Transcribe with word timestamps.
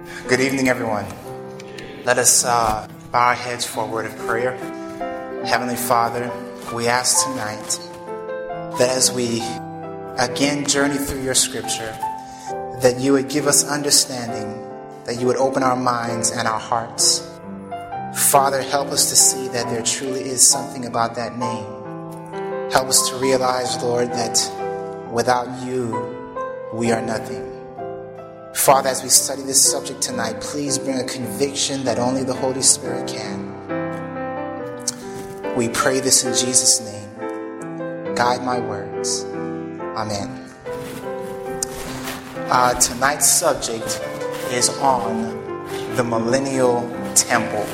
Good 0.00 0.40
evening, 0.40 0.70
everyone. 0.70 1.04
Let 2.04 2.16
us 2.16 2.42
uh, 2.42 2.88
bow 3.12 3.28
our 3.28 3.34
heads 3.34 3.66
for 3.66 3.84
a 3.84 3.86
word 3.86 4.06
of 4.06 4.16
prayer. 4.16 4.56
Heavenly 5.44 5.76
Father, 5.76 6.32
we 6.74 6.88
ask 6.88 7.26
tonight 7.26 7.78
that 8.78 8.88
as 8.96 9.12
we 9.12 9.42
again 10.16 10.64
journey 10.66 10.96
through 10.96 11.22
your 11.22 11.34
scripture, 11.34 11.94
that 12.80 12.96
you 12.98 13.12
would 13.12 13.28
give 13.28 13.46
us 13.46 13.68
understanding, 13.68 14.66
that 15.04 15.20
you 15.20 15.26
would 15.26 15.36
open 15.36 15.62
our 15.62 15.76
minds 15.76 16.30
and 16.30 16.48
our 16.48 16.60
hearts. 16.60 17.18
Father, 18.30 18.62
help 18.62 18.88
us 18.88 19.10
to 19.10 19.16
see 19.16 19.48
that 19.48 19.66
there 19.66 19.82
truly 19.82 20.22
is 20.22 20.46
something 20.48 20.86
about 20.86 21.14
that 21.16 21.36
name. 21.36 22.70
Help 22.70 22.88
us 22.88 23.10
to 23.10 23.16
realize, 23.16 23.82
Lord, 23.82 24.08
that 24.12 25.10
without 25.12 25.62
you, 25.66 25.92
we 26.72 26.90
are 26.90 27.02
nothing. 27.02 27.49
Father, 28.54 28.88
as 28.88 29.02
we 29.02 29.08
study 29.08 29.42
this 29.42 29.70
subject 29.70 30.02
tonight, 30.02 30.40
please 30.40 30.78
bring 30.78 30.98
a 30.98 31.04
conviction 31.04 31.84
that 31.84 31.98
only 31.98 32.24
the 32.24 32.34
Holy 32.34 32.62
Spirit 32.62 33.08
can. 33.08 33.48
We 35.56 35.68
pray 35.68 36.00
this 36.00 36.24
in 36.24 36.34
Jesus' 36.34 36.80
name. 36.80 38.14
Guide 38.14 38.44
my 38.44 38.58
words. 38.58 39.24
Amen. 39.24 40.44
Uh, 42.50 42.74
tonight's 42.80 43.28
subject 43.28 44.02
is 44.50 44.68
on 44.78 45.38
the 45.94 46.02
millennial 46.02 46.82
temple. 47.14 47.64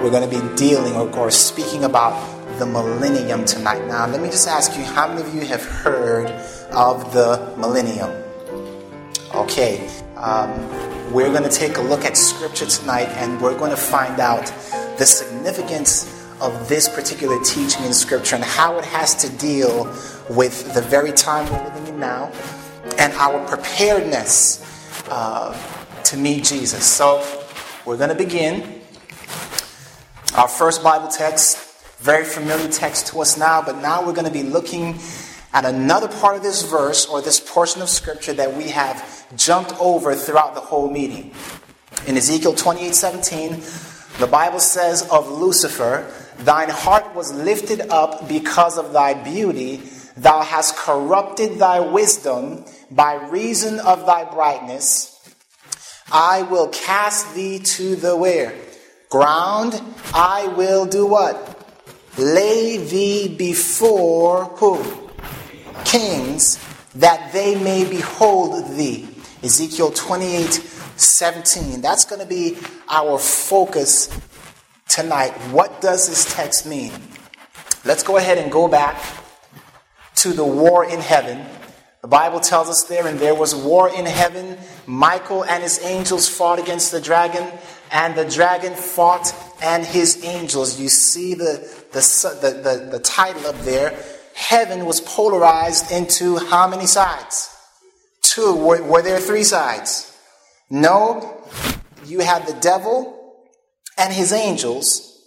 We're 0.00 0.10
going 0.10 0.28
to 0.28 0.40
be 0.40 0.56
dealing 0.56 0.94
or, 0.94 1.10
or 1.18 1.30
speaking 1.30 1.84
about 1.84 2.14
the 2.58 2.66
millennium 2.66 3.44
tonight. 3.44 3.84
Now, 3.86 4.06
let 4.06 4.22
me 4.22 4.28
just 4.28 4.46
ask 4.46 4.76
you 4.78 4.84
how 4.84 5.08
many 5.08 5.22
of 5.22 5.34
you 5.34 5.44
have 5.46 5.64
heard 5.64 6.30
of 6.70 7.12
the 7.12 7.52
millennium? 7.58 8.10
Okay, 9.34 9.88
um, 10.20 11.12
we're 11.12 11.30
going 11.30 11.42
to 11.42 11.50
take 11.50 11.76
a 11.76 11.82
look 11.82 12.04
at 12.04 12.16
scripture 12.16 12.66
tonight 12.66 13.08
and 13.16 13.40
we're 13.40 13.58
going 13.58 13.70
to 13.70 13.76
find 13.76 14.20
out 14.20 14.46
the 14.98 15.04
significance 15.06 16.28
of 16.40 16.68
this 16.68 16.88
particular 16.88 17.42
teaching 17.42 17.84
in 17.84 17.92
scripture 17.92 18.36
and 18.36 18.44
how 18.44 18.78
it 18.78 18.84
has 18.84 19.14
to 19.14 19.36
deal 19.38 19.84
with 20.28 20.72
the 20.74 20.82
very 20.82 21.12
time 21.12 21.50
we're 21.52 21.64
living 21.64 21.94
in 21.94 22.00
now 22.00 22.30
and 22.98 23.12
our 23.14 23.46
preparedness 23.46 25.06
uh, 25.10 25.56
to 26.04 26.16
meet 26.16 26.44
Jesus. 26.44 26.84
So, 26.84 27.24
we're 27.86 27.96
going 27.96 28.10
to 28.10 28.14
begin. 28.14 28.80
Our 30.36 30.48
first 30.48 30.82
Bible 30.82 31.08
text, 31.08 31.98
very 31.98 32.24
familiar 32.24 32.68
text 32.68 33.08
to 33.08 33.20
us 33.20 33.38
now, 33.38 33.62
but 33.62 33.80
now 33.80 34.06
we're 34.06 34.12
going 34.12 34.26
to 34.26 34.32
be 34.32 34.42
looking 34.42 34.98
at 35.52 35.64
another 35.64 36.08
part 36.08 36.36
of 36.36 36.42
this 36.42 36.62
verse 36.62 37.06
or 37.06 37.20
this 37.20 37.40
portion 37.40 37.82
of 37.82 37.88
scripture 37.88 38.32
that 38.34 38.56
we 38.56 38.68
have 38.68 39.26
jumped 39.36 39.72
over 39.80 40.14
throughout 40.14 40.54
the 40.54 40.60
whole 40.60 40.90
meeting. 40.90 41.32
In 42.06 42.16
Ezekiel 42.16 42.54
28 42.54 42.94
17, 42.94 43.62
the 44.18 44.26
Bible 44.26 44.60
says 44.60 45.08
of 45.10 45.28
Lucifer, 45.28 46.12
Thine 46.38 46.70
heart 46.70 47.14
was 47.14 47.32
lifted 47.32 47.80
up 47.90 48.28
because 48.28 48.78
of 48.78 48.92
thy 48.92 49.14
beauty. 49.14 49.82
Thou 50.16 50.42
hast 50.42 50.76
corrupted 50.76 51.58
thy 51.58 51.80
wisdom 51.80 52.64
by 52.90 53.14
reason 53.14 53.78
of 53.80 54.06
thy 54.06 54.24
brightness. 54.24 55.16
I 56.12 56.42
will 56.42 56.68
cast 56.68 57.34
thee 57.34 57.58
to 57.58 57.96
the 57.96 58.16
where? 58.16 58.54
Ground. 59.10 59.80
I 60.14 60.46
will 60.48 60.86
do 60.86 61.06
what? 61.06 61.56
Lay 62.18 62.78
thee 62.78 63.28
before 63.28 64.44
who? 64.44 65.09
Kings, 65.84 66.58
that 66.96 67.32
they 67.32 67.54
may 67.62 67.88
behold 67.88 68.76
thee. 68.76 69.08
Ezekiel 69.42 69.90
28 69.90 70.52
17. 71.00 71.80
That's 71.80 72.04
going 72.04 72.20
to 72.20 72.26
be 72.26 72.58
our 72.88 73.18
focus 73.18 74.10
tonight. 74.88 75.30
What 75.50 75.80
does 75.80 76.08
this 76.08 76.34
text 76.34 76.66
mean? 76.66 76.92
Let's 77.84 78.02
go 78.02 78.18
ahead 78.18 78.36
and 78.36 78.52
go 78.52 78.68
back 78.68 79.02
to 80.16 80.32
the 80.32 80.44
war 80.44 80.84
in 80.84 81.00
heaven. 81.00 81.46
The 82.02 82.08
Bible 82.08 82.40
tells 82.40 82.68
us 82.68 82.84
there, 82.84 83.06
and 83.06 83.18
there 83.18 83.34
was 83.34 83.54
war 83.54 83.88
in 83.88 84.04
heaven. 84.04 84.58
Michael 84.86 85.44
and 85.44 85.62
his 85.62 85.82
angels 85.82 86.28
fought 86.28 86.58
against 86.58 86.92
the 86.92 87.00
dragon, 87.00 87.46
and 87.90 88.14
the 88.14 88.24
dragon 88.24 88.74
fought 88.74 89.34
and 89.62 89.84
his 89.84 90.22
angels. 90.24 90.78
You 90.78 90.88
see 90.88 91.34
the, 91.34 91.66
the, 91.92 92.00
the, 92.40 92.50
the, 92.62 92.88
the 92.92 92.98
title 93.00 93.46
up 93.46 93.58
there. 93.60 93.98
Heaven 94.34 94.86
was 94.86 95.00
polarized 95.00 95.90
into 95.90 96.38
how 96.38 96.68
many 96.68 96.86
sides? 96.86 97.54
Two. 98.22 98.54
Were, 98.54 98.82
were 98.82 99.02
there 99.02 99.18
three 99.18 99.44
sides? 99.44 100.16
No. 100.68 101.44
You 102.06 102.20
had 102.20 102.46
the 102.46 102.54
devil 102.60 103.46
and 103.98 104.12
his 104.12 104.32
angels, 104.32 105.20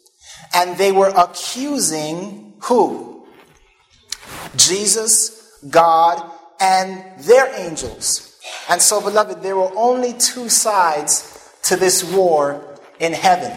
and 0.54 0.78
they 0.78 0.92
were 0.92 1.14
accusing 1.16 2.54
who? 2.64 3.26
Jesus, 4.56 5.60
God, 5.70 6.32
and 6.60 7.04
their 7.22 7.54
angels. 7.60 8.40
And 8.70 8.82
so, 8.82 9.02
beloved, 9.02 9.44
there 9.44 9.56
were 9.56 9.72
only 9.76 10.14
two 10.14 10.50
sides 10.50 11.52
to 11.64 11.76
this 11.76 12.04
war 12.04 12.78
in 13.00 13.14
heaven. 13.14 13.56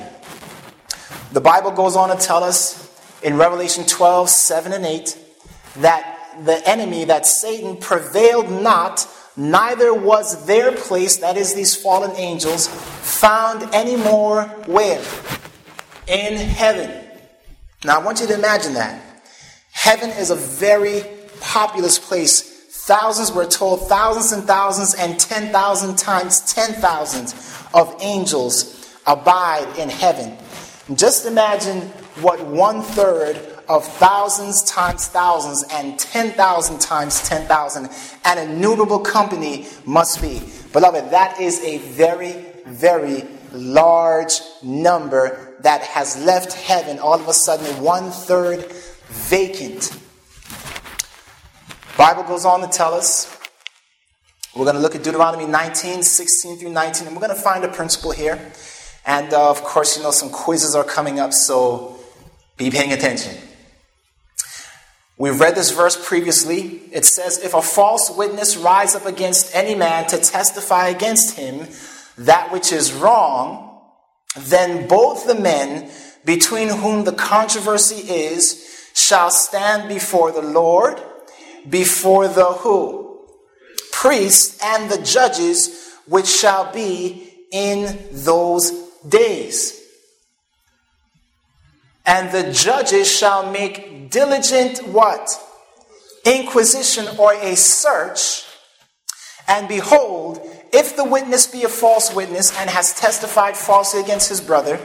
The 1.33 1.41
Bible 1.41 1.71
goes 1.71 1.97
on 1.97 2.17
to 2.17 2.25
tell 2.25 2.45
us 2.45 2.83
in 3.23 3.37
Revelation 3.37 3.85
12, 3.85 4.29
7 4.29 4.73
and 4.73 4.85
8, 4.85 5.19
that 5.81 6.19
the 6.45 6.67
enemy, 6.69 7.05
that 7.05 7.27
Satan, 7.27 7.77
prevailed 7.77 8.51
not 8.51 9.07
neither 9.37 9.93
was 9.93 10.47
their 10.47 10.73
place, 10.73 11.19
that 11.19 11.37
is, 11.37 11.55
these 11.55 11.77
fallen 11.77 12.13
angels, 12.17 12.69
found 12.69 13.63
anymore 13.75 14.45
where? 14.67 15.03
In 16.07 16.37
heaven. 16.37 17.05
Now, 17.85 18.01
I 18.01 18.05
want 18.05 18.21
you 18.21 18.27
to 18.29 18.35
imagine 18.35 18.75
that. 18.75 19.03
Heaven 19.73 20.11
is 20.11 20.31
a 20.31 20.37
very 20.37 21.03
populous 21.41 21.99
place. 21.99 22.55
Thousands, 22.87 23.33
we're 23.33 23.47
told, 23.47 23.89
thousands 23.89 24.33
and 24.33 24.45
thousands 24.45 24.95
and 24.95 25.19
10,000 25.19 25.99
times 25.99 26.41
10,000 26.55 27.35
of 27.75 27.95
angels 28.01 28.97
abide 29.07 29.79
in 29.79 29.89
heaven. 29.89 30.37
Just 30.95 31.27
imagine 31.27 31.83
what 32.21 32.45
one 32.47 32.83
third 32.83 33.56
of 33.69 33.85
thousands 33.85 34.63
times 34.63 35.07
thousands 35.09 35.65
and 35.73 35.99
10,000 35.99 36.81
times 36.81 37.29
10,000 37.29 37.89
an 38.25 38.39
innumerable 38.39 38.99
company 38.99 39.67
must 39.85 40.21
be. 40.21 40.43
Beloved, 40.73 41.11
that 41.11 41.41
is 41.41 41.63
a 41.63 41.79
very, 41.79 42.45
very 42.67 43.25
large 43.53 44.41
number 44.63 45.57
that 45.61 45.83
has 45.83 46.23
left 46.25 46.53
heaven 46.53 46.99
all 46.99 47.15
of 47.15 47.29
a 47.29 47.33
sudden 47.33 47.83
one 47.83 48.11
third 48.11 48.71
vacant. 49.09 49.99
Bible 51.97 52.25
goes 52.25 52.45
on 52.45 52.61
to 52.61 52.69
tell 52.69 52.93
us 52.93 53.33
we're 54.55 54.65
going 54.65 54.77
to 54.77 54.83
look 54.83 54.95
at 54.95 55.03
Deuteronomy 55.03 55.47
19, 55.47 56.03
16 56.03 56.59
through 56.59 56.73
19, 56.73 57.07
and 57.07 57.17
we're 57.17 57.21
going 57.21 57.35
to 57.35 57.41
find 57.41 57.65
a 57.65 57.69
principle 57.69 58.13
here. 58.13 58.53
And 59.05 59.33
uh, 59.33 59.51
of 59.51 59.63
course, 59.63 59.97
you 59.97 60.03
know, 60.03 60.11
some 60.11 60.31
quizzes 60.31 60.75
are 60.75 60.85
coming 60.85 61.21
up, 61.21 61.33
so 61.33 61.99
be 62.57 62.71
paying 62.71 62.93
attention. 62.93 63.37
We've 65.19 65.41
read 65.41 65.55
this 65.55 65.71
verse 65.71 65.97
previously. 65.97 66.83
It 66.93 67.07
says, 67.07 67.39
If 67.39 67.55
a 67.55 67.63
false 67.63 68.11
witness 68.11 68.57
rise 68.57 68.95
up 68.95 69.07
against 69.07 69.55
any 69.55 69.75
man 69.75 70.07
to 70.09 70.19
testify 70.19 70.89
against 70.89 71.37
him 71.37 71.67
that 72.19 72.53
which 72.53 72.71
is 72.71 72.93
wrong, 72.93 73.81
then 74.37 74.87
both 74.87 75.27
the 75.27 75.35
men 75.35 75.91
between 76.27 76.69
whom 76.69 77.05
the 77.05 77.13
controversy 77.13 78.13
is 78.13 78.91
shall 78.95 79.31
stand 79.31 79.89
before 79.89 80.33
the 80.33 80.43
Lord, 80.43 81.01
before 81.69 82.29
the 82.29 82.53
who? 82.53 83.27
Priests 83.93 84.59
and 84.63 84.91
the 84.91 85.03
judges 85.03 85.95
which 86.07 86.27
shall 86.27 86.73
be 86.73 87.33
in 87.51 87.99
those 88.13 88.71
days. 89.09 89.76
And 92.07 92.31
the 92.31 92.53
judges 92.53 93.11
shall 93.11 93.51
make 93.51 94.11
diligent 94.11 94.87
what? 94.87 95.29
Inquisition 96.25 97.07
or 97.19 97.35
a 97.35 97.57
search. 97.57 98.45
And 99.49 99.69
behold, 99.69 100.41
if 100.73 100.97
the 100.97 101.05
witness 101.05 101.47
be 101.47 101.65
a 101.65 101.69
false 101.69 102.15
witness 102.15 102.57
and 102.59 102.71
has 102.71 102.95
testified 102.95 103.57
falsely 103.57 104.01
against 104.01 104.29
his 104.29 104.41
brother, 104.41 104.81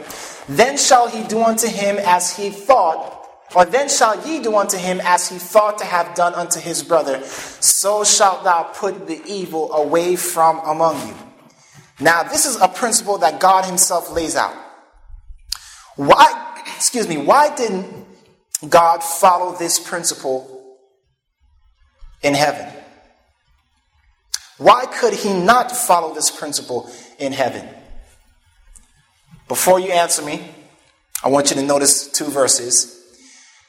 then 0.48 0.76
shall 0.76 1.08
he 1.08 1.22
do 1.24 1.42
unto 1.42 1.68
him 1.68 1.96
as 1.98 2.36
he 2.36 2.50
thought, 2.50 3.20
or 3.54 3.64
then 3.64 3.88
shall 3.88 4.26
ye 4.26 4.40
do 4.40 4.56
unto 4.56 4.76
him 4.76 5.00
as 5.04 5.28
he 5.28 5.38
thought 5.38 5.78
to 5.78 5.84
have 5.84 6.14
done 6.14 6.34
unto 6.34 6.58
his 6.58 6.82
brother. 6.82 7.22
So 7.24 8.04
shalt 8.04 8.44
thou 8.44 8.64
put 8.74 9.06
the 9.06 9.20
evil 9.26 9.72
away 9.72 10.16
from 10.16 10.60
among 10.60 11.08
you. 11.08 11.14
Now, 12.00 12.24
this 12.24 12.46
is 12.46 12.56
a 12.60 12.68
principle 12.68 13.18
that 13.18 13.38
God 13.38 13.64
Himself 13.64 14.10
lays 14.10 14.34
out. 14.34 14.54
Why 15.94 16.41
excuse 16.82 17.06
me, 17.06 17.16
why 17.16 17.54
didn't 17.54 17.86
God 18.68 19.04
follow 19.04 19.56
this 19.56 19.78
principle 19.78 20.76
in 22.22 22.34
heaven? 22.34 22.66
Why 24.58 24.86
could 24.86 25.14
he 25.14 25.32
not 25.32 25.70
follow 25.70 26.12
this 26.12 26.28
principle 26.28 26.90
in 27.20 27.32
heaven? 27.32 27.68
before 29.52 29.78
you 29.78 29.92
answer 29.92 30.22
me, 30.22 30.42
I 31.22 31.28
want 31.28 31.50
you 31.50 31.56
to 31.56 31.62
notice 31.62 32.08
two 32.08 32.24
verses. 32.24 32.98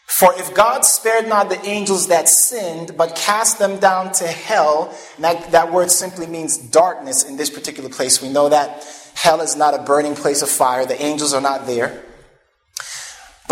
For 0.06 0.34
if 0.40 0.54
God 0.54 0.86
spared 0.86 1.28
not 1.28 1.50
the 1.50 1.62
angels 1.66 2.08
that 2.08 2.30
sinned, 2.30 2.96
but 2.96 3.18
cast 3.18 3.60
them 3.60 3.80
down 3.80 4.14
to 4.14 4.26
hell, 4.26 4.98
that, 5.20 5.52
that 5.52 5.74
word 5.74 5.92
simply 5.92 6.26
means 6.26 6.58
darkness 6.58 7.26
in 7.26 7.36
this 7.36 7.50
particular 7.50 7.90
place. 7.90 8.22
We 8.22 8.30
know 8.30 8.48
that 8.48 8.88
hell 9.14 9.42
is 9.42 9.58
not 9.58 9.74
a 9.74 9.84
burning 9.84 10.16
place 10.16 10.42
of 10.42 10.50
fire, 10.50 10.86
the 10.86 11.02
angels 11.04 11.34
are 11.34 11.42
not 11.42 11.68
there. 11.68 12.02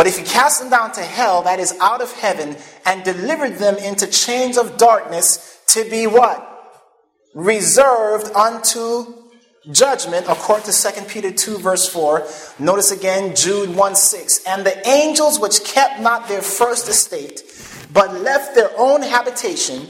But 0.02 0.08
if 0.08 0.18
he 0.18 0.24
cast 0.24 0.60
them 0.60 0.72
down 0.72 0.94
to 0.94 1.02
hell, 1.02 1.44
that 1.44 1.60
is 1.60 1.78
out 1.80 2.02
of 2.02 2.12
heaven, 2.14 2.58
and 2.88 3.04
delivered 3.04 3.60
them 3.60 3.78
into 3.78 4.08
chains 4.08 4.58
of 4.58 4.76
darkness 4.76 5.62
to 5.68 5.88
be 5.92 6.08
what? 6.08 6.42
Reserved 7.36 8.36
unto 8.36 9.14
judgment, 9.72 10.26
according 10.28 10.66
to 10.66 10.92
2 10.92 11.02
Peter 11.04 11.30
2, 11.30 11.60
verse 11.60 11.88
4. 11.88 12.26
Notice 12.58 12.90
again 12.90 13.36
Jude 13.36 13.76
1 13.76 13.96
6. 13.96 14.44
And 14.48 14.66
the 14.66 14.90
angels 14.90 15.40
which 15.40 15.64
kept 15.64 16.02
not 16.02 16.28
their 16.28 16.42
first 16.42 16.90
estate, 16.90 17.44
but 17.94 18.12
left 18.22 18.56
their 18.56 18.72
own 18.80 19.04
habitation, 19.04 19.86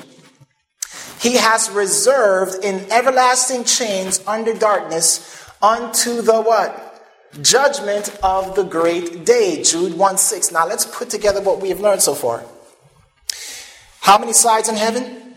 he 1.21 1.37
has 1.37 1.69
reserved 1.71 2.65
in 2.65 2.85
everlasting 2.91 3.63
chains 3.63 4.21
under 4.27 4.53
darkness 4.53 5.41
unto 5.61 6.21
the 6.21 6.41
what? 6.41 6.90
Judgment 7.41 8.17
of 8.23 8.55
the 8.55 8.63
great 8.63 9.25
day. 9.25 9.63
Jude 9.63 9.97
1 9.97 10.17
6. 10.17 10.51
Now 10.51 10.67
let's 10.67 10.85
put 10.85 11.09
together 11.09 11.41
what 11.41 11.61
we 11.61 11.69
have 11.69 11.79
learned 11.79 12.01
so 12.01 12.15
far. 12.15 12.43
How 14.01 14.17
many 14.17 14.33
sides 14.33 14.67
in 14.67 14.75
heaven? 14.75 15.35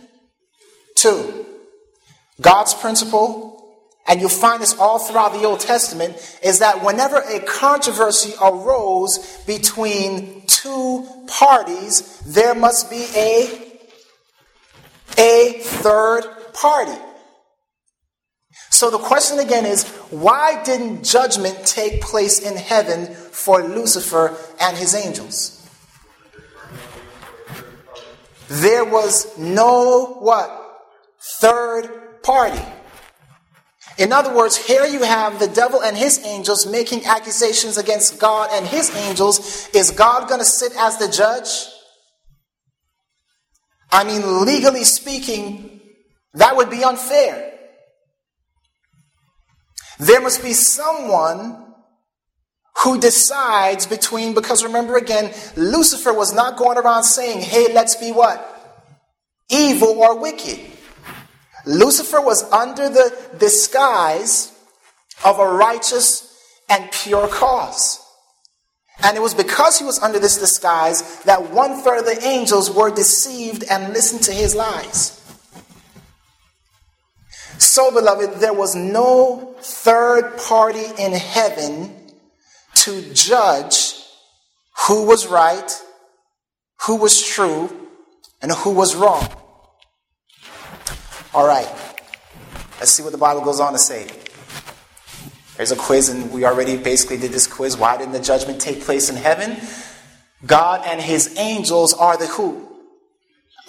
Two. 0.96 1.46
God's 2.40 2.74
principle 2.74 3.54
and 4.06 4.20
you'll 4.20 4.28
find 4.28 4.62
this 4.62 4.78
all 4.78 4.98
throughout 4.98 5.32
the 5.32 5.44
Old 5.44 5.60
Testament, 5.60 6.38
is 6.42 6.58
that 6.58 6.84
whenever 6.84 7.16
a 7.16 7.40
controversy 7.40 8.34
arose 8.42 9.42
between 9.46 10.42
two 10.46 11.06
parties, 11.26 12.20
there 12.26 12.54
must 12.54 12.90
be 12.90 13.06
a, 13.16 13.80
a 15.16 15.52
third 15.60 16.24
party. 16.52 17.00
So 18.70 18.90
the 18.90 18.98
question 18.98 19.38
again 19.38 19.66
is 19.66 19.88
why 20.10 20.62
didn't 20.64 21.04
judgment 21.04 21.64
take 21.64 22.00
place 22.00 22.40
in 22.40 22.56
heaven 22.56 23.06
for 23.14 23.62
Lucifer 23.62 24.36
and 24.60 24.76
his 24.76 24.94
angels? 24.94 25.60
There 28.48 28.84
was 28.84 29.38
no 29.38 30.16
what? 30.20 30.50
Third 31.20 32.22
party. 32.22 32.62
In 33.96 34.12
other 34.12 34.34
words, 34.34 34.56
here 34.56 34.84
you 34.86 35.02
have 35.02 35.38
the 35.38 35.46
devil 35.46 35.80
and 35.82 35.96
his 35.96 36.24
angels 36.24 36.66
making 36.66 37.06
accusations 37.06 37.78
against 37.78 38.18
God 38.18 38.50
and 38.52 38.66
his 38.66 38.94
angels. 38.96 39.68
Is 39.72 39.92
God 39.92 40.28
going 40.28 40.40
to 40.40 40.44
sit 40.44 40.72
as 40.76 40.98
the 40.98 41.08
judge? 41.08 41.68
I 43.92 44.02
mean, 44.02 44.44
legally 44.44 44.82
speaking, 44.82 45.80
that 46.34 46.56
would 46.56 46.70
be 46.70 46.82
unfair. 46.82 47.53
There 49.98 50.20
must 50.20 50.42
be 50.42 50.52
someone 50.52 51.64
who 52.82 52.98
decides 53.00 53.86
between, 53.86 54.34
because 54.34 54.64
remember 54.64 54.96
again, 54.96 55.32
Lucifer 55.56 56.12
was 56.12 56.34
not 56.34 56.56
going 56.56 56.76
around 56.76 57.04
saying, 57.04 57.40
hey, 57.40 57.72
let's 57.72 57.94
be 57.94 58.10
what? 58.10 58.50
Evil 59.48 60.00
or 60.00 60.20
wicked. 60.20 60.60
Lucifer 61.66 62.20
was 62.20 62.42
under 62.50 62.88
the 62.88 63.16
disguise 63.38 64.52
of 65.24 65.38
a 65.38 65.46
righteous 65.46 66.30
and 66.68 66.90
pure 66.90 67.28
cause. 67.28 68.00
And 69.02 69.16
it 69.16 69.20
was 69.20 69.34
because 69.34 69.78
he 69.78 69.84
was 69.84 70.00
under 70.00 70.18
this 70.18 70.38
disguise 70.38 71.22
that 71.22 71.50
one 71.52 71.82
third 71.82 72.00
of 72.00 72.04
the 72.06 72.26
angels 72.26 72.70
were 72.70 72.94
deceived 72.94 73.64
and 73.70 73.92
listened 73.92 74.22
to 74.22 74.32
his 74.32 74.54
lies. 74.54 75.20
So, 77.64 77.90
beloved, 77.90 78.40
there 78.40 78.52
was 78.52 78.76
no 78.76 79.56
third 79.58 80.36
party 80.36 80.84
in 80.98 81.12
heaven 81.12 81.96
to 82.74 83.14
judge 83.14 83.94
who 84.86 85.06
was 85.06 85.26
right, 85.26 85.82
who 86.82 86.96
was 86.96 87.26
true, 87.26 87.88
and 88.42 88.52
who 88.52 88.70
was 88.70 88.94
wrong. 88.94 89.26
All 91.32 91.46
right. 91.46 91.66
Let's 92.78 92.90
see 92.90 93.02
what 93.02 93.12
the 93.12 93.18
Bible 93.18 93.40
goes 93.40 93.60
on 93.60 93.72
to 93.72 93.78
say. 93.78 94.08
There's 95.56 95.72
a 95.72 95.76
quiz, 95.76 96.10
and 96.10 96.30
we 96.32 96.44
already 96.44 96.76
basically 96.76 97.16
did 97.16 97.32
this 97.32 97.46
quiz. 97.46 97.78
Why 97.78 97.96
didn't 97.96 98.12
the 98.12 98.20
judgment 98.20 98.60
take 98.60 98.82
place 98.82 99.08
in 99.08 99.16
heaven? 99.16 99.56
God 100.44 100.82
and 100.84 101.00
his 101.00 101.34
angels 101.38 101.94
are 101.94 102.18
the 102.18 102.26
who? 102.26 102.73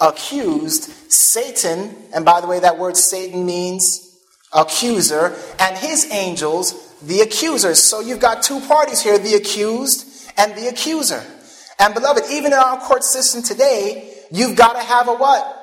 Accused. 0.00 0.90
Satan, 1.10 1.96
and 2.14 2.24
by 2.24 2.40
the 2.40 2.46
way, 2.46 2.60
that 2.60 2.78
word 2.78 2.96
Satan 2.96 3.46
means 3.46 4.18
accuser, 4.52 5.36
and 5.58 5.76
his 5.76 6.10
angels, 6.12 6.94
the 7.02 7.20
accusers. 7.20 7.82
So 7.82 8.00
you've 8.00 8.20
got 8.20 8.42
two 8.42 8.60
parties 8.60 9.00
here 9.00 9.18
the 9.18 9.34
accused 9.34 10.30
and 10.36 10.54
the 10.54 10.68
accuser. 10.68 11.22
And 11.78 11.94
beloved, 11.94 12.24
even 12.30 12.52
in 12.52 12.58
our 12.58 12.78
court 12.78 13.04
system 13.04 13.42
today, 13.42 14.14
you've 14.30 14.56
got 14.56 14.74
to 14.74 14.82
have 14.82 15.08
a 15.08 15.14
what? 15.14 15.56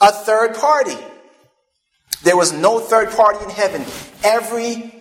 a 0.00 0.12
third 0.12 0.54
party. 0.56 0.96
There 2.22 2.36
was 2.36 2.52
no 2.52 2.80
third 2.80 3.10
party 3.10 3.44
in 3.44 3.50
heaven. 3.50 3.84
Every 4.24 4.92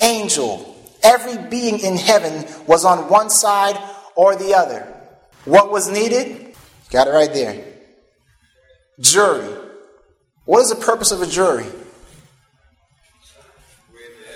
angel, 0.00 0.76
every 1.02 1.36
being 1.48 1.80
in 1.80 1.96
heaven 1.96 2.46
was 2.66 2.84
on 2.84 3.08
one 3.08 3.30
side 3.30 3.78
or 4.16 4.36
the 4.36 4.54
other. 4.54 4.86
What 5.44 5.70
was 5.70 5.88
needed? 5.88 6.47
Got 6.90 7.08
it 7.08 7.10
right 7.10 7.32
there. 7.32 7.64
Jury. 9.00 9.54
What 10.44 10.60
is 10.60 10.70
the 10.70 10.76
purpose 10.76 11.12
of 11.12 11.22
a 11.22 11.26
jury? 11.26 11.66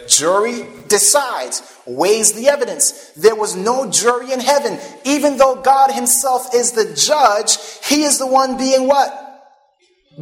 Jury 0.08 0.66
decides, 0.88 1.62
weighs 1.87 2.32
the 2.32 2.49
evidence. 2.49 3.12
There 3.16 3.34
was 3.34 3.56
no 3.56 3.90
jury 3.90 4.32
in 4.32 4.40
heaven. 4.40 4.78
Even 5.04 5.38
though 5.38 5.56
God 5.56 5.93
Himself 5.93 6.54
is 6.54 6.72
the 6.72 6.94
judge, 6.94 7.56
He 7.84 8.02
is 8.02 8.19
the 8.19 8.26
one 8.26 8.58
being 8.58 8.87
what? 8.87 9.22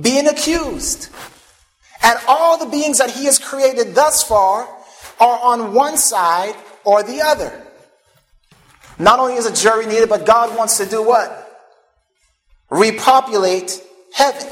being 0.00 0.26
accused. 0.26 1.08
And 2.02 2.18
all 2.26 2.58
the 2.58 2.66
beings 2.66 2.98
that 2.98 3.10
he 3.10 3.24
has 3.26 3.38
created 3.38 3.94
thus 3.94 4.22
far 4.22 4.68
are 5.18 5.40
on 5.42 5.74
one 5.74 5.96
side 5.96 6.54
or 6.84 7.02
the 7.02 7.20
other. 7.20 7.66
Not 8.98 9.18
only 9.18 9.34
is 9.34 9.46
a 9.46 9.54
jury 9.54 9.86
needed, 9.86 10.08
but 10.08 10.26
God 10.26 10.56
wants 10.56 10.78
to 10.78 10.86
do 10.86 11.02
what? 11.02 11.49
Repopulate 12.70 13.82
heaven. 14.14 14.48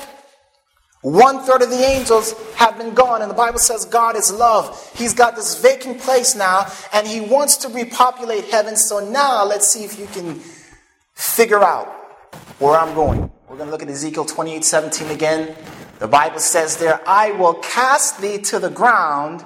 One 1.03 1.45
third 1.45 1.63
of 1.63 1.71
the 1.71 1.77
angels 1.77 2.35
have 2.55 2.77
been 2.77 2.93
gone, 2.93 3.23
and 3.23 3.31
the 3.31 3.35
Bible 3.35 3.61
says 3.61 3.85
God 3.85 4.17
is 4.17 4.33
love. 4.33 4.93
He's 4.97 5.15
got 5.15 5.37
this 5.37 5.61
vacant 5.63 6.01
place 6.01 6.35
now, 6.35 6.67
and 6.93 7.07
He 7.07 7.21
wants 7.21 7.57
to 7.59 7.69
repopulate 7.69 8.47
heaven. 8.47 8.77
So 8.77 8.99
now 8.99 9.45
let's 9.45 9.69
see 9.69 9.85
if 9.85 9.99
you 9.99 10.07
can 10.07 10.41
figure 11.15 11.63
out 11.63 11.87
where 12.59 12.77
I'm 12.77 12.95
going. 12.95 13.31
We're 13.49 13.57
going 13.57 13.69
to 13.69 13.71
look 13.71 13.83
at 13.83 13.89
Ezekiel 13.89 14.25
28 14.25 14.65
17 14.65 15.09
again. 15.09 15.57
The 16.01 16.09
Bible 16.09 16.41
says 16.41 16.77
there, 16.77 17.01
I 17.09 17.33
will 17.33 17.55
cast 17.55 18.21
thee 18.21 18.39
to 18.39 18.59
the 18.59 18.71
ground, 18.71 19.45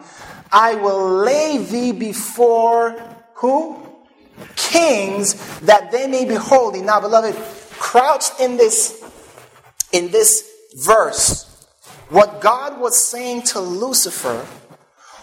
I 0.50 0.74
will 0.74 1.18
lay 1.18 1.58
thee 1.58 1.92
before 1.92 3.00
who? 3.34 3.86
Kings, 4.56 5.60
that 5.60 5.92
they 5.92 6.06
may 6.06 6.24
behold 6.24 6.74
thee. 6.74 6.82
Now, 6.82 7.00
beloved, 7.00 7.34
crouched 7.82 8.38
in 8.38 8.56
this 8.56 9.02
in 9.90 10.10
this 10.12 10.48
verse, 10.76 11.66
what 12.08 12.40
God 12.40 12.80
was 12.80 12.96
saying 12.96 13.42
to 13.52 13.60
Lucifer 13.60 14.46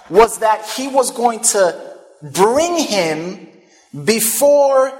was 0.09 0.39
that 0.39 0.65
he 0.75 0.89
was 0.89 1.09
going 1.09 1.39
to 1.39 1.95
bring 2.21 2.77
him 2.77 3.47
before 4.03 4.91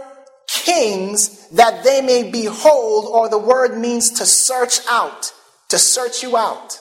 kings 0.48 1.48
that 1.50 1.84
they 1.84 2.02
may 2.02 2.32
behold, 2.32 3.06
or 3.12 3.30
the 3.30 3.38
word 3.38 3.78
means 3.78 4.10
to 4.12 4.26
search 4.26 4.80
out, 4.90 5.32
to 5.68 5.78
search 5.78 6.24
you 6.24 6.38
out. 6.38 6.80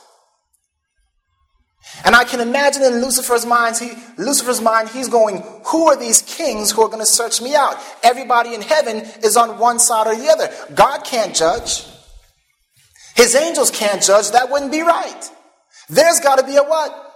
And 2.05 2.15
I 2.15 2.25
can 2.25 2.41
imagine 2.41 2.83
in 2.83 3.03
Lucifer's 3.03 3.45
mind, 3.45 3.77
he, 3.77 3.93
Lucifer's 4.17 4.61
mind, 4.61 4.89
he's 4.89 5.09
going, 5.09 5.43
who 5.67 5.89
are 5.89 5.97
these 5.97 6.23
kings 6.23 6.71
who 6.71 6.83
are 6.83 6.89
going 6.89 7.01
to 7.01 7.07
search 7.07 7.43
me 7.43 7.55
out? 7.55 7.77
Everybody 8.03 8.55
in 8.55 8.63
heaven 8.63 8.99
is 9.23 9.37
on 9.37 9.59
one 9.59 9.79
side 9.79 10.07
or 10.07 10.17
the 10.17 10.29
other. 10.29 10.49
God 10.75 11.05
can't 11.05 11.35
judge. 11.35 11.85
His 13.17 13.35
angels 13.35 13.71
can't 13.71 14.03
judge. 14.03 14.31
That 14.31 14.51
wouldn't 14.51 14.71
be 14.71 14.83
right. 14.83 15.31
There's 15.89 16.21
got 16.21 16.39
to 16.39 16.47
be 16.47 16.57
a 16.57 16.63
what? 16.63 17.09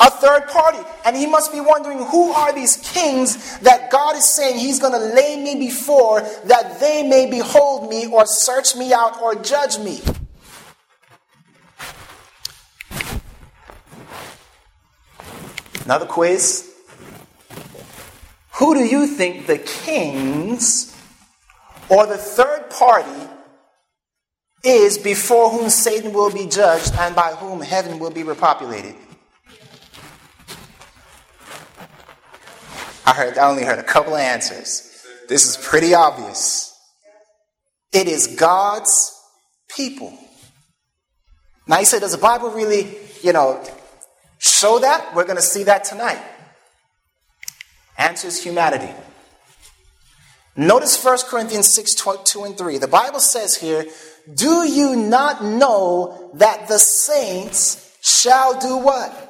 a 0.00 0.10
third 0.10 0.48
party. 0.48 0.78
And 1.04 1.16
he 1.16 1.26
must 1.26 1.52
be 1.52 1.60
wondering 1.60 1.98
who 1.98 2.32
are 2.32 2.52
these 2.52 2.76
kings 2.76 3.58
that 3.60 3.90
God 3.90 4.16
is 4.16 4.28
saying 4.28 4.58
he's 4.58 4.80
going 4.80 4.92
to 4.92 5.14
lay 5.14 5.36
me 5.42 5.56
before 5.58 6.20
that 6.20 6.80
they 6.80 7.02
may 7.08 7.30
behold 7.30 7.88
me 7.88 8.06
or 8.06 8.26
search 8.26 8.76
me 8.76 8.92
out 8.92 9.20
or 9.20 9.34
judge 9.34 9.78
me. 9.78 10.00
Another 15.84 16.06
quiz. 16.06 16.70
Who 18.54 18.74
do 18.74 18.84
you 18.84 19.06
think 19.06 19.46
the 19.46 19.58
kings 19.58 20.96
or 21.88 22.06
the 22.06 22.16
third 22.16 22.70
party 22.70 23.28
is 24.62 24.96
before 24.96 25.50
whom 25.50 25.68
Satan 25.68 26.12
will 26.12 26.30
be 26.30 26.46
judged 26.46 26.94
and 26.94 27.14
by 27.14 27.32
whom 27.32 27.60
heaven 27.60 27.98
will 27.98 28.10
be 28.10 28.22
repopulated? 28.22 28.96
I 33.06 33.12
heard 33.12 33.36
I 33.36 33.48
only 33.50 33.64
heard 33.64 33.78
a 33.78 33.82
couple 33.82 34.14
of 34.14 34.20
answers. 34.20 34.90
This 35.28 35.46
is 35.46 35.56
pretty 35.56 35.94
obvious. 35.94 36.72
It 37.92 38.08
is 38.08 38.28
God's 38.28 39.12
people. 39.68 40.16
Now 41.66 41.80
you 41.80 41.86
say, 41.86 42.00
does 42.00 42.12
the 42.12 42.18
Bible 42.18 42.50
really, 42.50 42.96
you 43.22 43.32
know, 43.32 43.62
show 44.44 44.78
that? 44.80 45.14
We're 45.14 45.24
going 45.24 45.36
to 45.36 45.42
see 45.42 45.64
that 45.64 45.84
tonight. 45.84 46.22
Answer 47.96 48.28
is 48.28 48.42
humanity. 48.42 48.92
Notice 50.56 51.02
1 51.02 51.18
Corinthians 51.28 51.68
6 51.68 51.94
2 52.24 52.44
and 52.44 52.56
3. 52.56 52.78
The 52.78 52.88
Bible 52.88 53.20
says 53.20 53.56
here, 53.56 53.86
Do 54.32 54.68
you 54.68 54.94
not 54.94 55.42
know 55.42 56.30
that 56.34 56.68
the 56.68 56.78
saints 56.78 57.96
shall 58.02 58.60
do 58.60 58.76
what? 58.76 59.20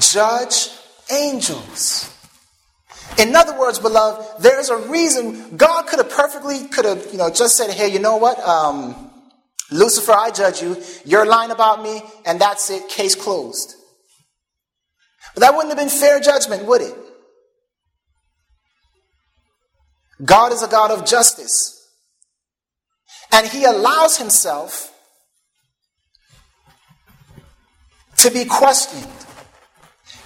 Judge 0.00 0.70
angels. 1.10 2.10
In 3.18 3.34
other 3.36 3.58
words, 3.58 3.78
beloved, 3.78 4.42
there's 4.42 4.70
a 4.70 4.76
reason 4.88 5.56
God 5.56 5.86
could 5.86 6.00
have 6.00 6.10
perfectly 6.10 6.66
could 6.66 6.84
have, 6.84 7.06
you 7.12 7.18
know, 7.18 7.30
just 7.30 7.56
said, 7.56 7.70
Hey, 7.70 7.88
you 7.88 8.00
know 8.00 8.16
what? 8.16 8.38
Um, 8.40 9.10
Lucifer, 9.70 10.12
I 10.12 10.30
judge 10.30 10.60
you. 10.60 10.76
You're 11.04 11.26
lying 11.26 11.50
about 11.50 11.82
me, 11.82 12.02
and 12.26 12.40
that's 12.40 12.68
it. 12.70 12.88
Case 12.88 13.14
closed. 13.14 13.76
But 15.34 15.40
that 15.40 15.54
wouldn't 15.54 15.76
have 15.76 15.78
been 15.78 15.88
fair 15.88 16.20
judgment, 16.20 16.64
would 16.64 16.80
it? 16.80 16.94
God 20.24 20.52
is 20.52 20.62
a 20.62 20.68
God 20.68 20.90
of 20.90 21.04
justice. 21.04 21.88
And 23.32 23.46
he 23.46 23.64
allows 23.64 24.16
himself 24.16 24.92
to 28.18 28.30
be 28.30 28.44
questioned. 28.44 29.23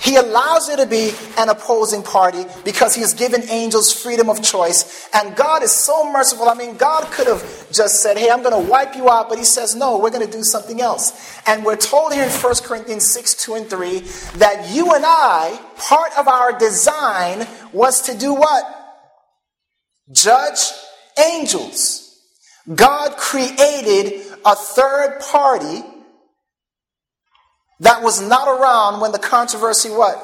He 0.01 0.15
allows 0.15 0.69
there 0.69 0.77
to 0.77 0.87
be 0.87 1.13
an 1.37 1.49
opposing 1.49 2.03
party 2.03 2.45
because 2.65 2.95
he 2.95 3.01
has 3.01 3.15
given 3.15 3.43
angels 3.51 3.93
freedom 3.93 4.31
of 4.31 4.43
choice. 4.43 5.09
And 5.13 5.35
God 5.35 5.63
is 5.63 5.73
so 5.73 6.11
merciful. 6.11 6.49
I 6.49 6.55
mean, 6.55 6.77
God 6.77 7.05
could 7.11 7.27
have 7.27 7.43
just 7.73 8.01
said, 8.01 8.17
Hey, 8.17 8.31
I'm 8.31 8.43
going 8.43 8.65
to 8.65 8.71
wipe 8.71 8.95
you 8.95 9.11
out. 9.11 9.29
But 9.29 9.39
he 9.39 9.45
says, 9.45 9.75
No, 9.75 9.99
we're 9.99 10.11
going 10.11 10.25
to 10.25 10.31
do 10.31 10.45
something 10.45 10.81
else. 10.81 11.41
And 11.47 11.65
we're 11.65 11.77
told 11.77 12.13
here 12.13 12.25
in 12.25 12.31
1 12.31 12.55
Corinthians 12.63 13.07
6 13.07 13.35
2 13.35 13.55
and 13.55 13.69
3 13.69 13.99
that 14.37 14.71
you 14.73 14.95
and 14.95 15.05
I, 15.05 15.61
part 15.77 16.17
of 16.17 16.29
our 16.29 16.57
design 16.57 17.47
was 17.73 18.03
to 18.03 18.17
do 18.17 18.35
what? 18.35 18.65
Judge 20.13 20.61
angels. 21.19 22.05
God 22.73 23.17
created 23.17 24.27
a 24.45 24.55
third 24.55 25.21
party 25.21 25.83
that 27.81 28.03
was 28.03 28.21
not 28.21 28.49
around 28.49 29.01
when 29.01 29.13
the 29.13 29.19
controversy 29.19 29.91
what? 29.91 30.17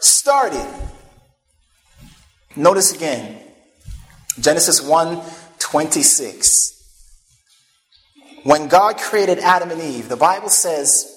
Started. 0.00 0.66
Notice 2.56 2.94
again. 2.94 3.40
Genesis 4.40 4.80
1 4.82 5.22
26. 5.58 6.74
When 8.44 8.68
God 8.68 8.98
created 8.98 9.38
Adam 9.38 9.70
and 9.70 9.80
Eve, 9.80 10.08
the 10.08 10.16
Bible 10.16 10.50
says, 10.50 11.10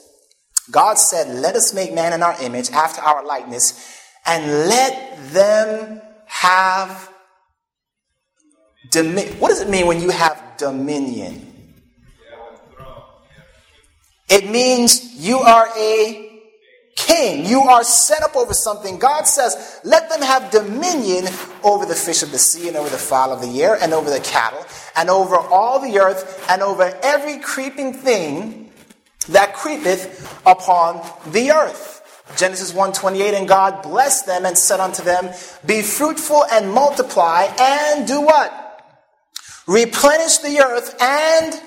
God 0.71 0.97
said, 0.97 1.27
Let 1.27 1.55
us 1.55 1.73
make 1.73 1.93
man 1.93 2.13
in 2.13 2.23
our 2.23 2.41
image, 2.41 2.71
after 2.71 3.01
our 3.01 3.25
likeness, 3.25 4.01
and 4.25 4.45
let 4.69 5.33
them 5.33 6.01
have 6.25 7.09
dominion. 8.91 9.39
What 9.39 9.49
does 9.49 9.61
it 9.61 9.69
mean 9.69 9.87
when 9.87 10.01
you 10.01 10.09
have 10.09 10.41
dominion? 10.57 11.46
It 14.29 14.49
means 14.49 15.15
you 15.15 15.39
are 15.39 15.69
a 15.77 16.41
king. 16.95 17.45
You 17.45 17.61
are 17.61 17.83
set 17.83 18.23
up 18.23 18.35
over 18.35 18.53
something. 18.53 18.99
God 18.99 19.27
says, 19.27 19.79
let 19.83 20.09
them 20.09 20.21
have 20.21 20.51
dominion 20.51 21.25
over 21.63 21.85
the 21.85 21.95
fish 21.95 22.23
of 22.23 22.31
the 22.31 22.39
sea 22.39 22.67
and 22.67 22.75
over 22.75 22.89
the 22.89 22.97
fowl 22.97 23.31
of 23.31 23.41
the 23.41 23.63
air 23.63 23.77
and 23.81 23.93
over 23.93 24.09
the 24.09 24.19
cattle 24.19 24.65
and 24.95 25.09
over 25.09 25.37
all 25.37 25.79
the 25.79 25.99
earth 25.99 26.45
and 26.49 26.61
over 26.61 26.97
every 27.03 27.37
creeping 27.37 27.93
thing 27.93 28.71
that 29.29 29.53
creepeth 29.53 30.41
upon 30.45 31.05
the 31.31 31.51
earth. 31.51 31.93
Genesis 32.35 32.73
1:28 32.73 33.37
and 33.37 33.47
God 33.47 33.83
blessed 33.83 34.25
them 34.25 34.45
and 34.45 34.57
said 34.57 34.81
unto 34.81 35.03
them, 35.03 35.33
be 35.65 35.81
fruitful 35.81 36.43
and 36.51 36.73
multiply 36.73 37.47
and 37.59 38.05
do 38.07 38.21
what? 38.21 38.63
Replenish 39.65 40.39
the 40.39 40.59
earth 40.59 40.95
and 41.01 41.61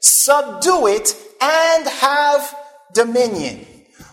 subdue 0.00 0.86
it 0.86 1.16
and 1.40 1.86
have 1.86 2.56
dominion 2.92 3.66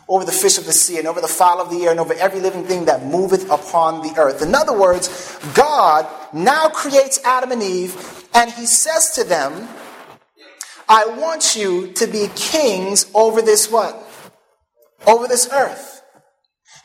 over 0.10 0.26
the 0.26 0.32
fish 0.32 0.58
of 0.58 0.66
the 0.66 0.74
sea 0.74 0.98
and 0.98 1.08
over 1.08 1.22
the 1.22 1.28
fowl 1.28 1.62
of 1.62 1.70
the 1.70 1.84
air 1.84 1.92
and 1.92 2.00
over 2.00 2.14
every 2.16 2.40
living 2.40 2.64
thing 2.66 2.86
that 2.86 3.06
moveth 3.06 3.50
upon 3.50 4.02
the 4.02 4.14
earth. 4.20 4.42
In 4.42 4.54
other 4.54 4.78
words, 4.78 5.40
God 5.54 6.08
now 6.34 6.70
creates 6.70 7.24
Adam 7.24 7.52
and 7.52 7.64
Eve 7.64 8.28
and 8.34 8.52
he 8.52 8.66
says 8.66 9.12
to 9.12 9.24
them, 9.24 9.68
I 10.90 11.06
want 11.18 11.56
you 11.56 11.94
to 11.94 12.08
be 12.08 12.28
kings 12.36 13.10
over 13.14 13.42
this 13.42 13.72
what? 13.72 13.96
Over 15.08 15.28
this 15.28 15.50
earth. 15.52 16.02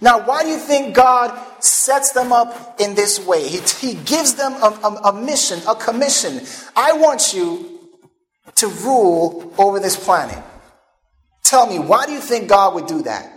Now, 0.00 0.25
why 0.25 0.45
do 0.45 0.50
you 0.50 0.59
think 0.59 0.95
God 0.95 1.37
sets 1.62 2.12
them 2.12 2.33
up 2.33 2.80
in 2.80 2.95
this 2.95 3.25
way? 3.26 3.49
He, 3.49 3.59
he 3.80 3.95
gives 4.04 4.35
them 4.35 4.52
a, 4.52 4.78
a, 4.85 5.11
a 5.11 5.12
mission, 5.12 5.61
a 5.68 5.75
commission. 5.75 6.40
I 6.76 6.92
want 6.92 7.35
you 7.35 7.78
to 8.57 8.67
rule 8.69 9.52
over 9.59 9.81
this 9.81 9.97
planet. 9.97 10.43
Tell 11.45 11.67
me, 11.67 11.78
why 11.78 12.07
do 12.07 12.12
you 12.12 12.21
think 12.21 12.49
God 12.49 12.75
would 12.75 12.87
do 12.87 13.02
that? 13.02 13.33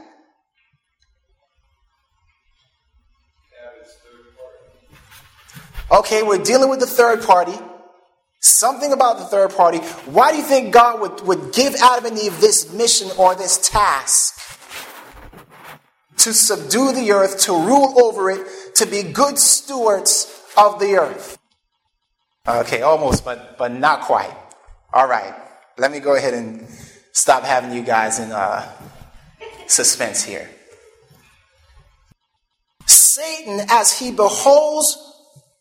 Okay, 5.92 6.24
we're 6.24 6.42
dealing 6.42 6.70
with 6.70 6.80
the 6.80 6.88
third 6.88 7.22
party. 7.22 7.54
Something 8.40 8.92
about 8.92 9.20
the 9.20 9.26
third 9.26 9.52
party. 9.52 9.80
Why 10.08 10.32
do 10.32 10.38
you 10.38 10.44
think 10.44 10.74
God 10.74 11.02
would, 11.02 11.22
would 11.28 11.54
give 11.54 11.76
Adam 11.76 12.06
and 12.06 12.18
Eve 12.18 12.40
this 12.40 12.74
mission 12.74 13.10
or 13.18 13.36
this 13.36 13.70
task? 13.70 14.40
To 16.18 16.34
subdue 16.34 16.94
the 16.94 17.12
earth, 17.12 17.42
to 17.42 17.52
rule 17.52 18.02
over 18.02 18.32
it, 18.32 18.76
to 18.76 18.86
be 18.86 19.04
good 19.04 19.38
stewards 19.38 20.34
of 20.58 20.80
the 20.80 20.98
earth. 20.98 21.38
Okay, 22.48 22.82
almost, 22.82 23.26
but, 23.26 23.58
but 23.58 23.72
not 23.72 24.02
quite. 24.02 24.36
All 24.94 25.08
right, 25.08 25.34
let 25.78 25.90
me 25.90 26.02
go 26.02 26.16
ahead 26.16 26.34
and 26.34 26.68
stop 27.14 27.44
having 27.44 27.72
you 27.72 27.82
guys 27.82 28.20
in 28.20 28.30
uh, 28.30 28.70
suspense 29.66 30.22
here. 30.22 30.50
Satan, 32.86 33.62
as 33.70 33.98
he 33.98 34.12
beholds 34.12 34.98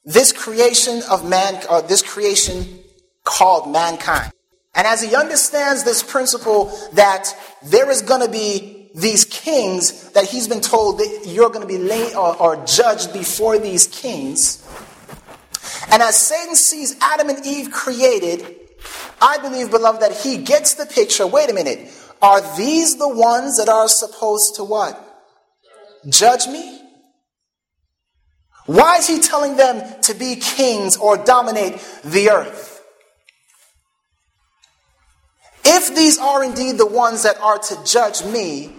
this 0.05 0.33
creation 0.33 1.03
of 1.09 1.29
man, 1.29 1.63
or 1.71 1.77
uh, 1.77 1.81
this 1.83 2.03
creation 2.03 2.81
called 3.23 3.71
mankind, 3.71 4.33
and 4.75 4.85
as 4.85 5.01
he 5.01 5.15
understands 5.15 5.85
this 5.85 6.03
principle 6.03 6.77
that 6.95 7.33
there 7.63 7.89
is 7.89 8.03
going 8.03 8.27
to 8.27 8.31
be 8.33 8.91
these 8.97 9.25
kings 9.27 10.11
that 10.11 10.25
he's 10.25 10.49
been 10.49 10.61
told 10.61 10.99
that 10.99 11.23
you're 11.29 11.51
going 11.51 11.61
to 11.61 11.69
be 11.69 11.79
laid 11.79 12.17
or, 12.17 12.37
or 12.43 12.67
judged 12.67 13.13
before 13.13 13.61
these 13.61 13.87
kings, 13.87 14.67
and 15.93 16.03
as 16.03 16.17
Satan 16.17 16.57
sees 16.57 16.97
Adam 17.01 17.29
and 17.29 17.47
Eve 17.47 17.71
created, 17.71 18.57
I 19.21 19.39
believe, 19.39 19.71
beloved, 19.71 20.01
that 20.01 20.17
he 20.17 20.39
gets 20.39 20.75
the 20.75 20.87
picture. 20.87 21.27
Wait 21.27 21.51
a 21.51 21.55
minute. 21.55 21.91
Are 22.23 22.57
these 22.57 22.97
the 22.97 23.09
ones 23.09 23.57
that 23.59 23.69
are 23.69 23.89
supposed 23.89 24.57
to 24.57 24.65
what? 24.65 24.99
Judge 26.09 26.47
me? 26.47 26.81
Why 28.67 28.97
is 28.99 29.07
he 29.07 29.21
telling 29.21 29.57
them 29.57 30.01
to 30.03 30.15
be 30.15 30.37
kings 30.37 30.97
or 30.97 31.17
dominate 31.17 31.81
the 32.05 32.31
earth? 32.31 32.83
If 35.65 35.95
these 35.95 36.19
are 36.19 36.43
indeed 36.45 36.79
the 36.79 36.87
ones 36.87 37.23
that 37.23 37.39
are 37.41 37.59
to 37.59 37.85
judge 37.85 38.25
me, 38.25 38.73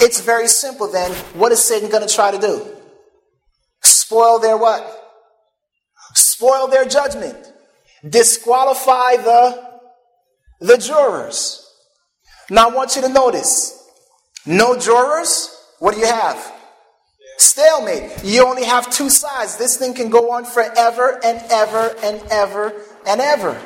it's 0.00 0.20
very 0.20 0.48
simple 0.48 0.90
then. 0.90 1.12
What 1.34 1.52
is 1.52 1.62
Satan 1.62 1.88
going 1.90 2.06
to 2.06 2.12
try 2.12 2.30
to 2.30 2.38
do? 2.38 2.66
Spoil 3.82 4.38
their 4.38 4.56
what? 4.56 4.82
Spoil 6.14 6.68
their 6.68 6.84
judgment 6.84 7.36
disqualify 8.06 9.16
the, 9.16 9.80
the 10.60 10.76
jurors. 10.76 11.64
Now 12.50 12.68
I 12.68 12.74
want 12.74 12.96
you 12.96 13.02
to 13.02 13.08
notice 13.08 13.74
no 14.46 14.78
jurors, 14.78 15.54
what 15.78 15.94
do 15.94 16.00
you 16.00 16.06
have? 16.06 16.52
Stalemate. 17.36 18.24
You 18.24 18.44
only 18.46 18.64
have 18.64 18.90
two 18.90 19.10
sides. 19.10 19.56
This 19.56 19.76
thing 19.76 19.94
can 19.94 20.10
go 20.10 20.32
on 20.32 20.44
forever 20.44 21.20
and 21.24 21.40
ever 21.50 21.94
and 22.02 22.20
ever 22.30 22.72
and 23.06 23.20
ever. 23.20 23.60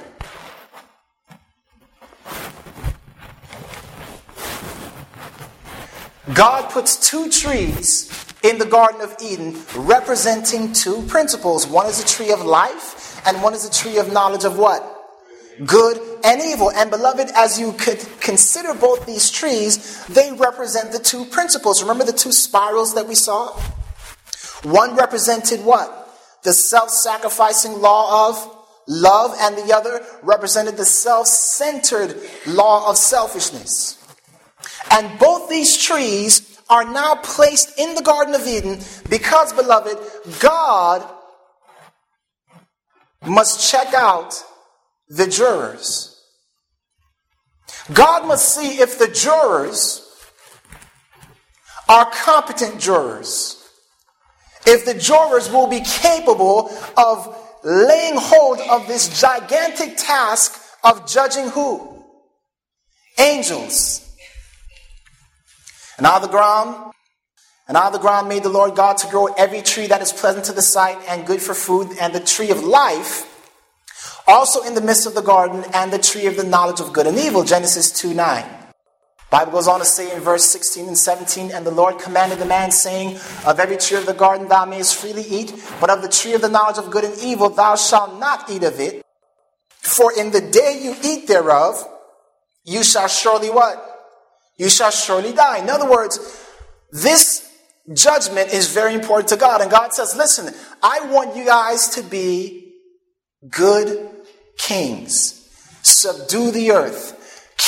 God 6.35 6.71
puts 6.71 7.11
two 7.11 7.31
trees 7.31 8.11
in 8.43 8.59
the 8.59 8.67
Garden 8.67 9.01
of 9.01 9.15
Eden 9.23 9.57
representing 9.77 10.73
two 10.73 11.03
principles. 11.03 11.67
One 11.67 11.87
is 11.87 12.03
a 12.03 12.07
tree 12.07 12.31
of 12.33 12.43
life, 12.45 13.02
and 13.27 13.43
one 13.43 13.55
is 13.55 13.65
a 13.65 13.71
tree 13.71 13.99
of 13.99 14.13
knowledge 14.13 14.45
of 14.45 14.59
what? 14.59 14.83
Good 15.67 16.01
and 16.25 16.41
evil. 16.43 16.71
And 16.71 16.91
beloved, 16.91 17.29
as 17.35 17.61
you 17.61 17.73
could 17.73 18.05
consider 18.21 18.75
both 18.75 19.07
these 19.07 19.31
trees, 19.31 20.05
they 20.07 20.33
represent 20.33 20.93
the 20.93 20.99
two 20.99 21.25
principles. 21.27 21.83
Remember 21.83 22.05
the 22.05 22.13
two 22.13 22.33
spirals 22.33 22.95
that 22.95 23.07
we 23.07 23.15
saw? 23.15 23.59
One 24.63 24.97
represented 24.97 25.65
what? 25.65 25.99
The 26.43 26.53
self 26.53 26.91
sacrificing 26.91 27.81
law 27.81 28.29
of 28.29 28.59
love, 28.89 29.35
and 29.41 29.57
the 29.57 29.75
other 29.75 30.05
represented 30.23 30.77
the 30.77 30.85
self 30.85 31.27
centered 31.27 32.17
law 32.47 32.91
of 32.91 32.97
selfishness. 32.97 33.99
And 34.91 35.19
both 35.19 35.49
these 35.49 35.77
trees 35.77 36.61
are 36.69 36.85
now 36.85 37.17
placed 37.17 37.79
in 37.79 37.95
the 37.95 38.03
Garden 38.03 38.35
of 38.35 38.47
Eden 38.47 38.79
because, 39.09 39.53
beloved, 39.53 39.99
God 40.41 41.09
must 43.27 43.71
check 43.71 43.95
out 43.95 44.43
the 45.09 45.27
jurors. 45.27 46.09
God 47.93 48.27
must 48.27 48.55
see 48.55 48.81
if 48.81 48.99
the 48.99 49.09
jurors 49.09 50.09
are 51.89 52.11
competent 52.11 52.81
jurors. 52.81 53.59
If 54.67 54.85
the 54.85 54.95
jurors 54.95 55.51
will 55.51 55.67
be 55.67 55.81
capable 55.81 56.71
of 56.97 57.37
laying 57.65 58.15
hold 58.17 58.61
of 58.61 58.87
this 58.87 59.21
gigantic 59.21 59.97
task 59.97 60.61
of 60.85 61.07
judging 61.07 61.49
who? 61.49 62.05
Angels. 63.19 64.09
And 65.99 66.07
on 66.07 66.23
the 66.23 66.29
ground, 66.29 66.92
and 67.73 67.79
out 67.79 67.87
of 67.87 67.95
the 67.95 67.99
ground 68.01 68.29
made 68.29 68.43
the 68.43 68.51
Lord 68.51 68.77
God 68.77 68.99
to 68.99 69.07
grow 69.07 69.29
every 69.29 69.63
tree 69.63 69.87
that 69.87 70.03
is 70.03 70.13
pleasant 70.13 70.45
to 70.45 70.53
the 70.53 70.61
sight 70.61 70.99
and 71.09 71.27
good 71.27 71.41
for 71.41 71.55
food, 71.55 71.89
and 71.99 72.15
the 72.15 72.21
tree 72.21 72.51
of 72.51 72.63
life 72.63 73.25
also 74.27 74.61
in 74.65 74.75
the 74.75 74.83
midst 74.83 75.07
of 75.07 75.15
the 75.15 75.23
garden, 75.23 75.65
and 75.73 75.91
the 75.91 75.99
tree 75.99 76.27
of 76.27 76.37
the 76.37 76.45
knowledge 76.45 76.81
of 76.81 76.93
good 76.93 77.07
and 77.07 77.17
evil. 77.17 77.45
Genesis 77.45 77.91
2 77.93 78.13
9. 78.13 78.45
Bible 79.31 79.53
goes 79.53 79.69
on 79.69 79.79
to 79.79 79.87
say 79.87 80.15
in 80.15 80.21
verse 80.21 80.45
16 80.45 80.87
and 80.87 80.99
17, 80.99 81.51
and 81.51 81.65
the 81.65 81.71
Lord 81.71 81.99
commanded 81.99 82.41
the 82.41 82.45
man, 82.45 82.71
saying, 82.71 83.17
Of 83.47 83.59
every 83.59 83.79
tree 83.79 83.97
of 83.97 84.05
the 84.05 84.13
garden 84.13 84.49
thou 84.49 84.67
mayest 84.67 84.95
freely 84.97 85.23
eat, 85.23 85.55
but 85.81 85.89
of 85.89 86.03
the 86.03 86.11
tree 86.11 86.35
of 86.35 86.43
the 86.43 86.51
knowledge 86.51 86.77
of 86.77 86.91
good 86.91 87.05
and 87.05 87.19
evil 87.21 87.49
thou 87.49 87.77
shalt 87.77 88.21
not 88.21 88.51
eat 88.51 88.65
of 88.65 88.81
it. 88.81 89.03
For 89.79 90.13
in 90.13 90.31
the 90.31 90.43
day 90.43 90.79
you 90.83 90.95
eat 91.03 91.27
thereof, 91.27 91.83
you 92.65 92.85
shall 92.85 93.09
surely 93.09 93.49
what? 93.49 93.83
You 94.59 94.69
shall 94.69 94.91
surely 94.91 95.33
die. 95.33 95.61
In 95.61 95.71
other 95.71 95.91
words, 95.91 96.19
this 96.93 97.49
judgment 97.93 98.53
is 98.53 98.73
very 98.73 98.95
important 98.95 99.29
to 99.31 99.37
God. 99.37 99.61
And 99.61 99.71
God 99.71 99.93
says, 99.93 100.15
Listen, 100.17 100.55
I 100.83 101.07
want 101.07 101.37
you 101.37 101.45
guys 101.45 101.89
to 101.91 102.03
be 102.03 102.75
good 103.49 104.11
kings. 104.59 105.39
Subdue 105.83 106.53
the 106.53 106.73
earth 106.73 107.19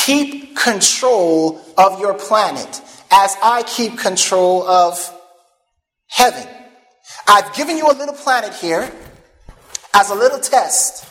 Keep 0.05 0.57
control 0.57 1.61
of 1.79 1.99
your 1.99 2.13
planet 2.13 2.83
as 3.11 3.37
I 3.43 3.63
keep 3.63 3.99
control 3.99 4.63
of 4.69 4.99
heaven. 6.09 6.47
I've 7.27 7.55
given 7.55 7.79
you 7.79 7.87
a 7.87 7.95
little 7.95 8.15
planet 8.15 8.53
here 8.53 8.93
as 9.95 10.11
a 10.11 10.15
little 10.15 10.41
test. 10.41 11.07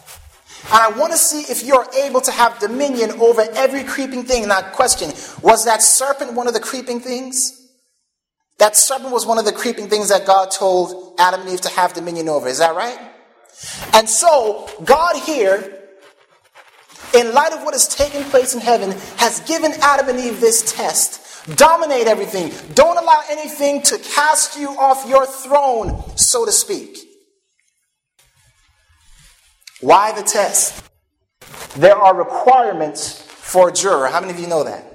And 0.66 0.76
I 0.76 0.90
want 1.00 1.12
to 1.12 1.18
see 1.18 1.52
if 1.52 1.64
you're 1.64 1.88
able 2.04 2.22
to 2.22 2.32
have 2.32 2.60
dominion 2.60 3.12
over 3.14 3.42
every 3.56 3.84
creeping 3.84 4.26
thing. 4.26 4.48
Now, 4.48 4.62
question 4.62 5.10
was 5.42 5.66
that 5.66 5.82
serpent 5.82 6.34
one 6.34 6.48
of 6.48 6.54
the 6.54 6.60
creeping 6.60 7.00
things? 7.00 7.63
That 8.60 8.76
serpent 8.76 9.12
was 9.12 9.26
one 9.26 9.38
of 9.38 9.46
the 9.46 9.52
creeping 9.52 9.90
things 9.90 10.10
that 10.10 10.26
God 10.26 10.52
told 10.52 11.16
Adam 11.20 11.42
and 11.42 11.50
Eve 11.50 11.62
to 11.62 11.70
have 11.70 11.94
dominion 11.94 12.30
over. 12.30 12.48
Is 12.48 12.60
that 12.60 12.76
right? 12.76 13.00
And 13.94 14.08
so, 14.08 14.70
God 14.84 15.16
here 15.18 15.84
in 17.14 17.34
light 17.34 17.54
of 17.54 17.64
what 17.64 17.74
has 17.74 17.88
taken 17.88 18.24
place 18.26 18.54
in 18.54 18.60
heaven, 18.62 18.92
has 19.18 19.40
given 19.42 19.72
Adam 19.82 20.10
and 20.10 20.20
Eve 20.20 20.40
this 20.40 20.74
test. 20.74 21.22
Dominate 21.58 22.08
everything. 22.08 22.52
Don't 22.74 22.98
allow 22.98 23.22
anything 23.30 23.82
to 23.84 23.98
cast 23.98 24.58
you 24.58 24.70
off 24.70 25.08
your 25.08 25.26
throne, 25.26 26.02
so 26.16 26.46
to 26.46 26.52
speak. 26.52 26.98
Why 29.82 30.14
the 30.14 30.24
test? 30.24 30.84
There 31.76 31.96
are 31.96 32.16
requirements 32.16 33.22
for 33.22 33.70
a 33.70 33.74
juror. 33.74 34.08
How 34.08 34.22
many 34.22 34.34
of 34.34 34.40
you 34.40 34.48
know 34.48 34.64
that? 34.64 34.93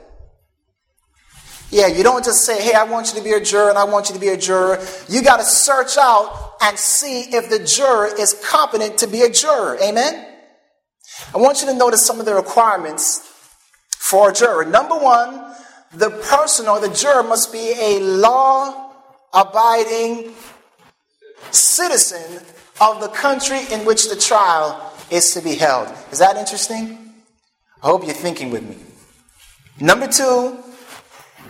Yeah, 1.70 1.86
you 1.86 2.02
don't 2.02 2.24
just 2.24 2.44
say, 2.44 2.62
hey, 2.62 2.72
I 2.72 2.84
want 2.84 3.08
you 3.08 3.18
to 3.18 3.24
be 3.24 3.32
a 3.32 3.40
juror 3.40 3.68
and 3.68 3.76
I 3.76 3.84
want 3.84 4.08
you 4.08 4.14
to 4.14 4.20
be 4.20 4.28
a 4.28 4.36
juror. 4.36 4.78
You 5.08 5.22
got 5.22 5.36
to 5.36 5.44
search 5.44 5.98
out 5.98 6.54
and 6.62 6.78
see 6.78 7.22
if 7.22 7.50
the 7.50 7.62
juror 7.62 8.08
is 8.18 8.42
competent 8.48 8.98
to 8.98 9.06
be 9.06 9.22
a 9.22 9.30
juror. 9.30 9.76
Amen? 9.82 10.26
I 11.34 11.38
want 11.38 11.60
you 11.60 11.66
to 11.66 11.74
notice 11.74 12.04
some 12.04 12.20
of 12.20 12.26
the 12.26 12.34
requirements 12.34 13.20
for 13.98 14.30
a 14.30 14.32
juror. 14.32 14.64
Number 14.64 14.96
one, 14.96 15.54
the 15.92 16.10
person 16.10 16.68
or 16.68 16.80
the 16.80 16.88
juror 16.88 17.22
must 17.22 17.52
be 17.52 17.74
a 17.78 18.00
law 18.00 18.92
abiding 19.34 20.32
citizen 21.50 22.42
of 22.80 23.00
the 23.00 23.08
country 23.08 23.60
in 23.70 23.84
which 23.84 24.08
the 24.08 24.16
trial 24.16 24.92
is 25.10 25.34
to 25.34 25.42
be 25.42 25.54
held. 25.54 25.88
Is 26.12 26.18
that 26.18 26.36
interesting? 26.36 27.12
I 27.82 27.86
hope 27.86 28.04
you're 28.04 28.14
thinking 28.14 28.50
with 28.50 28.62
me. 28.62 28.76
Number 29.80 30.06
two, 30.06 30.58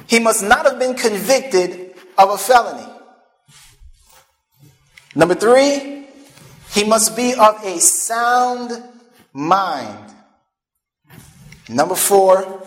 he 0.09 0.18
must 0.18 0.42
not 0.42 0.64
have 0.64 0.79
been 0.79 0.94
convicted 0.94 1.94
of 2.16 2.31
a 2.31 2.38
felony. 2.38 2.90
Number 5.14 5.35
three, 5.35 6.07
he 6.73 6.85
must 6.85 7.16
be 7.16 7.35
of 7.35 7.62
a 7.64 7.79
sound 7.79 8.83
mind. 9.33 10.12
Number 11.68 11.94
four, 11.94 12.62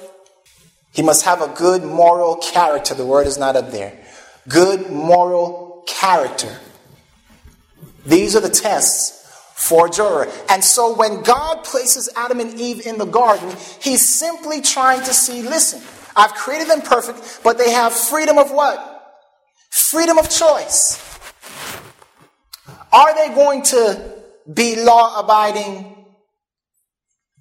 he 0.94 1.02
must 1.02 1.26
have 1.26 1.42
a 1.42 1.48
good 1.48 1.84
moral 1.84 2.36
character. 2.36 2.94
The 2.94 3.06
word 3.06 3.28
is 3.28 3.38
not 3.38 3.56
up 3.56 3.72
there. 3.72 3.98
Good 4.48 4.92
moral 4.92 5.84
character. 5.88 6.60
These 8.06 8.36
are 8.36 8.42
the 8.42 8.50
tests 8.50 9.22
for 9.56 9.88
a 9.88 9.90
juror. 9.90 10.28
And 10.50 10.64
so 10.64 10.96
when 10.96 11.22
God 11.22 11.64
places 11.64 12.10
Adam 12.16 12.40
and 12.40 12.60
Eve 12.60 12.86
in 12.86 12.98
the 12.98 13.06
garden, 13.06 13.56
he's 13.80 14.08
simply 14.08 14.62
trying 14.62 15.02
to 15.02 15.14
see 15.14 15.44
listen, 15.44 15.82
I've 16.16 16.34
created 16.34 16.68
them 16.68 16.82
perfect, 16.82 17.42
but 17.44 17.58
they 17.58 17.72
have 17.72 17.94
freedom 17.94 18.38
of 18.38 18.52
what? 18.52 18.88
Freedom 19.70 20.18
of 20.18 20.30
choice. 20.30 21.00
Are 22.92 23.16
they 23.16 23.34
going 23.34 23.64
to 23.64 24.16
be 24.54 24.84
law 24.84 25.20
abiding 25.20 25.96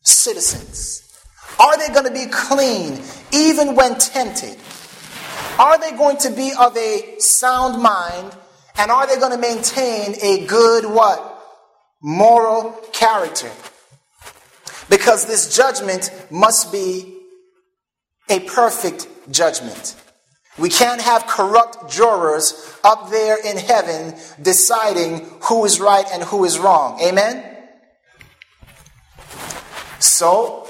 citizens? 0.03 1.07
Are 1.59 1.77
they 1.77 1.93
going 1.93 2.07
to 2.07 2.13
be 2.13 2.31
clean 2.31 3.03
even 3.33 3.75
when 3.75 3.99
tempted? 3.99 4.57
Are 5.59 5.79
they 5.79 5.93
going 5.93 6.17
to 6.19 6.31
be 6.31 6.53
of 6.59 6.77
a 6.77 7.19
sound 7.19 7.83
mind? 7.83 8.37
And 8.77 8.91
are 8.91 9.07
they 9.07 9.17
going 9.17 9.33
to 9.33 9.39
maintain 9.39 10.15
a 10.23 10.47
good 10.47 10.87
what? 10.87 11.27
Moral 12.01 12.73
character. 12.93 13.51
Because 14.89 15.27
this 15.27 15.55
judgment 15.55 16.11
must 16.31 16.73
be 16.73 17.20
a 18.31 18.41
perfect 18.41 19.09
judgment. 19.31 19.97
We 20.59 20.69
can't 20.69 21.01
have 21.01 21.27
corrupt 21.27 21.91
jurors 21.91 22.77
up 22.85 23.11
there 23.11 23.39
in 23.45 23.57
heaven 23.57 24.15
deciding 24.43 25.27
who 25.43 25.65
is 25.65 25.81
right 25.81 26.07
and 26.13 26.23
who 26.23 26.45
is 26.45 26.59
wrong. 26.59 27.01
Amen? 27.01 27.45
So, 29.99 30.67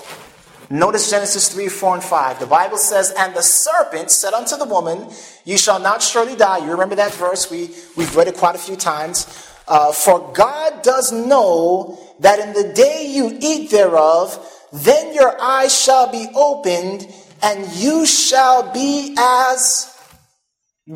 notice 0.68 1.10
Genesis 1.10 1.48
3 1.52 1.68
4 1.68 1.94
and 1.94 2.04
5. 2.04 2.40
The 2.40 2.46
Bible 2.46 2.78
says, 2.78 3.12
And 3.16 3.34
the 3.34 3.42
serpent 3.42 4.10
said 4.10 4.32
unto 4.32 4.56
the 4.56 4.64
woman, 4.64 5.08
You 5.44 5.56
shall 5.56 5.80
not 5.80 6.02
surely 6.02 6.36
die. 6.36 6.58
You 6.58 6.70
remember 6.72 6.96
that 6.96 7.14
verse? 7.14 7.50
We, 7.50 7.70
we've 7.96 8.14
read 8.14 8.28
it 8.28 8.36
quite 8.36 8.54
a 8.54 8.58
few 8.58 8.76
times. 8.76 9.26
Uh, 9.66 9.92
For 9.92 10.32
God 10.32 10.82
does 10.82 11.12
know 11.12 11.98
that 12.20 12.38
in 12.38 12.52
the 12.52 12.72
day 12.74 13.06
you 13.08 13.36
eat 13.40 13.70
thereof, 13.70 14.38
then 14.72 15.14
your 15.14 15.40
eyes 15.40 15.78
shall 15.78 16.10
be 16.10 16.28
opened, 16.34 17.06
and 17.42 17.70
you 17.72 18.06
shall 18.06 18.72
be 18.72 19.14
as 19.18 19.96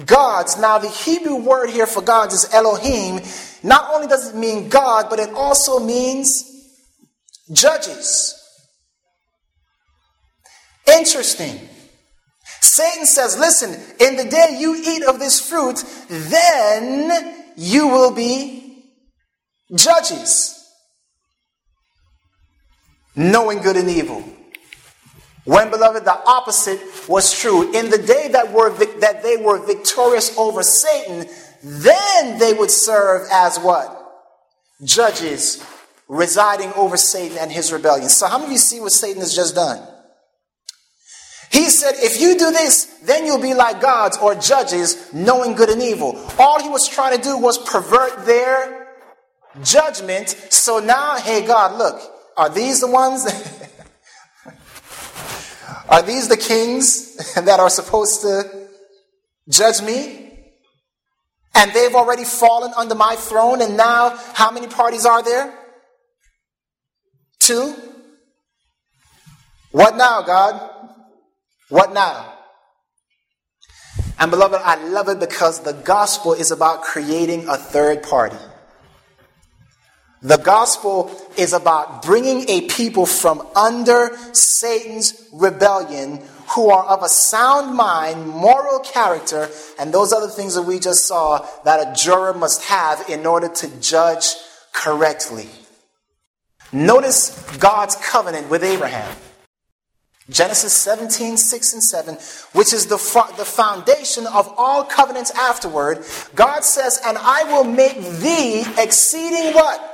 gods. 0.07 0.59
Now, 0.59 0.79
the 0.79 0.89
Hebrew 0.89 1.37
word 1.37 1.71
here 1.71 1.87
for 1.87 2.03
gods 2.03 2.35
is 2.35 2.53
Elohim. 2.53 3.21
Not 3.63 3.95
only 3.95 4.07
does 4.07 4.31
it 4.31 4.37
mean 4.37 4.69
God, 4.69 5.07
but 5.09 5.19
it 5.19 5.31
also 5.31 5.79
means 5.79 6.51
judges. 7.53 8.41
Interesting. 10.87 11.69
Satan 12.61 13.07
says, 13.07 13.39
Listen, 13.39 13.71
in 14.01 14.17
the 14.17 14.25
day 14.25 14.57
you 14.59 14.75
eat 14.75 15.05
of 15.05 15.19
this 15.19 15.41
fruit, 15.49 15.83
then 16.09 17.45
you 17.57 17.89
will 17.89 18.11
be 18.13 18.85
judges, 19.75 20.61
knowing 23.17 23.61
good 23.61 23.77
and 23.77 23.89
evil. 23.89 24.25
When, 25.45 25.71
beloved, 25.71 26.05
the 26.05 26.19
opposite 26.27 26.81
was 27.09 27.39
true. 27.39 27.75
In 27.75 27.91
the 27.91 27.99
day 27.99 28.29
that, 28.33 28.53
were, 28.53 28.71
that 29.01 29.23
they 29.23 29.37
were 29.37 29.65
victorious 29.65 30.37
over 30.39 30.63
Satan, 30.63 31.29
then 31.63 32.39
they 32.39 32.55
would 32.55 32.71
serve 32.71 33.27
as 33.31 33.59
what? 33.59 34.01
Judges 34.83 35.65
residing 36.09 36.73
over 36.75 36.97
Satan 36.97 37.39
and 37.39 37.53
his 37.53 37.73
rebellion. 37.73 38.09
So, 38.09 38.27
how 38.27 38.39
many 38.39 38.47
of 38.47 38.53
you 38.53 38.59
see 38.59 38.81
what 38.81 38.93
Satan 38.93 39.21
has 39.21 39.35
just 39.35 39.55
done? 39.55 39.87
He 41.51 41.71
said, 41.71 41.95
if 41.99 42.21
you 42.21 42.37
do 42.37 42.51
this, 42.51 42.87
then 43.05 43.25
you'll 43.25 43.41
be 43.41 43.55
like 43.55 43.81
gods 43.81 44.19
or 44.19 44.35
judges, 44.35 45.13
knowing 45.13 45.55
good 45.55 45.69
and 45.69 45.81
evil. 45.81 46.19
All 46.39 46.61
he 46.61 46.69
was 46.69 46.89
trying 46.89 47.17
to 47.17 47.23
do 47.23 47.39
was 47.39 47.59
pervert 47.59 48.27
their 48.27 48.89
judgment. 49.63 50.31
So 50.51 50.81
now, 50.81 51.17
hey, 51.17 51.47
God, 51.47 51.79
look, 51.79 52.03
are 52.37 52.49
these 52.49 52.81
the 52.81 52.91
ones? 52.91 53.25
Are 55.89 56.03
these 56.03 56.29
the 56.29 56.37
kings 56.37 57.35
that 57.35 57.61
are 57.61 57.71
supposed 57.71 58.23
to 58.23 58.69
judge 59.49 59.83
me? 59.83 60.21
And 61.55 61.73
they've 61.73 61.95
already 61.95 62.25
fallen 62.25 62.73
under 62.77 62.95
my 62.95 63.15
throne, 63.17 63.63
and 63.63 63.77
now 63.77 64.17
how 64.35 64.51
many 64.51 64.67
parties 64.67 65.07
are 65.07 65.23
there? 65.23 65.57
Two. 67.39 67.75
What 69.71 69.97
now, 69.97 70.23
God? 70.23 70.71
What 71.69 71.93
now? 71.93 72.33
And 74.19 74.31
beloved, 74.31 74.61
I 74.63 74.77
love 74.89 75.09
it 75.09 75.21
because 75.21 75.61
the 75.61 75.73
gospel 75.73 76.33
is 76.33 76.51
about 76.51 76.83
creating 76.83 77.49
a 77.49 77.57
third 77.57 78.03
party. 78.03 78.37
The 80.25 80.39
gospel 80.39 81.15
is 81.37 81.53
about 81.53 82.03
bringing 82.03 82.49
a 82.49 82.63
people 82.63 83.05
from 83.05 83.47
under 83.55 84.17
Satan's 84.33 85.29
rebellion 85.35 86.23
who 86.55 86.71
are 86.71 86.83
of 86.87 87.03
a 87.03 87.11
sound 87.11 87.77
mind, 87.77 88.27
moral 88.27 88.79
character, 88.79 89.51
and 89.79 89.93
those 89.93 90.15
other 90.15 90.29
things 90.29 90.55
that 90.55 90.63
we 90.63 90.79
just 90.79 91.07
saw 91.07 91.47
that 91.65 91.87
a 91.87 92.03
juror 92.03 92.33
must 92.33 92.65
have 92.65 93.07
in 93.11 93.27
order 93.27 93.49
to 93.49 93.81
judge 93.81 94.29
correctly. 94.73 95.47
Notice 96.73 97.39
God's 97.59 97.95
covenant 97.97 98.49
with 98.49 98.65
Abraham. 98.65 99.15
Genesis 100.31 100.73
17, 100.73 101.37
6 101.37 101.73
and 101.75 101.83
7, 101.83 102.15
which 102.55 102.73
is 102.73 102.87
the, 102.87 102.97
the 103.37 103.45
foundation 103.45 104.27
of 104.27 104.51
all 104.57 104.85
covenants 104.85 105.31
afterward. 105.33 106.03
God 106.35 106.65
says, 106.65 106.99
And 107.07 107.19
I 107.19 107.45
will 107.45 107.65
make 107.65 108.01
thee 108.01 108.65
exceeding 108.79 109.53
what? 109.53 109.91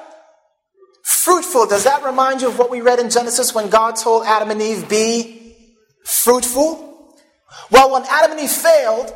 Fruitful. 1.11 1.67
Does 1.67 1.83
that 1.85 2.05
remind 2.05 2.41
you 2.41 2.47
of 2.47 2.57
what 2.57 2.71
we 2.71 2.83
read 2.83 3.01
in 3.01 3.11
Genesis 3.11 3.53
when 3.53 3.69
God 3.69 3.97
told 3.97 4.25
Adam 4.27 4.49
and 4.51 4.63
Eve, 4.63 4.89
Be 4.89 5.57
fruitful? 6.05 7.19
Well, 7.69 7.93
when 7.93 8.05
Adam 8.09 8.31
and 8.31 8.41
Eve 8.41 8.49
failed, 8.49 9.13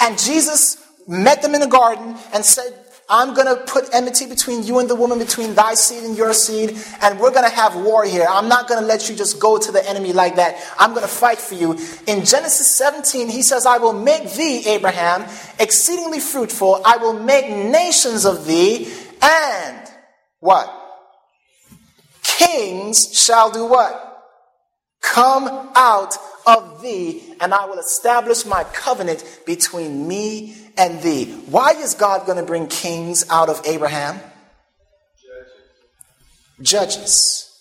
and 0.00 0.18
Jesus 0.18 0.76
met 1.06 1.42
them 1.42 1.54
in 1.54 1.60
the 1.60 1.68
garden 1.68 2.16
and 2.34 2.44
said, 2.44 2.76
I'm 3.08 3.34
going 3.34 3.46
to 3.46 3.62
put 3.64 3.94
enmity 3.94 4.26
between 4.26 4.64
you 4.64 4.80
and 4.80 4.90
the 4.90 4.96
woman, 4.96 5.20
between 5.20 5.54
thy 5.54 5.74
seed 5.74 6.02
and 6.02 6.16
your 6.16 6.32
seed, 6.32 6.76
and 7.02 7.20
we're 7.20 7.30
going 7.30 7.48
to 7.48 7.54
have 7.54 7.76
war 7.76 8.04
here. 8.04 8.26
I'm 8.28 8.48
not 8.48 8.66
going 8.66 8.80
to 8.80 8.86
let 8.86 9.08
you 9.08 9.14
just 9.14 9.38
go 9.38 9.56
to 9.56 9.70
the 9.70 9.88
enemy 9.88 10.12
like 10.12 10.34
that. 10.36 10.56
I'm 10.76 10.90
going 10.90 11.02
to 11.02 11.08
fight 11.08 11.38
for 11.38 11.54
you. 11.54 11.74
In 12.08 12.24
Genesis 12.24 12.68
17, 12.72 13.28
he 13.28 13.42
says, 13.42 13.64
I 13.64 13.78
will 13.78 13.92
make 13.92 14.32
thee, 14.32 14.66
Abraham, 14.66 15.24
exceedingly 15.60 16.18
fruitful. 16.18 16.82
I 16.84 16.96
will 16.96 17.12
make 17.12 17.48
nations 17.48 18.24
of 18.24 18.44
thee, 18.44 18.92
and 19.22 19.83
what? 20.44 20.70
Kings 22.22 23.16
shall 23.16 23.50
do 23.50 23.64
what? 23.64 24.22
Come 25.00 25.70
out 25.74 26.14
of 26.46 26.82
thee, 26.82 27.34
and 27.40 27.54
I 27.54 27.64
will 27.64 27.78
establish 27.78 28.44
my 28.44 28.62
covenant 28.64 29.24
between 29.46 30.06
me 30.06 30.54
and 30.76 31.00
thee. 31.00 31.32
Why 31.46 31.70
is 31.70 31.94
God 31.94 32.26
going 32.26 32.36
to 32.36 32.44
bring 32.44 32.66
kings 32.66 33.24
out 33.30 33.48
of 33.48 33.62
Abraham? 33.64 34.20
Judges. 36.60 36.70
Judges. 36.70 37.58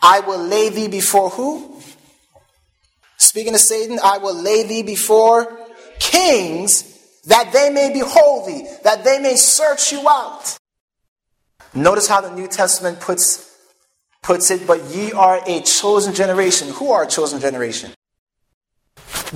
I 0.00 0.20
will 0.20 0.42
lay 0.42 0.70
thee 0.70 0.88
before 0.88 1.28
who? 1.28 1.82
Speaking 3.18 3.52
to 3.52 3.58
Satan, 3.58 3.98
I 4.02 4.16
will 4.18 4.34
lay 4.34 4.62
thee 4.62 4.82
before 4.82 5.54
kings 5.98 6.94
that 7.26 7.52
they 7.52 7.68
may 7.68 7.92
behold 7.92 8.48
thee, 8.48 8.66
that 8.84 9.04
they 9.04 9.18
may 9.18 9.36
search 9.36 9.92
you 9.92 10.08
out. 10.08 10.56
Notice 11.76 12.08
how 12.08 12.22
the 12.22 12.34
New 12.34 12.48
Testament 12.48 13.00
puts, 13.00 13.54
puts 14.22 14.50
it, 14.50 14.66
but 14.66 14.82
ye 14.84 15.12
are 15.12 15.42
a 15.46 15.60
chosen 15.60 16.14
generation. 16.14 16.68
Who 16.70 16.90
are 16.90 17.02
a 17.04 17.06
chosen 17.06 17.38
generation? 17.38 17.92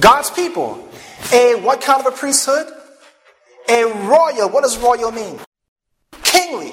God's 0.01 0.31
people. 0.31 0.89
A 1.33 1.57
what 1.57 1.83
kind 1.83 2.05
of 2.05 2.13
a 2.13 2.17
priesthood? 2.17 2.67
A 3.69 3.85
royal. 3.85 4.49
What 4.49 4.63
does 4.63 4.79
royal 4.79 5.13
mean? 5.13 5.39
Kingly. 6.23 6.73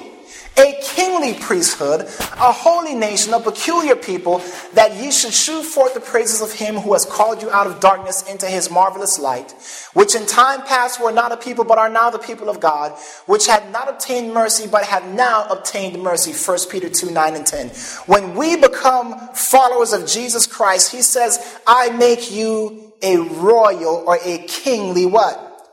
A 0.58 0.76
kingly 0.82 1.34
priesthood, 1.34 2.00
a 2.00 2.52
holy 2.52 2.94
nation, 2.94 3.32
a 3.32 3.38
peculiar 3.38 3.94
people, 3.94 4.42
that 4.74 4.96
ye 4.96 5.12
should 5.12 5.32
shew 5.32 5.62
forth 5.62 5.94
the 5.94 6.00
praises 6.00 6.40
of 6.40 6.52
him 6.52 6.74
who 6.76 6.94
has 6.94 7.04
called 7.04 7.40
you 7.40 7.50
out 7.50 7.68
of 7.68 7.78
darkness 7.78 8.28
into 8.28 8.46
his 8.46 8.68
marvelous 8.68 9.20
light, 9.20 9.52
which 9.94 10.16
in 10.16 10.26
time 10.26 10.62
past 10.62 11.00
were 11.00 11.12
not 11.12 11.30
a 11.30 11.36
people, 11.36 11.64
but 11.64 11.78
are 11.78 11.88
now 11.88 12.10
the 12.10 12.18
people 12.18 12.48
of 12.48 12.58
God, 12.58 12.92
which 13.26 13.46
had 13.46 13.70
not 13.70 13.88
obtained 13.88 14.34
mercy, 14.34 14.66
but 14.66 14.84
have 14.84 15.06
now 15.14 15.46
obtained 15.48 16.02
mercy. 16.02 16.32
1 16.32 16.58
Peter 16.70 16.88
2 16.88 17.12
9 17.12 17.36
and 17.36 17.46
10. 17.46 17.68
When 18.06 18.34
we 18.34 18.56
become 18.56 19.16
followers 19.34 19.92
of 19.92 20.06
Jesus 20.06 20.48
Christ, 20.48 20.90
he 20.90 21.02
says, 21.02 21.60
I 21.68 21.90
make 21.90 22.32
you 22.32 22.92
a 23.00 23.16
royal 23.16 24.02
or 24.06 24.18
a 24.24 24.38
kingly 24.48 25.06
what? 25.06 25.70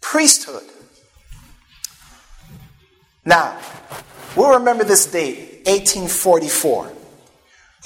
Priesthood. 0.00 0.62
Now, 3.24 3.58
we'll 4.36 4.58
remember 4.58 4.84
this 4.84 5.06
date, 5.06 5.66
1844. 5.66 6.92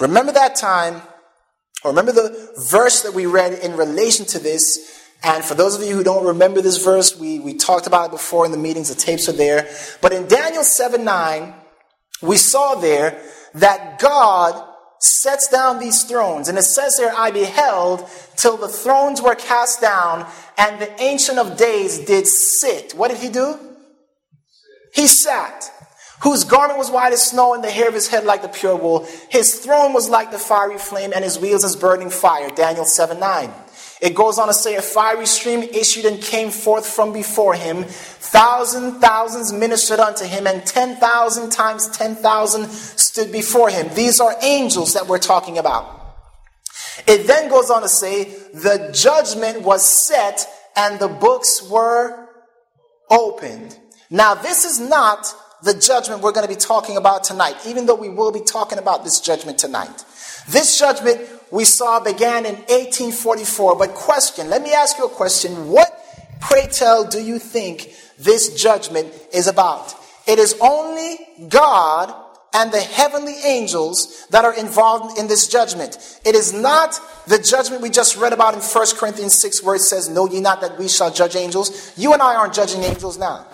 Remember 0.00 0.32
that 0.32 0.56
time, 0.56 1.02
or 1.84 1.90
remember 1.90 2.12
the 2.12 2.52
verse 2.70 3.02
that 3.02 3.14
we 3.14 3.26
read 3.26 3.52
in 3.54 3.76
relation 3.76 4.26
to 4.26 4.38
this. 4.38 5.00
And 5.22 5.44
for 5.44 5.54
those 5.54 5.74
of 5.74 5.86
you 5.86 5.96
who 5.96 6.02
don't 6.02 6.26
remember 6.26 6.60
this 6.60 6.82
verse, 6.82 7.18
we, 7.18 7.38
we 7.38 7.54
talked 7.54 7.86
about 7.86 8.06
it 8.06 8.12
before 8.12 8.44
in 8.44 8.52
the 8.52 8.58
meetings, 8.58 8.88
the 8.88 9.00
tapes 9.00 9.28
are 9.28 9.32
there. 9.32 9.68
But 10.00 10.12
in 10.12 10.26
Daniel 10.26 10.64
7 10.64 11.04
9, 11.04 11.54
we 12.22 12.36
saw 12.36 12.76
there 12.76 13.22
that 13.54 13.98
God 13.98 14.68
sets 15.02 15.48
down 15.48 15.80
these 15.80 16.04
thrones. 16.04 16.48
And 16.48 16.56
it 16.56 16.62
says 16.62 16.96
there, 16.96 17.12
I 17.16 17.32
beheld 17.32 18.08
till 18.36 18.56
the 18.56 18.68
thrones 18.68 19.20
were 19.20 19.34
cast 19.34 19.80
down, 19.80 20.26
and 20.56 20.80
the 20.80 21.02
Ancient 21.02 21.38
of 21.38 21.56
Days 21.56 21.98
did 21.98 22.26
sit. 22.26 22.92
What 22.92 23.10
did 23.10 23.18
he 23.18 23.28
do? 23.28 23.58
He 24.94 25.08
sat. 25.08 25.70
Whose 26.22 26.44
garment 26.44 26.78
was 26.78 26.90
white 26.90 27.12
as 27.12 27.30
snow, 27.30 27.54
and 27.54 27.64
the 27.64 27.70
hair 27.70 27.88
of 27.88 27.94
his 27.94 28.08
head 28.08 28.24
like 28.24 28.42
the 28.42 28.48
pure 28.48 28.76
wool. 28.76 29.08
His 29.28 29.56
throne 29.56 29.92
was 29.92 30.08
like 30.08 30.30
the 30.30 30.38
fiery 30.38 30.78
flame, 30.78 31.12
and 31.14 31.24
his 31.24 31.38
wheels 31.38 31.64
as 31.64 31.74
burning 31.74 32.10
fire. 32.10 32.48
Daniel 32.50 32.84
7 32.84 33.18
9. 33.18 33.50
It 34.00 34.14
goes 34.14 34.38
on 34.38 34.48
to 34.48 34.54
say, 34.54 34.76
A 34.76 34.82
fiery 34.82 35.26
stream 35.26 35.62
issued 35.62 36.04
and 36.04 36.22
came 36.22 36.50
forth 36.50 36.86
from 36.86 37.12
before 37.12 37.54
him. 37.54 37.84
Thousand 37.84 39.00
thousands 39.00 39.52
ministered 39.52 39.98
unto 39.98 40.24
him, 40.24 40.46
and 40.46 40.64
10,000 40.64 41.50
times 41.50 41.88
10,000 41.88 42.68
stood 42.68 43.32
before 43.32 43.70
him. 43.70 43.92
These 43.94 44.20
are 44.20 44.36
angels 44.42 44.94
that 44.94 45.08
we're 45.08 45.18
talking 45.18 45.58
about. 45.58 46.16
It 47.06 47.26
then 47.26 47.48
goes 47.48 47.70
on 47.70 47.82
to 47.82 47.88
say, 47.88 48.24
The 48.54 48.90
judgment 48.92 49.62
was 49.62 49.84
set, 49.84 50.46
and 50.76 51.00
the 51.00 51.08
books 51.08 51.68
were 51.68 52.28
opened. 53.10 53.76
Now, 54.08 54.34
this 54.34 54.64
is 54.64 54.78
not 54.78 55.34
the 55.62 55.74
judgment 55.74 56.22
we're 56.22 56.32
going 56.32 56.46
to 56.46 56.52
be 56.52 56.58
talking 56.60 56.96
about 56.96 57.24
tonight, 57.24 57.56
even 57.66 57.86
though 57.86 57.94
we 57.94 58.08
will 58.08 58.32
be 58.32 58.40
talking 58.40 58.78
about 58.78 59.04
this 59.04 59.20
judgment 59.20 59.58
tonight. 59.58 60.04
This 60.48 60.78
judgment 60.78 61.20
we 61.50 61.64
saw 61.64 62.00
began 62.00 62.46
in 62.46 62.54
1844. 62.54 63.76
But 63.76 63.94
question, 63.94 64.50
let 64.50 64.62
me 64.62 64.72
ask 64.72 64.98
you 64.98 65.04
a 65.04 65.08
question. 65.08 65.68
What, 65.68 65.88
pray 66.40 66.66
tell, 66.66 67.04
do 67.04 67.22
you 67.22 67.38
think 67.38 67.94
this 68.18 68.60
judgment 68.60 69.12
is 69.32 69.46
about? 69.46 69.94
It 70.26 70.38
is 70.38 70.56
only 70.60 71.18
God 71.48 72.14
and 72.54 72.70
the 72.70 72.80
heavenly 72.80 73.36
angels 73.44 74.26
that 74.28 74.44
are 74.44 74.54
involved 74.54 75.18
in 75.18 75.26
this 75.26 75.48
judgment. 75.48 76.20
It 76.24 76.34
is 76.34 76.52
not 76.52 77.00
the 77.26 77.38
judgment 77.38 77.82
we 77.82 77.88
just 77.88 78.16
read 78.16 78.32
about 78.32 78.54
in 78.54 78.60
1 78.60 78.86
Corinthians 78.96 79.34
6, 79.40 79.62
where 79.62 79.74
it 79.74 79.80
says, 79.80 80.08
Know 80.08 80.28
ye 80.28 80.40
not 80.40 80.60
that 80.60 80.78
we 80.78 80.88
shall 80.88 81.10
judge 81.10 81.34
angels? 81.36 81.92
You 81.96 82.12
and 82.12 82.20
I 82.20 82.34
aren't 82.34 82.52
judging 82.52 82.82
angels 82.82 83.16
now. 83.16 83.46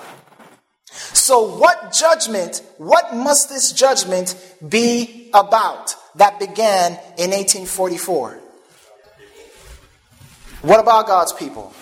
So, 1.13 1.57
what 1.57 1.93
judgment, 1.93 2.63
what 2.79 3.15
must 3.15 3.49
this 3.49 3.73
judgment 3.73 4.35
be 4.69 5.31
about? 5.35 5.95
that 6.19 6.39
began 6.39 6.93
in 7.17 7.31
1844. 7.31 8.41
What 10.63 10.81
about 10.81 11.07
God's 11.07 11.33
people? 11.33 11.73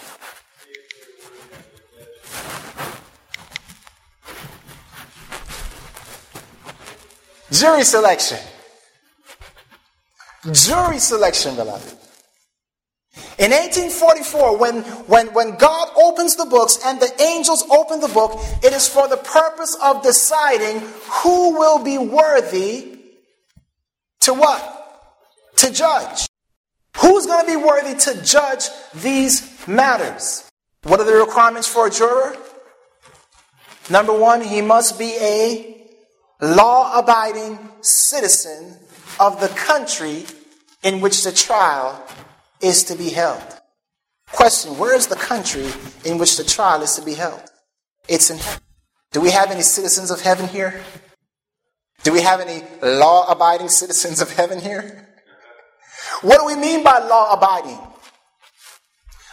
Jury 7.50 7.84
selection. 7.84 8.38
Jury 10.52 10.98
selection, 10.98 11.56
beloved. 11.56 12.05
In 13.38 13.50
1844, 13.50 14.56
when, 14.56 14.82
when, 15.06 15.26
when 15.34 15.56
God 15.56 15.90
opens 15.96 16.36
the 16.36 16.46
books 16.46 16.78
and 16.84 16.98
the 16.98 17.12
angels 17.20 17.64
open 17.70 18.00
the 18.00 18.08
book, 18.08 18.40
it 18.62 18.72
is 18.72 18.88
for 18.88 19.08
the 19.08 19.18
purpose 19.18 19.76
of 19.82 20.02
deciding 20.02 20.80
who 21.22 21.58
will 21.58 21.78
be 21.78 21.98
worthy 21.98 22.98
to 24.20 24.32
what? 24.32 24.62
To 25.56 25.70
judge. 25.70 26.26
Who's 26.96 27.26
going 27.26 27.44
to 27.44 27.52
be 27.52 27.62
worthy 27.62 27.94
to 27.94 28.22
judge 28.22 28.68
these 28.94 29.66
matters? 29.68 30.50
What 30.84 31.00
are 31.00 31.04
the 31.04 31.12
requirements 31.12 31.68
for 31.68 31.88
a 31.88 31.90
juror? 31.90 32.36
Number 33.90 34.18
one, 34.18 34.40
he 34.40 34.62
must 34.62 34.98
be 34.98 35.14
a 35.20 35.88
law 36.40 36.98
abiding 36.98 37.58
citizen 37.82 38.78
of 39.20 39.40
the 39.40 39.48
country 39.48 40.24
in 40.82 41.02
which 41.02 41.22
the 41.22 41.32
trial 41.32 42.02
is 42.60 42.84
to 42.84 42.96
be 42.96 43.10
held. 43.10 43.42
Question 44.32 44.78
Where 44.78 44.94
is 44.94 45.06
the 45.06 45.16
country 45.16 45.68
in 46.04 46.18
which 46.18 46.36
the 46.36 46.44
trial 46.44 46.82
is 46.82 46.94
to 46.96 47.02
be 47.02 47.14
held? 47.14 47.42
It's 48.08 48.30
in 48.30 48.38
heaven. 48.38 48.62
Do 49.12 49.20
we 49.20 49.30
have 49.30 49.50
any 49.50 49.62
citizens 49.62 50.10
of 50.10 50.20
heaven 50.20 50.48
here? 50.48 50.82
Do 52.02 52.12
we 52.12 52.20
have 52.20 52.40
any 52.40 52.62
law 52.82 53.30
abiding 53.30 53.68
citizens 53.68 54.20
of 54.20 54.30
heaven 54.30 54.60
here? 54.60 55.08
What 56.22 56.38
do 56.38 56.46
we 56.46 56.54
mean 56.54 56.84
by 56.84 56.98
law 56.98 57.32
abiding? 57.32 57.78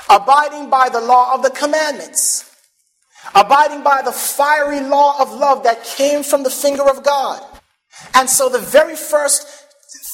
Abiding 0.09 0.69
by 0.69 0.89
the 0.89 1.01
law 1.01 1.33
of 1.33 1.43
the 1.43 1.49
commandments. 1.49 2.49
Abiding 3.35 3.83
by 3.83 4.01
the 4.03 4.11
fiery 4.11 4.81
law 4.81 5.21
of 5.21 5.31
love 5.31 5.63
that 5.63 5.83
came 5.83 6.23
from 6.23 6.43
the 6.43 6.49
finger 6.49 6.83
of 6.83 7.03
God. 7.03 7.41
And 8.13 8.29
so 8.29 8.49
the 8.49 8.59
very 8.59 8.95
first 8.95 9.62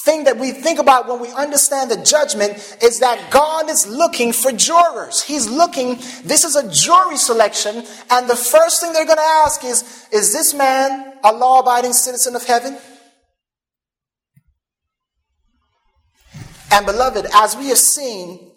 thing 0.10 0.24
that 0.24 0.38
we 0.38 0.52
think 0.52 0.80
about 0.80 1.08
when 1.08 1.20
we 1.20 1.30
understand 1.30 1.92
the 1.92 2.04
judgment 2.04 2.54
is 2.82 3.00
that 3.00 3.32
God 3.32 3.70
is 3.70 3.88
looking 3.88 4.34
for 4.34 4.52
jurors. 4.52 5.22
He's 5.22 5.48
looking, 5.48 5.96
this 6.24 6.44
is 6.44 6.56
a 6.56 6.70
jury 6.72 7.18
selection, 7.18 7.84
and 8.10 8.28
the 8.28 8.36
first 8.36 8.82
thing 8.82 8.92
they're 8.92 9.06
going 9.06 9.18
to 9.18 9.34
ask 9.46 9.64
is 9.64 10.08
Is 10.12 10.34
this 10.34 10.54
man 10.54 11.14
a 11.24 11.32
law 11.32 11.60
abiding 11.60 11.94
citizen 11.94 12.36
of 12.36 12.44
heaven? 12.44 12.78
And 16.72 16.86
beloved, 16.86 17.26
as 17.34 17.56
we 17.56 17.68
have 17.68 17.78
seen, 17.78 18.52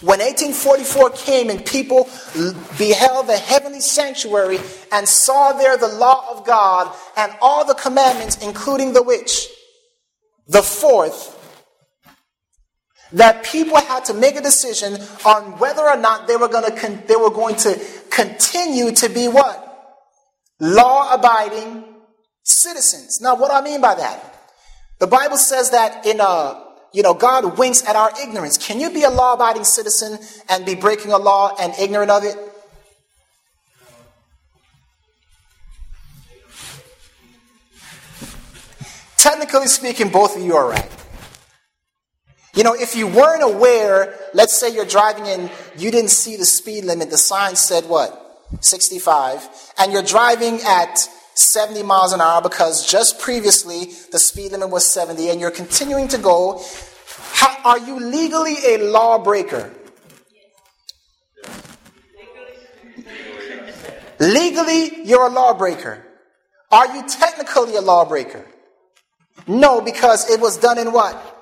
when 0.00 0.18
1844 0.20 1.10
came 1.10 1.50
and 1.50 1.64
people 1.64 2.08
beheld 2.76 3.28
the 3.28 3.36
heavenly 3.36 3.80
sanctuary 3.80 4.58
and 4.92 5.08
saw 5.08 5.52
there 5.52 5.76
the 5.76 5.88
law 5.88 6.24
of 6.30 6.44
God 6.44 6.94
and 7.16 7.32
all 7.40 7.64
the 7.64 7.74
commandments, 7.74 8.36
including 8.42 8.92
the 8.92 9.02
which? 9.02 9.48
The 10.48 10.62
fourth, 10.62 11.34
that 13.12 13.44
people 13.44 13.76
had 13.76 14.04
to 14.06 14.14
make 14.14 14.36
a 14.36 14.42
decision 14.42 14.98
on 15.24 15.58
whether 15.58 15.82
or 15.82 15.96
not 15.96 16.26
they 16.26 16.36
were 16.36 16.48
going 16.48 16.64
to 16.64 16.78
con- 16.78 17.02
they 17.06 17.16
were 17.16 17.30
going 17.30 17.56
to 17.56 17.80
continue 18.10 18.92
to 18.92 19.08
be 19.08 19.28
what 19.28 19.64
law 20.60 21.14
abiding 21.14 21.84
citizens. 22.42 23.20
Now, 23.20 23.36
what 23.36 23.50
I 23.50 23.60
mean 23.62 23.80
by 23.80 23.94
that? 23.94 24.34
The 24.98 25.06
Bible 25.06 25.36
says 25.36 25.70
that 25.70 26.04
in 26.04 26.20
a 26.20 26.24
uh, 26.24 26.64
you 26.92 27.02
know 27.02 27.14
God 27.14 27.58
winks 27.58 27.86
at 27.86 27.96
our 27.96 28.12
ignorance. 28.22 28.58
Can 28.58 28.80
you 28.80 28.90
be 28.90 29.04
a 29.04 29.10
law 29.10 29.34
abiding 29.34 29.64
citizen 29.64 30.18
and 30.48 30.66
be 30.66 30.74
breaking 30.74 31.12
a 31.12 31.18
law 31.18 31.54
and 31.58 31.72
ignorant 31.78 32.10
of 32.10 32.24
it? 32.24 32.36
Technically 39.28 39.66
speaking, 39.66 40.08
both 40.08 40.36
of 40.38 40.42
you 40.42 40.56
are 40.56 40.70
right. 40.70 40.90
You 42.54 42.62
know, 42.64 42.72
if 42.72 42.96
you 42.96 43.06
weren't 43.06 43.42
aware, 43.42 44.18
let's 44.32 44.56
say 44.56 44.74
you're 44.74 44.86
driving 44.86 45.26
and 45.26 45.50
you 45.76 45.90
didn't 45.90 46.12
see 46.12 46.36
the 46.36 46.46
speed 46.46 46.84
limit, 46.84 47.10
the 47.10 47.18
sign 47.18 47.54
said 47.54 47.84
what? 47.84 48.10
65, 48.60 49.46
and 49.80 49.92
you're 49.92 50.02
driving 50.02 50.60
at 50.66 50.96
70 51.34 51.82
miles 51.82 52.14
an 52.14 52.22
hour 52.22 52.40
because 52.40 52.90
just 52.90 53.20
previously 53.20 53.92
the 54.12 54.18
speed 54.18 54.52
limit 54.52 54.70
was 54.70 54.86
70 54.86 55.28
and 55.28 55.42
you're 55.42 55.50
continuing 55.50 56.08
to 56.08 56.16
go, 56.16 56.64
how, 57.32 57.54
are 57.66 57.78
you 57.78 58.00
legally 58.00 58.56
a 58.66 58.78
lawbreaker? 58.78 59.74
Legally, 64.18 65.04
you're 65.04 65.26
a 65.26 65.30
lawbreaker. 65.30 66.02
Are 66.70 66.96
you 66.96 67.06
technically 67.06 67.76
a 67.76 67.82
lawbreaker? 67.82 68.46
No, 69.46 69.80
because 69.80 70.28
it 70.30 70.40
was 70.40 70.56
done 70.56 70.78
in 70.78 70.92
what? 70.92 71.36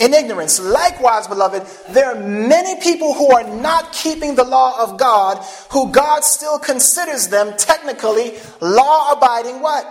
In 0.00 0.14
ignorance. 0.14 0.58
Likewise, 0.60 1.28
beloved, 1.28 1.66
there 1.90 2.06
are 2.06 2.20
many 2.20 2.80
people 2.80 3.14
who 3.14 3.30
are 3.30 3.44
not 3.44 3.92
keeping 3.92 4.34
the 4.34 4.44
law 4.44 4.82
of 4.82 4.98
God, 4.98 5.38
who 5.70 5.92
God 5.92 6.24
still 6.24 6.58
considers 6.58 7.28
them 7.28 7.54
technically 7.56 8.34
law 8.60 9.12
abiding 9.12 9.60
what? 9.60 9.86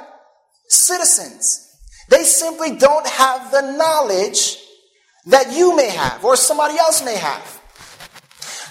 Citizens. 0.68 1.68
They 2.10 2.24
simply 2.24 2.76
don't 2.76 3.08
have 3.08 3.52
the 3.52 3.78
knowledge 3.78 4.58
that 5.28 5.54
you 5.54 5.76
may 5.76 5.90
have 5.90 6.24
or 6.26 6.36
somebody 6.36 6.78
else 6.78 7.04
may 7.06 7.16
have. 7.16 7.62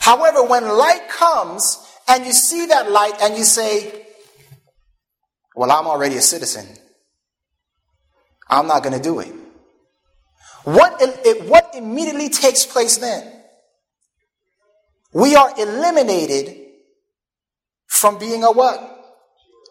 However, 0.01 0.43
when 0.45 0.67
light 0.67 1.09
comes 1.09 1.87
and 2.09 2.27
you 2.27 2.33
see 2.33 2.67
that 2.67 2.91
light 2.91 3.15
and 3.23 3.37
you 3.37 3.45
say, 3.45 4.07
Well, 5.55 5.71
I'm 5.71 5.87
already 5.87 6.17
a 6.17 6.23
citizen. 6.23 6.67
I'm 8.51 8.67
not 8.67 8.83
going 8.83 8.97
to 8.97 9.03
do 9.03 9.21
it. 9.21 9.33
What, 10.65 10.97
it, 11.01 11.49
what 11.49 11.71
immediately 11.75 12.29
takes 12.29 12.67
place 12.67 12.99
then? 12.99 13.33
We 15.13 15.35
are 15.35 15.53
eliminated 15.59 16.57
from 17.87 18.19
being 18.19 18.45
a 18.45 18.53
what? 18.53 18.99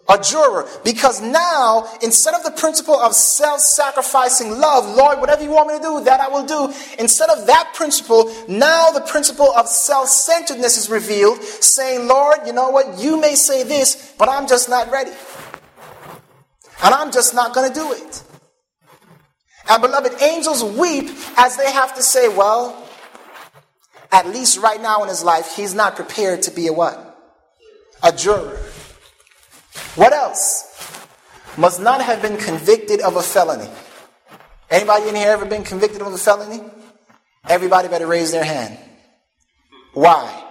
A 0.10 0.20
juror. 0.20 0.68
Because 0.84 1.22
now, 1.22 1.88
instead 2.02 2.34
of 2.34 2.44
the 2.44 2.52
principle 2.52 2.96
of 2.96 3.14
self 3.14 3.60
sacrificing 3.60 4.60
love, 4.60 4.96
Lord, 4.96 5.20
whatever 5.20 5.44
you 5.44 5.52
want 5.52 5.68
me 5.70 5.78
to 5.78 5.82
do, 5.82 6.04
that 6.06 6.20
I 6.20 6.30
will 6.30 6.46
do. 6.46 6.74
Instead 6.98 7.30
of 7.30 7.46
that 7.46 7.74
principle, 7.76 8.34
now 8.48 8.90
the 8.90 9.02
principle 9.02 9.54
of 9.56 9.68
self 9.68 10.08
centeredness 10.10 10.78
is 10.78 10.90
revealed, 10.90 11.44
saying, 11.44 12.08
Lord, 12.08 12.40
you 12.48 12.54
know 12.54 12.70
what? 12.72 12.98
You 12.98 13.22
may 13.22 13.36
say 13.36 13.64
this, 13.64 14.14
but 14.18 14.28
I'm 14.28 14.48
just 14.48 14.68
not 14.68 14.92
ready. 14.92 15.12
And 16.84 16.94
I'm 16.94 17.12
just 17.12 17.36
not 17.36 17.54
going 17.54 17.72
to 17.72 17.80
do 17.80 17.92
it. 17.94 18.24
And 19.68 19.82
beloved, 19.82 20.22
angels 20.22 20.64
weep 20.64 21.10
as 21.38 21.58
they 21.58 21.72
have 21.72 21.96
to 21.96 22.04
say, 22.04 22.28
well, 22.28 22.88
at 24.12 24.28
least 24.28 24.58
right 24.60 24.82
now 24.82 25.04
in 25.04 25.10
his 25.10 25.24
life, 25.24 25.56
he's 25.56 25.76
not 25.76 25.96
prepared 25.96 26.44
to 26.44 26.52
be 26.52 26.68
a 26.68 26.74
what? 26.74 27.06
A 28.02 28.12
juror. 28.12 28.60
What 29.96 30.14
else? 30.14 30.66
Must 31.58 31.82
not 31.82 32.02
have 32.02 32.22
been 32.22 32.38
convicted 32.38 33.02
of 33.02 33.16
a 33.16 33.22
felony. 33.22 33.70
Anybody 34.70 35.10
in 35.10 35.16
here 35.16 35.30
ever 35.30 35.46
been 35.46 35.64
convicted 35.64 36.02
of 36.02 36.14
a 36.14 36.18
felony? 36.18 36.64
Everybody 37.48 37.88
better 37.88 38.08
raise 38.08 38.32
their 38.32 38.44
hand. 38.44 38.78
Why? 39.94 40.46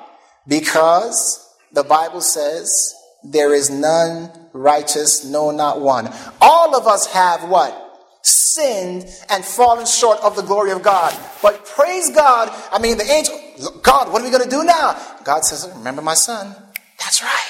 Because 0.46 1.44
the 1.72 1.84
Bible 1.84 2.20
says 2.20 2.94
there 3.24 3.54
is 3.54 3.70
none 3.70 4.30
righteous, 4.52 5.24
no, 5.24 5.50
not 5.50 5.80
one. 5.80 6.12
All 6.40 6.76
of 6.76 6.86
us 6.86 7.06
have 7.06 7.48
what? 7.48 7.87
Sinned 8.22 9.06
and 9.30 9.44
fallen 9.44 9.86
short 9.86 10.18
of 10.20 10.36
the 10.36 10.42
glory 10.42 10.70
of 10.70 10.82
God. 10.82 11.16
But 11.42 11.64
praise 11.64 12.10
God, 12.10 12.50
I 12.72 12.78
mean, 12.78 12.98
the 12.98 13.04
angel, 13.04 13.38
God, 13.82 14.12
what 14.12 14.22
are 14.22 14.24
we 14.24 14.30
going 14.30 14.44
to 14.44 14.50
do 14.50 14.64
now? 14.64 15.00
God 15.24 15.44
says, 15.44 15.70
Remember 15.76 16.02
my 16.02 16.14
son. 16.14 16.54
That's 16.98 17.22
right. 17.22 17.48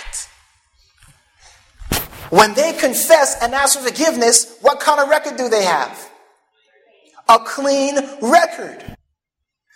When 2.30 2.52
they 2.54 2.74
confess 2.74 3.42
and 3.42 3.54
ask 3.54 3.78
for 3.78 3.88
forgiveness, 3.88 4.58
what 4.60 4.80
kind 4.80 5.00
of 5.00 5.08
record 5.08 5.36
do 5.36 5.48
they 5.48 5.64
have? 5.64 6.10
A 7.28 7.38
clean 7.38 7.96
record. 8.20 8.84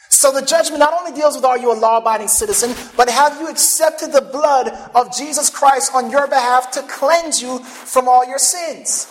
So 0.08 0.30
the 0.30 0.42
judgment 0.42 0.78
not 0.78 0.92
only 0.92 1.18
deals 1.18 1.34
with 1.34 1.44
are 1.44 1.58
you 1.58 1.72
a 1.72 1.74
law 1.74 1.98
abiding 1.98 2.28
citizen, 2.28 2.74
but 2.96 3.08
have 3.08 3.40
you 3.40 3.48
accepted 3.48 4.12
the 4.12 4.20
blood 4.20 4.68
of 4.94 5.16
Jesus 5.16 5.48
Christ 5.48 5.94
on 5.94 6.10
your 6.10 6.26
behalf 6.26 6.70
to 6.72 6.82
cleanse 6.82 7.40
you 7.40 7.58
from 7.60 8.08
all 8.08 8.24
your 8.26 8.38
sins? 8.38 9.08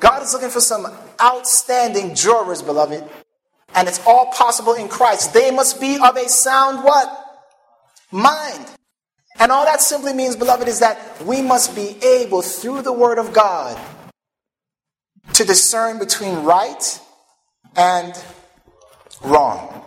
God 0.00 0.22
is 0.22 0.32
looking 0.32 0.50
for 0.50 0.60
some 0.60 0.86
outstanding 1.20 2.14
jurors, 2.14 2.62
beloved. 2.62 3.04
And 3.74 3.88
it's 3.88 4.04
all 4.06 4.26
possible 4.32 4.74
in 4.74 4.88
Christ. 4.88 5.32
They 5.34 5.50
must 5.50 5.80
be 5.80 5.98
of 5.98 6.16
a 6.16 6.28
sound 6.28 6.84
what? 6.84 7.08
Mind. 8.12 8.66
And 9.40 9.50
all 9.50 9.64
that 9.64 9.80
simply 9.80 10.12
means, 10.12 10.36
beloved, 10.36 10.68
is 10.68 10.78
that 10.80 11.20
we 11.24 11.42
must 11.42 11.74
be 11.74 11.96
able, 12.04 12.42
through 12.42 12.82
the 12.82 12.92
Word 12.92 13.18
of 13.18 13.32
God, 13.32 13.80
to 15.32 15.44
discern 15.44 15.98
between 15.98 16.44
right 16.44 17.00
and 17.76 18.14
wrong. 19.22 19.82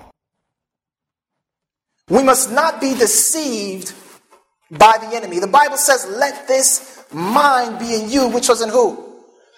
We 2.10 2.24
must 2.24 2.52
not 2.52 2.82
be 2.82 2.94
deceived 2.94 3.94
by 4.70 4.98
the 5.00 5.16
enemy. 5.16 5.40
The 5.40 5.48
Bible 5.48 5.78
says, 5.78 6.06
let 6.10 6.48
this 6.48 7.06
mind 7.14 7.80
be 7.80 7.96
in 7.96 8.10
you, 8.10 8.28
which 8.28 8.50
was 8.50 8.62
in 8.62 8.70
who? 8.70 9.07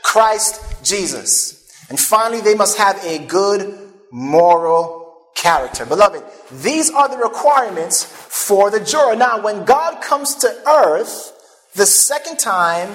Christ 0.03 0.83
Jesus. 0.83 1.71
And 1.89 1.99
finally, 1.99 2.41
they 2.41 2.55
must 2.55 2.77
have 2.77 3.03
a 3.03 3.19
good 3.25 3.77
moral 4.12 5.29
character. 5.35 5.85
Beloved, 5.85 6.23
these 6.62 6.91
are 6.91 7.09
the 7.09 7.17
requirements 7.17 8.03
for 8.03 8.69
the 8.69 8.79
juror. 8.79 9.15
Now, 9.15 9.41
when 9.41 9.65
God 9.65 10.01
comes 10.01 10.35
to 10.35 10.62
earth 10.67 11.33
the 11.75 11.85
second 11.85 12.38
time, 12.38 12.93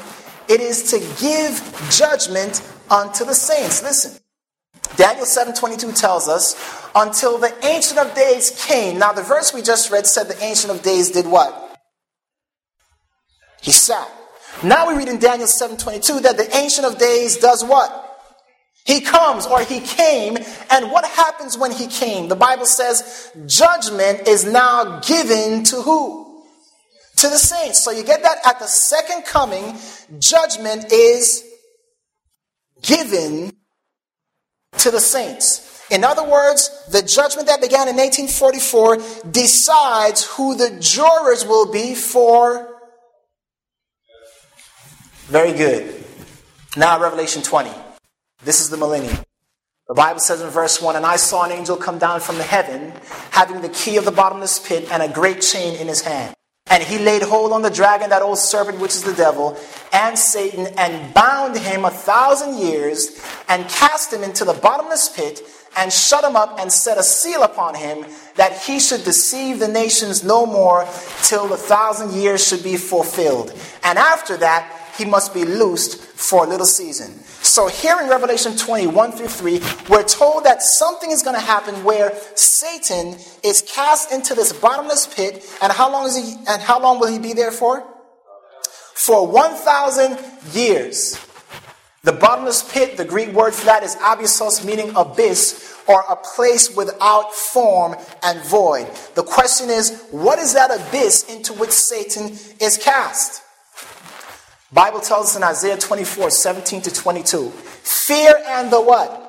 it 0.49 0.61
is 0.61 0.91
to 0.91 0.99
give 1.21 1.89
judgment 1.91 2.63
unto 2.91 3.25
the 3.25 3.35
saints. 3.35 3.83
Listen. 3.83 4.21
Daniel 4.97 5.25
7:22 5.25 5.99
tells 5.99 6.29
us, 6.29 6.55
until 6.95 7.39
the 7.39 7.53
ancient 7.67 7.99
of 7.99 8.15
days 8.15 8.51
came. 8.67 8.99
Now 8.99 9.13
the 9.13 9.23
verse 9.23 9.53
we 9.53 9.63
just 9.63 9.91
read 9.91 10.07
said 10.07 10.29
the 10.29 10.41
ancient 10.43 10.73
of 10.73 10.83
days 10.83 11.11
did 11.11 11.27
what? 11.27 11.79
He 13.61 13.73
sat. 13.73 14.09
Now 14.65 14.89
we 14.89 14.95
read 14.95 15.09
in 15.09 15.19
Daniel 15.19 15.47
7:22 15.47 16.21
that 16.23 16.37
the 16.37 16.57
ancient 16.57 16.87
of 16.87 16.99
days 16.99 17.37
does 17.37 17.63
what? 17.63 18.01
He 18.87 19.01
comes 19.01 19.47
or 19.47 19.61
he 19.61 19.81
came, 19.81 20.37
and 20.71 20.91
what 20.91 21.05
happens 21.05 21.57
when 21.57 21.73
he 21.73 21.87
came? 21.87 22.29
The 22.29 22.37
Bible 22.37 22.67
says 22.67 23.31
judgment 23.47 24.29
is 24.29 24.45
now 24.45 25.01
given 25.01 25.65
to 25.65 25.83
who? 25.83 26.43
To 27.17 27.29
the 27.29 27.39
saints. 27.39 27.83
So 27.83 27.91
you 27.91 28.05
get 28.05 28.23
that 28.23 28.39
at 28.45 28.59
the 28.59 28.67
second 28.67 29.25
coming, 29.25 29.79
judgment 30.19 30.93
is 30.93 31.45
given 32.83 33.53
to 34.79 34.91
the 34.91 35.01
saints. 35.01 35.83
In 35.91 36.05
other 36.05 36.25
words, 36.25 36.71
the 36.91 37.03
judgment 37.03 37.47
that 37.49 37.61
began 37.61 37.89
in 37.89 37.97
1844 37.97 38.99
decides 39.31 40.25
who 40.25 40.55
the 40.57 40.79
jurors 40.81 41.47
will 41.47 41.71
be 41.71 41.95
for. 41.95 42.74
Very 45.27 45.53
good. 45.53 46.05
Now, 46.77 47.01
Revelation 47.01 47.43
20. 47.43 47.71
This 48.45 48.61
is 48.61 48.69
the 48.69 48.77
millennium. 48.77 49.17
The 49.89 49.95
Bible 49.95 50.21
says 50.21 50.43
in 50.43 50.51
verse 50.51 50.83
1 50.83 50.97
And 50.97 51.07
I 51.07 51.17
saw 51.17 51.45
an 51.45 51.53
angel 51.53 51.77
come 51.77 51.99
down 51.99 52.21
from 52.21 52.37
the 52.37 52.43
heaven, 52.43 52.93
having 53.31 53.63
the 53.63 53.71
key 53.71 53.97
of 53.97 54.05
the 54.05 54.13
bottomless 54.13 54.59
pit 54.59 54.87
and 54.91 55.03
a 55.03 55.09
great 55.09 55.41
chain 55.41 55.77
in 55.77 55.89
his 55.89 56.03
hand. 56.03 56.35
And 56.67 56.83
he 56.83 56.99
laid 56.99 57.23
hold 57.23 57.53
on 57.53 57.63
the 57.63 57.71
dragon, 57.71 58.11
that 58.11 58.21
old 58.21 58.39
serpent 58.39 58.81
which 58.81 58.93
is 58.93 59.03
the 59.03 59.15
devil, 59.15 59.59
and 59.93 60.19
Satan, 60.19 60.67
and 60.77 61.15
bound 61.15 61.57
him 61.57 61.85
a 61.87 61.91
thousand 61.91 62.59
years, 62.59 63.19
and 63.49 63.67
cast 63.69 64.13
him 64.13 64.23
into 64.23 64.45
the 64.45 64.55
bottomless 64.55 65.09
pit, 65.09 65.41
and 65.77 65.93
shut 65.93 66.25
him 66.25 66.37
up, 66.37 66.59
and 66.59 66.73
set 66.73 66.99
a 66.99 67.03
seal 67.03 67.43
upon 67.43 67.75
him, 67.75 68.05
that 68.37 68.59
he 68.63 68.81
should 68.81 69.05
deceive 69.05 69.59
the 69.59 69.69
nations 69.69 70.25
no 70.25 70.45
more, 70.45 70.87
till 71.23 71.47
the 71.47 71.57
thousand 71.57 72.13
years 72.13 72.47
should 72.47 72.63
be 72.63 72.77
fulfilled. 72.77 73.53
And 73.83 73.99
after 73.99 74.37
that, 74.39 74.74
he 74.97 75.05
must 75.05 75.35
be 75.35 75.45
loosed 75.45 76.01
for 76.01 76.45
a 76.45 76.49
little 76.49 76.67
season. 76.67 77.13
So 77.43 77.69
here 77.69 77.99
in 78.01 78.09
Revelation 78.09 78.57
21 78.57 79.13
through 79.13 79.29
3, 79.29 79.61
we're 79.89 80.05
told 80.05 80.45
that 80.45 80.63
something 80.63 81.11
is 81.11 81.23
going 81.23 81.37
to 81.37 81.43
happen 81.43 81.85
where 81.85 82.13
Satan 82.35 83.17
is 83.43 83.63
cast 83.63 84.13
into 84.13 84.35
this 84.35 84.53
bottomless 84.53 85.07
pit, 85.07 85.45
and 85.63 85.73
how 85.73 85.91
long 85.91 86.07
is 86.07 86.17
he 86.17 86.35
and 86.49 86.63
how 86.63 86.81
long 86.81 86.99
will 86.99 87.13
he 87.13 87.19
be 87.19 87.33
there 87.33 87.53
for? 87.53 87.85
For 88.95 89.27
1000 89.27 90.19
years. 90.53 91.21
The 92.03 92.13
bottomless 92.13 92.71
pit, 92.71 92.97
the 92.97 93.05
Greek 93.05 93.31
word 93.31 93.55
for 93.55 93.65
that 93.67 93.83
is 93.83 93.97
abyssos, 93.97 94.65
meaning 94.65 94.93
abyss, 94.95 95.75
or 95.87 96.05
a 96.09 96.17
place 96.17 96.75
without 96.75 97.35
form 97.35 97.97
and 98.23 98.41
void. 98.45 98.87
The 99.15 99.23
question 99.23 99.71
is, 99.71 100.07
what 100.11 100.39
is 100.39 100.55
that 100.55 100.71
abyss 100.71 101.25
into 101.33 101.53
which 101.55 101.71
Satan 101.71 102.37
is 102.61 102.79
cast? 102.79 103.43
Bible 104.75 104.99
tells 104.99 105.29
us 105.29 105.37
in 105.37 105.45
Isaiah 105.45 105.79
24, 105.79 106.31
17 106.31 106.83
to 106.83 106.93
22, 106.93 107.49
fear 107.51 108.35
and 108.45 108.73
the 108.73 108.81
what? 108.81 109.21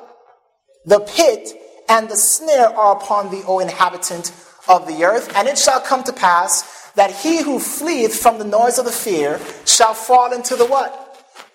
The 0.85 1.01
pit 1.01 1.49
and 1.87 2.09
the 2.09 2.17
snare 2.17 2.69
are 2.69 2.97
upon 2.97 3.29
thee, 3.29 3.43
O 3.45 3.59
inhabitant 3.59 4.33
of 4.67 4.87
the 4.87 5.03
earth. 5.03 5.31
And 5.35 5.47
it 5.47 5.59
shall 5.59 5.79
come 5.79 6.03
to 6.05 6.13
pass 6.13 6.91
that 6.93 7.11
he 7.11 7.43
who 7.43 7.59
fleeth 7.59 8.19
from 8.19 8.39
the 8.39 8.43
noise 8.43 8.79
of 8.79 8.85
the 8.85 8.91
fear 8.91 9.39
shall 9.65 9.93
fall 9.93 10.33
into 10.33 10.55
the 10.55 10.65
what? 10.65 11.03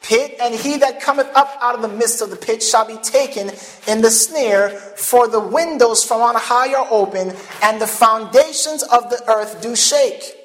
Pit, 0.03 0.37
and 0.41 0.55
he 0.55 0.77
that 0.79 1.01
cometh 1.01 1.29
up 1.35 1.59
out 1.61 1.75
of 1.75 1.83
the 1.83 1.89
midst 1.89 2.23
of 2.23 2.31
the 2.31 2.37
pit 2.37 2.63
shall 2.63 2.87
be 2.87 2.97
taken 2.99 3.51
in 3.89 4.03
the 4.03 4.11
snare, 4.11 4.71
for 4.71 5.27
the 5.27 5.41
windows 5.41 6.05
from 6.05 6.23
on 6.23 6.37
high 6.37 6.73
are 6.75 6.87
open, 6.91 7.35
and 7.63 7.81
the 7.81 7.87
foundations 7.89 8.85
of 8.85 9.11
the 9.11 9.21
earth 9.29 9.61
do 9.61 9.75
shake. 9.75 10.40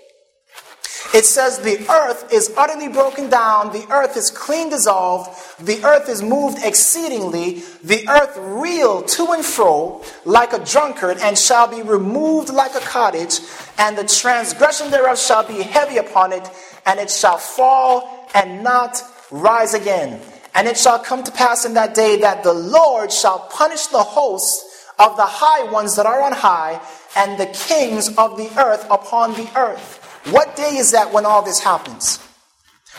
It 1.14 1.24
says 1.24 1.60
the 1.60 1.88
earth 1.90 2.34
is 2.34 2.54
utterly 2.58 2.90
broken 2.90 3.30
down, 3.30 3.72
the 3.72 3.88
earth 3.90 4.18
is 4.18 4.32
clean 4.32 4.70
dissolved, 4.70 5.66
the 5.66 5.84
earth 5.86 6.10
is 6.10 6.22
moved 6.22 6.58
exceedingly, 6.64 7.64
the 7.84 8.08
earth 8.10 8.36
reeled 8.38 9.08
to 9.10 9.32
and 9.32 9.46
fro 9.46 10.04
like 10.26 10.52
a 10.52 10.64
drunkard, 10.66 11.18
and 11.20 11.38
shall 11.38 11.68
be 11.68 11.82
removed 11.84 12.50
like 12.50 12.76
a 12.76 12.80
cottage, 12.80 13.40
and 13.78 13.98
the 13.98 14.04
transgression 14.04 14.92
thereof 14.92 15.18
shall 15.18 15.48
be 15.48 15.62
heavy 15.62 15.98
upon 15.98 16.34
it, 16.34 16.50
and 16.86 17.00
it 17.00 17.10
shall 17.10 17.38
fall 17.38 18.28
and 18.34 18.64
not 18.64 19.02
rise 19.32 19.74
again. 19.74 20.20
And 20.54 20.68
it 20.68 20.78
shall 20.78 21.00
come 21.00 21.24
to 21.24 21.32
pass 21.32 21.66
in 21.66 21.74
that 21.76 21.94
day 21.94 22.18
that 22.22 22.44
the 22.44 22.54
Lord 22.54 23.12
shall 23.12 23.40
punish 23.52 23.88
the 23.88 24.04
hosts 24.04 24.86
of 24.98 25.18
the 25.18 25.26
high 25.26 25.70
ones 25.72 25.96
that 25.98 26.06
are 26.06 26.22
on 26.22 26.32
high, 26.32 26.82
and 27.16 27.40
the 27.40 27.48
kings 27.48 28.10
of 28.18 28.38
the 28.38 28.50
earth 28.58 28.86
upon 28.90 29.34
the 29.34 29.50
earth. 29.56 30.02
What 30.32 30.56
day 30.56 30.78
is 30.78 30.92
that 30.92 31.12
when 31.14 31.26
all 31.26 31.42
this 31.42 31.60
happens? 31.60 32.18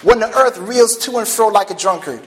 When 0.02 0.20
the 0.20 0.30
earth 0.36 0.58
reels 0.58 0.96
to 0.98 1.18
and 1.18 1.26
fro 1.26 1.48
like 1.48 1.70
a 1.70 1.74
drunkard. 1.74 2.20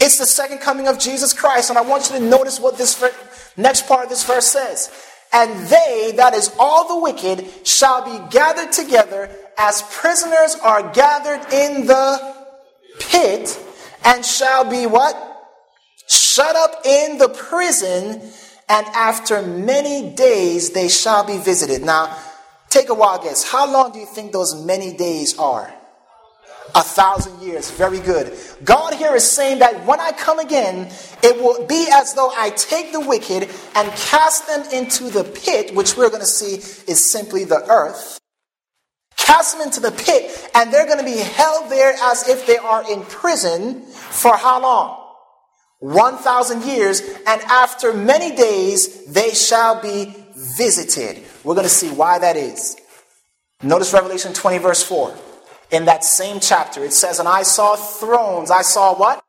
It's 0.00 0.18
the 0.18 0.26
second 0.26 0.58
coming 0.58 0.88
of 0.88 0.98
Jesus 0.98 1.32
Christ. 1.32 1.70
And 1.70 1.78
I 1.78 1.82
want 1.82 2.10
you 2.10 2.18
to 2.18 2.24
notice 2.24 2.60
what 2.60 2.76
this 2.76 3.02
next 3.56 3.86
part 3.86 4.04
of 4.04 4.10
this 4.10 4.24
verse 4.24 4.46
says. 4.46 4.90
And 5.32 5.66
they, 5.68 6.14
that 6.16 6.34
is 6.34 6.54
all 6.58 6.88
the 6.88 7.00
wicked, 7.02 7.66
shall 7.66 8.04
be 8.04 8.30
gathered 8.30 8.72
together 8.72 9.30
as 9.58 9.82
prisoners 9.90 10.56
are 10.62 10.90
gathered 10.92 11.52
in 11.52 11.86
the 11.86 12.34
pit, 13.00 13.58
and 14.04 14.24
shall 14.24 14.64
be 14.68 14.86
what? 14.86 15.16
Shut 16.08 16.56
up 16.56 16.86
in 16.86 17.18
the 17.18 17.28
prison, 17.28 18.22
and 18.68 18.86
after 18.88 19.42
many 19.42 20.14
days 20.14 20.70
they 20.70 20.88
shall 20.88 21.24
be 21.24 21.38
visited. 21.38 21.82
Now, 21.82 22.16
Take 22.70 22.90
a 22.90 22.94
wild 22.94 23.22
guess. 23.22 23.50
How 23.50 23.70
long 23.70 23.92
do 23.92 23.98
you 23.98 24.06
think 24.06 24.32
those 24.32 24.64
many 24.64 24.96
days 24.96 25.38
are? 25.38 25.72
A 26.74 26.82
thousand 26.82 27.40
years. 27.40 27.70
Very 27.70 27.98
good. 27.98 28.36
God 28.62 28.92
here 28.92 29.14
is 29.14 29.30
saying 29.30 29.60
that 29.60 29.86
when 29.86 30.00
I 30.00 30.12
come 30.12 30.38
again, 30.38 30.92
it 31.22 31.40
will 31.40 31.66
be 31.66 31.88
as 31.90 32.12
though 32.12 32.30
I 32.36 32.50
take 32.50 32.92
the 32.92 33.00
wicked 33.00 33.48
and 33.74 33.90
cast 33.92 34.46
them 34.46 34.66
into 34.72 35.04
the 35.04 35.24
pit, 35.24 35.74
which 35.74 35.96
we're 35.96 36.10
going 36.10 36.20
to 36.20 36.26
see 36.26 36.56
is 36.90 37.02
simply 37.02 37.44
the 37.44 37.64
earth. 37.70 38.18
Cast 39.16 39.56
them 39.56 39.66
into 39.66 39.80
the 39.80 39.92
pit, 39.92 40.50
and 40.54 40.72
they're 40.72 40.86
going 40.86 40.98
to 40.98 41.04
be 41.04 41.18
held 41.18 41.70
there 41.70 41.94
as 42.02 42.28
if 42.28 42.46
they 42.46 42.58
are 42.58 42.90
in 42.90 43.02
prison 43.02 43.82
for 43.82 44.36
how 44.36 44.60
long? 44.60 45.04
1,000 45.80 46.62
years, 46.64 47.00
and 47.26 47.40
after 47.42 47.92
many 47.94 48.34
days 48.34 49.06
they 49.06 49.30
shall 49.30 49.80
be 49.80 50.17
visited. 50.38 51.24
We're 51.44 51.54
going 51.54 51.64
to 51.64 51.70
see 51.70 51.90
why 51.90 52.18
that 52.18 52.36
is. 52.36 52.76
Notice 53.62 53.92
Revelation 53.92 54.32
20, 54.32 54.58
verse 54.58 54.82
4. 54.84 55.14
In 55.70 55.84
that 55.86 56.04
same 56.04 56.40
chapter, 56.40 56.84
it 56.84 56.92
says, 56.92 57.18
And 57.18 57.28
I 57.28 57.42
saw 57.42 57.76
thrones. 57.76 58.50
I 58.50 58.62
saw 58.62 58.94
what? 58.94 59.22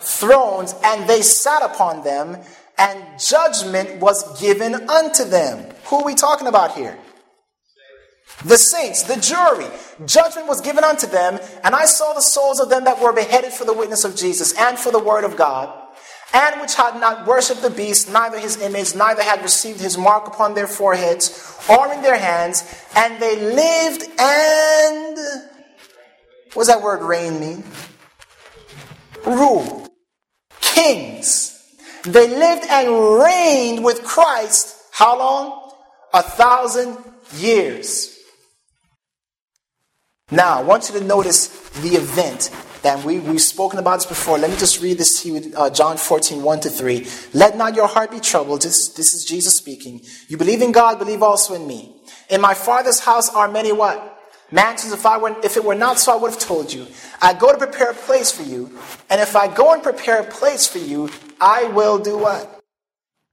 Thrones, 0.00 0.74
and 0.84 1.08
they 1.08 1.22
sat 1.22 1.62
upon 1.62 2.02
them, 2.02 2.38
and 2.78 3.04
judgment 3.20 4.00
was 4.00 4.40
given 4.40 4.74
unto 4.88 5.24
them. 5.24 5.72
Who 5.86 6.00
are 6.00 6.04
we 6.04 6.14
talking 6.14 6.46
about 6.46 6.74
here? 6.74 6.98
The 8.44 8.58
saints, 8.58 9.04
the 9.04 9.20
jury. 9.20 9.66
Judgment 10.06 10.46
was 10.46 10.60
given 10.60 10.84
unto 10.84 11.06
them, 11.06 11.38
and 11.64 11.74
I 11.74 11.86
saw 11.86 12.12
the 12.12 12.20
souls 12.20 12.60
of 12.60 12.68
them 12.68 12.84
that 12.84 13.00
were 13.00 13.12
beheaded 13.12 13.52
for 13.52 13.64
the 13.64 13.72
witness 13.72 14.04
of 14.04 14.14
Jesus 14.16 14.52
and 14.58 14.78
for 14.78 14.92
the 14.92 14.98
word 14.98 15.24
of 15.24 15.36
God 15.36 15.85
and 16.34 16.60
which 16.60 16.74
had 16.74 17.00
not 17.00 17.26
worshipped 17.26 17.62
the 17.62 17.70
beast, 17.70 18.12
neither 18.12 18.38
his 18.38 18.60
image, 18.60 18.94
neither 18.94 19.22
had 19.22 19.42
received 19.42 19.80
his 19.80 19.96
mark 19.96 20.26
upon 20.26 20.54
their 20.54 20.66
foreheads 20.66 21.56
or 21.68 21.92
in 21.92 22.02
their 22.02 22.18
hands, 22.18 22.64
and 22.94 23.20
they 23.20 23.36
lived 23.54 24.04
and 24.18 25.18
what 26.56 26.62
does 26.62 26.68
that 26.68 26.82
word 26.82 27.02
reign 27.02 27.38
mean? 27.38 27.62
Rule. 29.26 29.86
Kings. 30.62 31.52
They 32.04 32.28
lived 32.28 32.66
and 32.70 32.88
reigned 33.22 33.84
with 33.84 34.02
Christ 34.04 34.74
how 34.90 35.18
long? 35.18 35.72
A 36.14 36.22
thousand 36.22 36.96
years. 37.34 38.18
Now, 40.30 40.58
I 40.58 40.62
want 40.62 40.88
you 40.88 40.98
to 40.98 41.04
notice 41.04 41.48
the 41.80 41.90
event 41.90 42.50
and 42.86 43.04
we, 43.04 43.18
we've 43.18 43.40
spoken 43.40 43.78
about 43.78 43.96
this 43.96 44.06
before. 44.06 44.38
Let 44.38 44.50
me 44.50 44.56
just 44.56 44.80
read 44.80 44.98
this 44.98 45.22
to 45.22 45.32
you, 45.32 45.52
uh, 45.56 45.70
John 45.70 45.96
14, 45.96 46.42
1 46.42 46.60
to 46.60 46.70
3. 46.70 47.06
Let 47.34 47.56
not 47.56 47.74
your 47.74 47.88
heart 47.88 48.10
be 48.10 48.20
troubled. 48.20 48.62
This, 48.62 48.88
this 48.88 49.12
is 49.14 49.24
Jesus 49.24 49.56
speaking. 49.56 50.02
You 50.28 50.36
believe 50.36 50.62
in 50.62 50.72
God, 50.72 50.98
believe 50.98 51.22
also 51.22 51.54
in 51.54 51.66
me. 51.66 51.96
In 52.30 52.40
my 52.40 52.54
Father's 52.54 53.00
house 53.00 53.28
are 53.34 53.48
many 53.48 53.72
what? 53.72 54.12
Mansions, 54.50 54.92
if, 54.92 55.04
I 55.04 55.18
were, 55.18 55.36
if 55.44 55.56
it 55.56 55.64
were 55.64 55.74
not 55.74 55.98
so, 55.98 56.12
I 56.12 56.16
would 56.16 56.30
have 56.30 56.40
told 56.40 56.72
you. 56.72 56.86
I 57.20 57.34
go 57.34 57.52
to 57.52 57.58
prepare 57.58 57.90
a 57.90 57.94
place 57.94 58.30
for 58.30 58.42
you. 58.42 58.78
And 59.10 59.20
if 59.20 59.34
I 59.34 59.52
go 59.52 59.72
and 59.72 59.82
prepare 59.82 60.20
a 60.20 60.24
place 60.24 60.66
for 60.66 60.78
you, 60.78 61.10
I 61.40 61.64
will 61.64 61.98
do 61.98 62.16
what? 62.16 62.56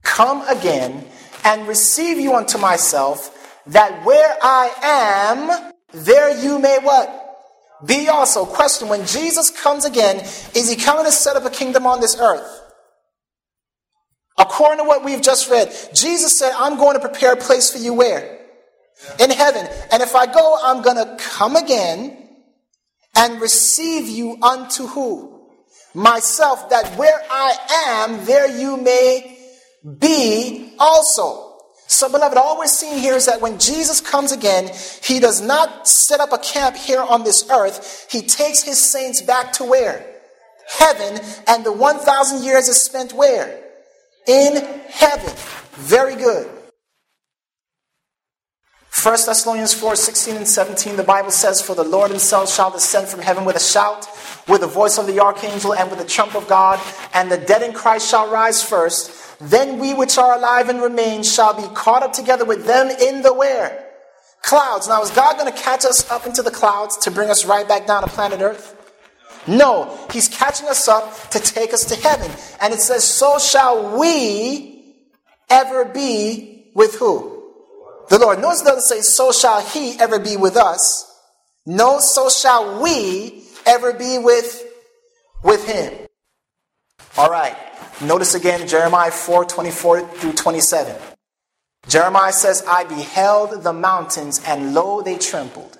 come 0.04 0.47
again 0.47 1.06
and 1.43 1.68
receive 1.68 2.20
you 2.20 2.36
unto 2.36 2.58
myself, 2.58 3.62
that 3.68 4.06
where 4.06 4.38
I 4.41 4.72
am, 4.84 5.72
there 5.91 6.38
you 6.38 6.60
may 6.60 6.78
what? 6.80 7.22
Be 7.86 8.07
also. 8.07 8.45
Question 8.45 8.88
When 8.88 9.05
Jesus 9.05 9.49
comes 9.49 9.86
again, 9.86 10.17
is 10.55 10.69
he 10.69 10.75
coming 10.75 11.05
to 11.05 11.11
set 11.11 11.36
up 11.36 11.45
a 11.45 11.49
kingdom 11.49 11.86
on 11.86 11.99
this 11.99 12.17
earth? 12.19 12.61
According 14.38 14.79
to 14.79 14.88
what 14.88 15.03
we've 15.03 15.21
just 15.21 15.49
read, 15.49 15.73
Jesus 15.93 16.38
said, 16.38 16.53
I'm 16.57 16.77
going 16.77 16.95
to 16.95 16.99
prepare 16.99 17.34
a 17.34 17.38
place 17.38 17.71
for 17.71 17.77
you 17.77 17.93
where? 17.93 18.39
In 19.19 19.29
heaven. 19.29 19.67
And 19.91 20.01
if 20.01 20.15
I 20.15 20.25
go, 20.25 20.57
I'm 20.61 20.81
going 20.81 20.97
to 20.97 21.17
come 21.19 21.55
again 21.55 22.17
and 23.15 23.39
receive 23.39 24.07
you 24.07 24.38
unto 24.41 24.88
who? 24.88 25.49
Myself, 25.93 26.69
that 26.69 26.97
where 26.97 27.21
I 27.29 28.07
am, 28.07 28.25
there 28.25 28.47
you 28.47 28.77
may 28.77 29.38
be 29.99 30.73
also. 30.79 31.43
So, 31.94 32.10
beloved, 32.10 32.39
all 32.39 32.58
we're 32.58 32.66
seeing 32.66 32.98
here 32.98 33.14
is 33.14 33.28
that 33.28 33.39
when 33.39 33.60
Jesus 33.60 34.02
comes 34.02 34.32
again, 34.32 34.72
he 35.04 35.20
does 35.20 35.41
not 35.41 35.88
set 35.88 36.20
up 36.20 36.34
a 36.34 36.39
camp 36.39 36.76
here 36.76 37.00
on 37.00 37.24
this 37.24 37.48
earth. 37.52 38.08
He 38.10 38.24
takes 38.24 38.64
his 38.64 38.84
saints 38.84 39.22
back 39.22 39.54
to 39.54 39.64
where? 39.64 40.04
Heaven, 40.68 41.24
and 41.48 41.64
the 41.64 41.72
1,000 41.72 42.44
years 42.44 42.68
is 42.68 42.82
spent 42.82 43.14
where? 43.14 43.64
In 44.28 44.56
heaven. 44.89 45.32
Very 45.74 46.16
good. 46.16 46.50
1 49.04 49.14
Thessalonians 49.26 49.76
4 49.76 49.96
16 49.96 50.38
and 50.38 50.48
17, 50.48 50.96
the 50.96 51.04
Bible 51.04 51.30
says, 51.30 51.62
For 51.62 51.76
the 51.76 51.84
Lord 51.84 52.10
himself 52.10 52.52
shall 52.52 52.72
descend 52.72 53.08
from 53.08 53.20
heaven 53.20 53.46
with 53.46 53.56
a 53.56 53.60
shout, 53.60 54.08
with 54.48 54.62
the 54.62 54.68
voice 54.68 54.98
of 54.98 55.06
the 55.06 55.20
archangel, 55.20 55.76
and 55.76 55.91
with 55.91 56.00
the 56.00 56.08
trump 56.08 56.34
of 56.34 56.48
God, 56.48 56.80
and 57.14 57.32
the 57.32 57.38
dead 57.38 57.62
in 57.62 57.72
Christ 57.72 58.10
shall 58.10 58.32
rise 58.32 58.64
first. 58.64 59.22
Then 59.44 59.80
we 59.80 59.94
which 59.94 60.18
are 60.18 60.38
alive 60.38 60.70
and 60.70 60.82
remain 60.82 61.24
shall 61.24 61.54
be 61.54 61.68
caught 61.76 62.02
up 62.02 62.14
together 62.14 62.46
with 62.46 62.66
them 62.66 62.89
in 62.89 63.22
the 63.22 63.34
where? 63.34 63.89
Clouds. 64.41 64.88
Now, 64.88 65.02
is 65.02 65.12
God 65.12 65.38
going 65.38 65.52
to 65.52 65.60
catch 65.60 65.86
us 65.86 66.10
up 66.10 66.26
into 66.26 66.41
the 66.41 66.52
clouds 66.52 66.98
to 67.00 67.12
bring 67.12 67.30
us 67.30 67.46
right 67.46 67.68
back 67.68 67.86
down 67.86 68.04
to 68.04 68.10
planet 68.10 68.41
Earth? 68.41 68.80
No, 69.46 70.08
He's 70.12 70.30
catching 70.30 70.68
us 70.70 70.88
up 70.88 71.30
to 71.32 71.39
take 71.39 71.74
us 71.74 71.84
to 71.86 71.96
heaven. 71.96 72.32
And 72.62 72.74
it 72.74 72.80
says, 72.80 73.04
So 73.04 73.38
shall 73.38 73.98
we 73.98 74.96
ever 75.50 75.86
be 75.86 76.72
with 76.74 76.96
who? 76.96 77.32
The 78.10 78.20
Lord. 78.20 78.39
Notice 78.39 78.62
it 78.62 78.66
doesn't 78.66 78.82
say, 78.84 79.02
So 79.02 79.34
shall 79.34 79.62
He 79.62 80.00
ever 80.00 80.20
be 80.20 80.38
with 80.38 80.56
us. 80.56 81.10
No, 81.66 82.00
so 82.00 82.30
shall 82.30 82.82
we 82.82 83.44
ever 83.66 83.94
be 83.94 84.20
with, 84.20 84.66
with 85.44 85.66
Him. 85.66 86.08
All 87.18 87.30
right. 87.30 87.58
Notice 88.02 88.34
again 88.36 88.68
Jeremiah 88.68 89.12
4 89.12 89.46
24 89.46 90.08
through 90.08 90.34
27. 90.34 90.96
Jeremiah 91.88 92.32
says, 92.32 92.64
I 92.68 92.86
beheld 92.86 93.64
the 93.64 93.74
mountains, 93.74 94.41
and 94.46 94.74
lo, 94.74 95.02
they 95.02 95.18
trembled, 95.18 95.78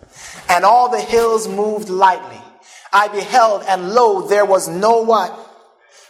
and 0.50 0.66
all 0.66 0.90
the 0.90 1.00
hills 1.00 1.48
moved 1.48 1.90
lightly. 1.90 2.42
I 2.92 3.08
beheld, 3.08 3.64
and 3.68 3.92
lo, 3.92 4.28
there 4.28 4.46
was 4.46 4.68
no 4.68 5.02
what? 5.02 5.38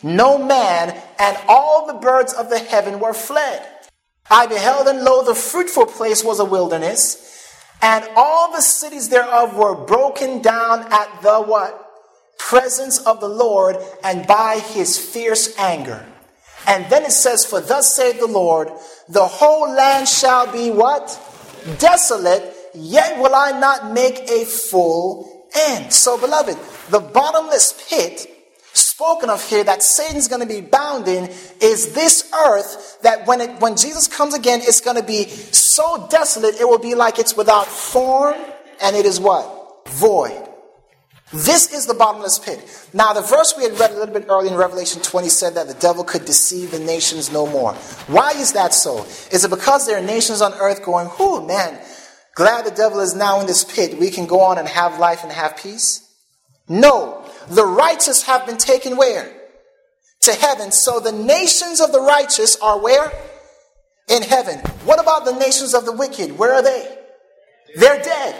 No 0.01 0.37
man, 0.37 0.99
and 1.19 1.37
all 1.47 1.87
the 1.87 1.93
birds 1.93 2.33
of 2.33 2.49
the 2.49 2.59
heaven 2.59 2.99
were 2.99 3.13
fled. 3.13 3.65
I 4.29 4.47
beheld, 4.47 4.87
and 4.87 5.03
lo, 5.03 5.23
the 5.23 5.35
fruitful 5.35 5.85
place 5.85 6.23
was 6.23 6.39
a 6.39 6.45
wilderness, 6.45 7.47
and 7.81 8.07
all 8.15 8.51
the 8.51 8.61
cities 8.61 9.09
thereof 9.09 9.55
were 9.55 9.75
broken 9.75 10.41
down 10.41 10.91
at 10.91 11.21
the 11.21 11.39
what? 11.41 11.82
Presence 12.37 12.99
of 13.05 13.19
the 13.19 13.29
Lord 13.29 13.77
and 14.03 14.27
by 14.27 14.59
his 14.59 14.97
fierce 14.97 15.57
anger. 15.57 16.05
And 16.67 16.89
then 16.91 17.03
it 17.03 17.11
says, 17.11 17.45
For 17.45 17.61
thus 17.61 17.95
saith 17.95 18.19
the 18.19 18.27
Lord, 18.27 18.69
the 19.09 19.25
whole 19.25 19.69
land 19.69 20.07
shall 20.07 20.51
be 20.51 20.71
what? 20.71 21.19
Desolate, 21.79 22.55
yet 22.73 23.19
will 23.19 23.35
I 23.35 23.59
not 23.59 23.91
make 23.91 24.29
a 24.29 24.45
full 24.45 25.45
end. 25.55 25.91
So, 25.91 26.17
beloved, 26.17 26.57
the 26.89 26.99
bottomless 26.99 27.87
pit 27.89 28.29
spoken 28.73 29.29
of 29.29 29.47
here 29.47 29.63
that 29.63 29.83
Satan's 29.83 30.27
going 30.27 30.41
to 30.41 30.47
be 30.47 30.61
bound 30.61 31.07
in 31.07 31.29
is 31.61 31.93
this 31.93 32.31
earth 32.33 32.99
that 33.01 33.27
when 33.27 33.41
it 33.41 33.59
when 33.59 33.75
Jesus 33.75 34.07
comes 34.07 34.33
again, 34.33 34.59
it's 34.61 34.81
going 34.81 34.97
to 34.97 35.03
be 35.03 35.27
so 35.27 36.07
desolate, 36.09 36.59
it 36.59 36.67
will 36.67 36.79
be 36.79 36.95
like 36.95 37.19
it's 37.19 37.35
without 37.35 37.67
form 37.67 38.35
and 38.81 38.95
it 38.95 39.05
is 39.05 39.19
what? 39.19 39.87
Void. 39.89 40.52
This 41.33 41.73
is 41.73 41.87
the 41.87 41.95
bottomless 41.95 42.37
pit. 42.37 42.87
Now, 42.93 43.11
the 43.11 43.21
verse 43.21 43.55
we 43.57 43.63
had 43.63 43.79
read 43.79 43.89
a 43.89 43.97
little 43.97 44.13
bit 44.13 44.27
earlier 44.29 44.51
in 44.51 44.57
Revelation 44.57 45.01
20 45.01 45.29
said 45.29 45.55
that 45.55 45.67
the 45.67 45.73
devil 45.73 46.03
could 46.03 46.25
deceive 46.25 46.69
the 46.69 46.79
nations 46.79 47.31
no 47.31 47.47
more. 47.47 47.73
Why 48.05 48.33
is 48.33 48.53
that 48.53 48.71
so? 48.71 49.03
Is 49.31 49.43
it 49.43 49.49
because 49.49 49.87
there 49.87 49.97
are 49.97 50.05
nations 50.05 50.41
on 50.41 50.53
earth 50.53 50.85
going, 50.85 51.09
oh 51.17 51.43
man, 51.43 51.79
glad 52.35 52.65
the 52.65 52.71
devil 52.71 52.99
is 52.99 53.15
now 53.15 53.39
in 53.41 53.47
this 53.47 53.63
pit. 53.63 53.99
We 53.99 54.11
can 54.11 54.27
go 54.27 54.41
on 54.41 54.59
and 54.59 54.67
have 54.67 54.99
life 54.99 55.23
and 55.23 55.31
have 55.31 55.57
peace? 55.57 56.07
No. 56.69 57.25
The 57.49 57.65
righteous 57.65 58.21
have 58.23 58.45
been 58.45 58.57
taken 58.57 58.95
where? 58.95 59.33
To 60.21 60.33
heaven. 60.33 60.71
So 60.71 60.99
the 60.99 61.11
nations 61.11 61.81
of 61.81 61.91
the 61.91 61.99
righteous 61.99 62.57
are 62.57 62.79
where? 62.79 63.11
In 64.07 64.21
heaven. 64.21 64.59
What 64.85 65.01
about 65.01 65.25
the 65.25 65.33
nations 65.33 65.73
of 65.73 65.85
the 65.85 65.93
wicked? 65.93 66.37
Where 66.37 66.53
are 66.53 66.61
they? 66.61 66.95
They're 67.75 68.01
dead. 68.03 68.35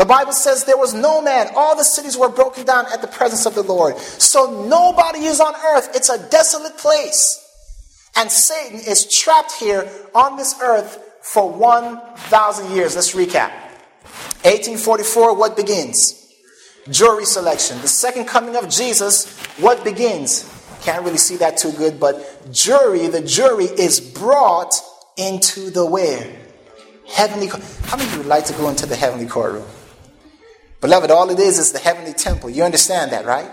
The 0.00 0.06
Bible 0.06 0.32
says 0.32 0.64
there 0.64 0.78
was 0.78 0.94
no 0.94 1.20
man. 1.20 1.48
All 1.54 1.76
the 1.76 1.84
cities 1.84 2.16
were 2.16 2.30
broken 2.30 2.64
down 2.64 2.86
at 2.90 3.02
the 3.02 3.06
presence 3.06 3.44
of 3.44 3.54
the 3.54 3.62
Lord. 3.62 3.98
So 3.98 4.66
nobody 4.66 5.26
is 5.26 5.40
on 5.40 5.54
earth. 5.54 5.90
It's 5.94 6.08
a 6.08 6.16
desolate 6.30 6.78
place. 6.78 7.46
And 8.16 8.30
Satan 8.30 8.80
is 8.80 9.06
trapped 9.06 9.52
here 9.52 9.86
on 10.14 10.38
this 10.38 10.58
earth 10.62 11.18
for 11.20 11.52
1,000 11.52 12.74
years. 12.74 12.94
Let's 12.94 13.14
recap. 13.14 13.50
1844, 14.40 15.36
what 15.36 15.54
begins? 15.54 16.32
Jury 16.88 17.26
selection. 17.26 17.78
The 17.82 17.88
second 17.88 18.24
coming 18.24 18.56
of 18.56 18.70
Jesus, 18.70 19.38
what 19.58 19.84
begins? 19.84 20.50
Can't 20.80 21.04
really 21.04 21.18
see 21.18 21.36
that 21.36 21.58
too 21.58 21.72
good, 21.72 22.00
but 22.00 22.50
jury, 22.50 23.08
the 23.08 23.20
jury 23.20 23.66
is 23.66 24.00
brought 24.00 24.80
into 25.18 25.68
the 25.68 25.84
where? 25.84 26.26
Heavenly. 27.06 27.48
How 27.48 27.98
many 27.98 28.08
of 28.08 28.12
you 28.12 28.18
would 28.20 28.28
like 28.28 28.46
to 28.46 28.54
go 28.54 28.70
into 28.70 28.86
the 28.86 28.96
heavenly 28.96 29.26
courtroom? 29.26 29.66
Beloved, 30.80 31.10
all 31.10 31.28
it 31.30 31.38
is 31.38 31.58
is 31.58 31.72
the 31.72 31.78
heavenly 31.78 32.14
temple. 32.14 32.50
You 32.50 32.62
understand 32.62 33.12
that, 33.12 33.26
right? 33.26 33.50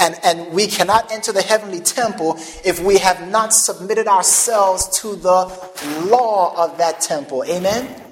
And, 0.00 0.18
and 0.22 0.52
we 0.52 0.66
cannot 0.66 1.12
enter 1.12 1.32
the 1.32 1.42
heavenly 1.42 1.80
temple 1.80 2.36
if 2.64 2.80
we 2.80 2.98
have 2.98 3.28
not 3.28 3.52
submitted 3.52 4.08
ourselves 4.08 4.88
to 5.00 5.14
the 5.16 6.08
law 6.08 6.54
of 6.56 6.78
that 6.78 7.00
temple. 7.00 7.44
Amen? 7.44 8.02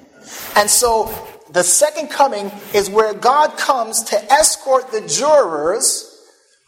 And 0.55 0.69
so 0.69 1.13
the 1.51 1.63
second 1.63 2.09
coming 2.09 2.51
is 2.73 2.89
where 2.89 3.13
God 3.13 3.57
comes 3.57 4.03
to 4.03 4.31
escort 4.31 4.91
the 4.91 5.01
jurors 5.01 6.05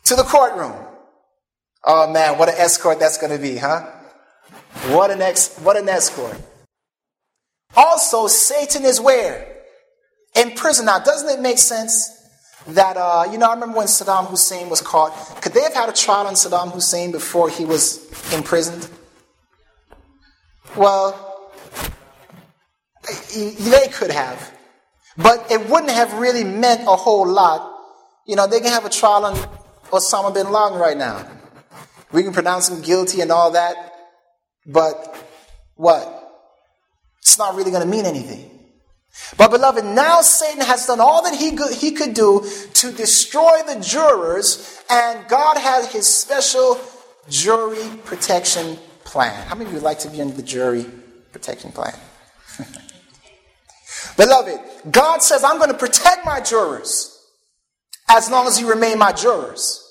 to 0.06 0.16
the 0.16 0.24
courtroom. 0.24 0.74
Oh 1.86 2.12
man, 2.12 2.38
what 2.38 2.50
an 2.50 2.56
escort 2.58 3.00
that's 3.00 3.18
going 3.18 3.36
to 3.36 3.42
be, 3.42 3.58
huh? 3.58 3.86
What 4.88 5.12
an 5.12 5.22
ex- 5.22 5.58
what 5.60 5.78
an 5.78 5.90
escort. 5.90 6.38
Also, 7.76 8.28
Satan 8.28 8.86
is 8.86 9.00
where? 9.00 9.61
In 10.36 10.52
prison. 10.52 10.86
Now, 10.86 11.00
doesn't 11.00 11.30
it 11.30 11.42
make 11.42 11.58
sense 11.58 12.10
that, 12.68 12.98
uh, 12.98 13.26
you 13.32 13.38
know, 13.38 13.48
I 13.48 13.54
remember 13.54 13.78
when 13.78 13.88
Saddam 13.88 14.28
Hussein 14.30 14.70
was 14.70 14.82
caught. 14.82 15.12
Could 15.42 15.54
they 15.54 15.62
have 15.62 15.74
had 15.74 15.90
a 15.90 15.94
trial 15.94 16.28
on 16.28 16.36
Saddam 16.36 16.72
Hussein 16.72 17.12
before 17.12 17.50
he 17.50 17.66
was 17.66 18.06
imprisoned? 18.34 18.88
Well, 20.76 21.52
they 23.34 23.88
could 23.92 24.12
have. 24.12 24.58
But 25.18 25.52
it 25.52 25.70
wouldn't 25.70 25.92
have 25.92 26.14
really 26.14 26.44
meant 26.44 26.82
a 26.82 26.96
whole 26.96 27.28
lot. 27.28 27.80
You 28.26 28.36
know, 28.36 28.48
they 28.48 28.60
can 28.60 28.70
have 28.70 28.86
a 28.86 28.90
trial 28.90 29.26
on 29.26 29.36
Osama 29.92 30.34
bin 30.34 30.50
Laden 30.52 30.80
right 30.80 30.98
now. 30.98 31.28
We 32.12 32.24
can 32.24 32.34
pronounce 32.34 32.70
him 32.70 32.82
guilty 32.82 33.22
and 33.22 33.32
all 33.32 33.52
that. 33.52 33.76
But 34.66 35.16
what? 35.76 36.18
It's 37.22 37.38
not 37.38 37.56
really 37.56 37.72
going 37.72 37.84
to 37.84 37.90
mean 37.90 38.06
anything. 38.06 38.61
But, 39.38 39.52
beloved, 39.52 39.84
now 39.86 40.22
Satan 40.22 40.62
has 40.62 40.86
done 40.88 41.00
all 41.00 41.24
that 41.24 41.36
he 41.36 41.52
could, 41.52 41.74
he 41.74 41.92
could 41.92 42.14
do 42.14 42.48
to 42.76 42.92
destroy 42.92 43.62
the 43.68 43.80
jurors, 43.80 44.82
and 44.90 45.28
God 45.28 45.58
had 45.58 45.86
his 45.86 46.08
special 46.08 46.80
jury 47.30 47.90
protection 48.06 48.78
plan. 49.04 49.48
How 49.48 49.56
many 49.56 49.66
of 49.66 49.72
you 49.72 49.78
would 49.78 49.84
like 49.84 50.00
to 50.00 50.10
be 50.10 50.20
in 50.20 50.36
the 50.36 50.44
jury 50.44 50.86
protection 51.32 51.72
plan? 51.72 51.94
beloved, 54.18 54.60
God 54.90 55.22
says, 55.22 55.44
I'm 55.44 55.58
going 55.58 55.72
to 55.72 55.78
protect 55.78 56.26
my 56.26 56.40
jurors 56.40 57.18
as 58.10 58.30
long 58.30 58.48
as 58.48 58.60
you 58.60 58.70
remain 58.70 58.98
my 58.98 59.12
jurors. 59.12 59.91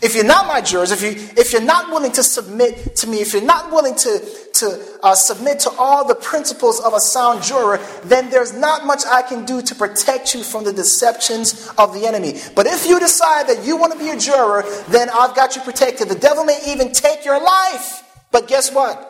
If 0.00 0.14
you're 0.14 0.24
not 0.24 0.46
my 0.46 0.60
jurors, 0.60 0.92
if, 0.92 1.02
you, 1.02 1.10
if 1.36 1.52
you're 1.52 1.60
not 1.60 1.90
willing 1.90 2.12
to 2.12 2.22
submit 2.22 2.94
to 2.96 3.08
me, 3.08 3.20
if 3.20 3.32
you're 3.32 3.42
not 3.42 3.72
willing 3.72 3.96
to, 3.96 4.28
to 4.54 4.98
uh, 5.02 5.14
submit 5.16 5.58
to 5.60 5.70
all 5.70 6.06
the 6.06 6.14
principles 6.14 6.78
of 6.78 6.94
a 6.94 7.00
sound 7.00 7.42
juror, 7.42 7.80
then 8.04 8.30
there's 8.30 8.52
not 8.52 8.86
much 8.86 9.04
I 9.04 9.22
can 9.22 9.44
do 9.44 9.60
to 9.60 9.74
protect 9.74 10.34
you 10.34 10.44
from 10.44 10.62
the 10.62 10.72
deceptions 10.72 11.68
of 11.78 11.94
the 11.94 12.06
enemy. 12.06 12.34
But 12.54 12.66
if 12.66 12.86
you 12.86 13.00
decide 13.00 13.48
that 13.48 13.64
you 13.64 13.76
want 13.76 13.92
to 13.92 13.98
be 13.98 14.10
a 14.10 14.16
juror, 14.16 14.62
then 14.88 15.10
I've 15.10 15.34
got 15.34 15.56
you 15.56 15.62
protected. 15.62 16.08
The 16.08 16.14
devil 16.14 16.44
may 16.44 16.60
even 16.68 16.92
take 16.92 17.24
your 17.24 17.42
life. 17.42 18.04
But 18.30 18.46
guess 18.46 18.72
what? 18.72 19.04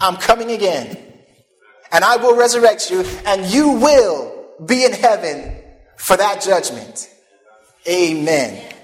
I'm 0.00 0.16
coming 0.16 0.50
again. 0.50 0.96
And 1.92 2.04
I 2.04 2.16
will 2.16 2.36
resurrect 2.36 2.90
you, 2.90 3.00
and 3.26 3.44
you 3.46 3.72
will 3.72 4.46
be 4.64 4.84
in 4.84 4.92
heaven 4.92 5.56
for 5.96 6.16
that 6.16 6.40
judgment. 6.40 7.10
Amen. 7.86 8.76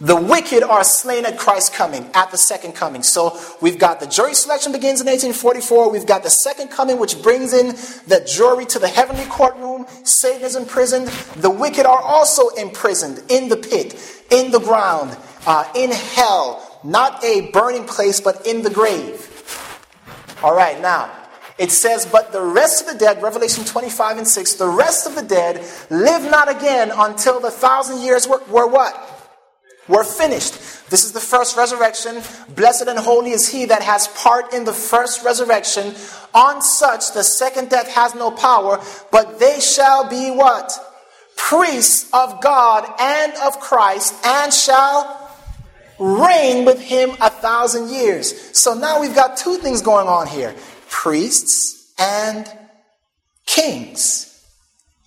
The 0.00 0.16
wicked 0.16 0.62
are 0.62 0.82
slain 0.82 1.26
at 1.26 1.38
Christ's 1.38 1.76
coming, 1.76 2.08
at 2.14 2.30
the 2.30 2.38
second 2.38 2.72
coming. 2.72 3.02
So 3.02 3.38
we've 3.60 3.78
got 3.78 4.00
the 4.00 4.06
jury 4.06 4.32
selection 4.32 4.72
begins 4.72 5.02
in 5.02 5.06
1844. 5.06 5.90
We've 5.90 6.06
got 6.06 6.22
the 6.22 6.30
second 6.30 6.68
coming, 6.68 6.98
which 6.98 7.22
brings 7.22 7.52
in 7.52 7.68
the 8.06 8.26
jury 8.26 8.64
to 8.66 8.78
the 8.78 8.88
heavenly 8.88 9.26
courtroom. 9.26 9.86
Satan 10.04 10.42
is 10.42 10.56
imprisoned. 10.56 11.08
The 11.36 11.50
wicked 11.50 11.84
are 11.84 12.00
also 12.00 12.48
imprisoned 12.50 13.22
in 13.28 13.50
the 13.50 13.58
pit, 13.58 14.24
in 14.30 14.50
the 14.50 14.58
ground, 14.58 15.14
uh, 15.46 15.70
in 15.76 15.90
hell. 15.90 16.80
Not 16.82 17.22
a 17.22 17.50
burning 17.50 17.84
place, 17.84 18.22
but 18.22 18.46
in 18.46 18.62
the 18.62 18.70
grave. 18.70 19.26
All 20.42 20.56
right, 20.56 20.80
now, 20.80 21.12
it 21.58 21.70
says, 21.70 22.06
But 22.06 22.32
the 22.32 22.40
rest 22.40 22.80
of 22.80 22.90
the 22.90 22.98
dead, 22.98 23.22
Revelation 23.22 23.66
25 23.66 24.16
and 24.16 24.26
6, 24.26 24.54
the 24.54 24.66
rest 24.66 25.06
of 25.06 25.14
the 25.14 25.22
dead 25.22 25.62
live 25.90 26.22
not 26.30 26.48
again 26.48 26.90
until 26.96 27.38
the 27.38 27.50
thousand 27.50 28.00
years 28.00 28.26
were, 28.26 28.42
were 28.48 28.66
what? 28.66 29.19
Were 29.90 30.04
finished. 30.04 30.54
This 30.88 31.04
is 31.04 31.10
the 31.10 31.20
first 31.20 31.56
resurrection. 31.56 32.22
Blessed 32.54 32.86
and 32.86 32.96
holy 32.96 33.32
is 33.32 33.48
he 33.48 33.64
that 33.64 33.82
has 33.82 34.06
part 34.08 34.54
in 34.54 34.64
the 34.64 34.72
first 34.72 35.24
resurrection. 35.24 35.94
On 36.32 36.62
such 36.62 37.12
the 37.12 37.24
second 37.24 37.70
death 37.70 37.88
has 37.88 38.14
no 38.14 38.30
power, 38.30 38.80
but 39.10 39.40
they 39.40 39.58
shall 39.58 40.08
be 40.08 40.30
what? 40.30 40.72
Priests 41.36 42.08
of 42.12 42.40
God 42.40 42.88
and 43.00 43.32
of 43.44 43.58
Christ, 43.58 44.14
and 44.24 44.54
shall 44.54 45.28
reign 45.98 46.64
with 46.64 46.80
him 46.80 47.10
a 47.20 47.28
thousand 47.28 47.90
years. 47.90 48.56
So 48.56 48.74
now 48.74 49.00
we've 49.00 49.14
got 49.14 49.36
two 49.36 49.56
things 49.56 49.82
going 49.82 50.06
on 50.06 50.28
here 50.28 50.54
priests 50.88 51.92
and 51.98 52.48
kings. 53.44 54.26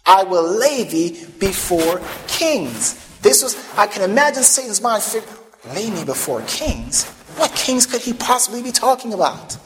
I 0.05 0.23
will 0.23 0.59
lay 0.59 0.83
thee 0.83 1.25
before 1.39 2.01
kings. 2.27 2.99
This 3.23 3.41
was, 3.41 3.55
I 3.77 3.87
can 3.87 4.07
imagine 4.09 4.43
Satan's 4.43 4.81
mind, 4.81 5.01
lay 5.73 5.89
me 5.89 6.03
before 6.03 6.41
kings? 6.41 7.05
What 7.37 7.55
kings 7.55 7.85
could 7.85 8.01
he 8.01 8.11
possibly 8.13 8.61
be 8.61 8.71
talking 8.71 9.13
about? 9.13 9.57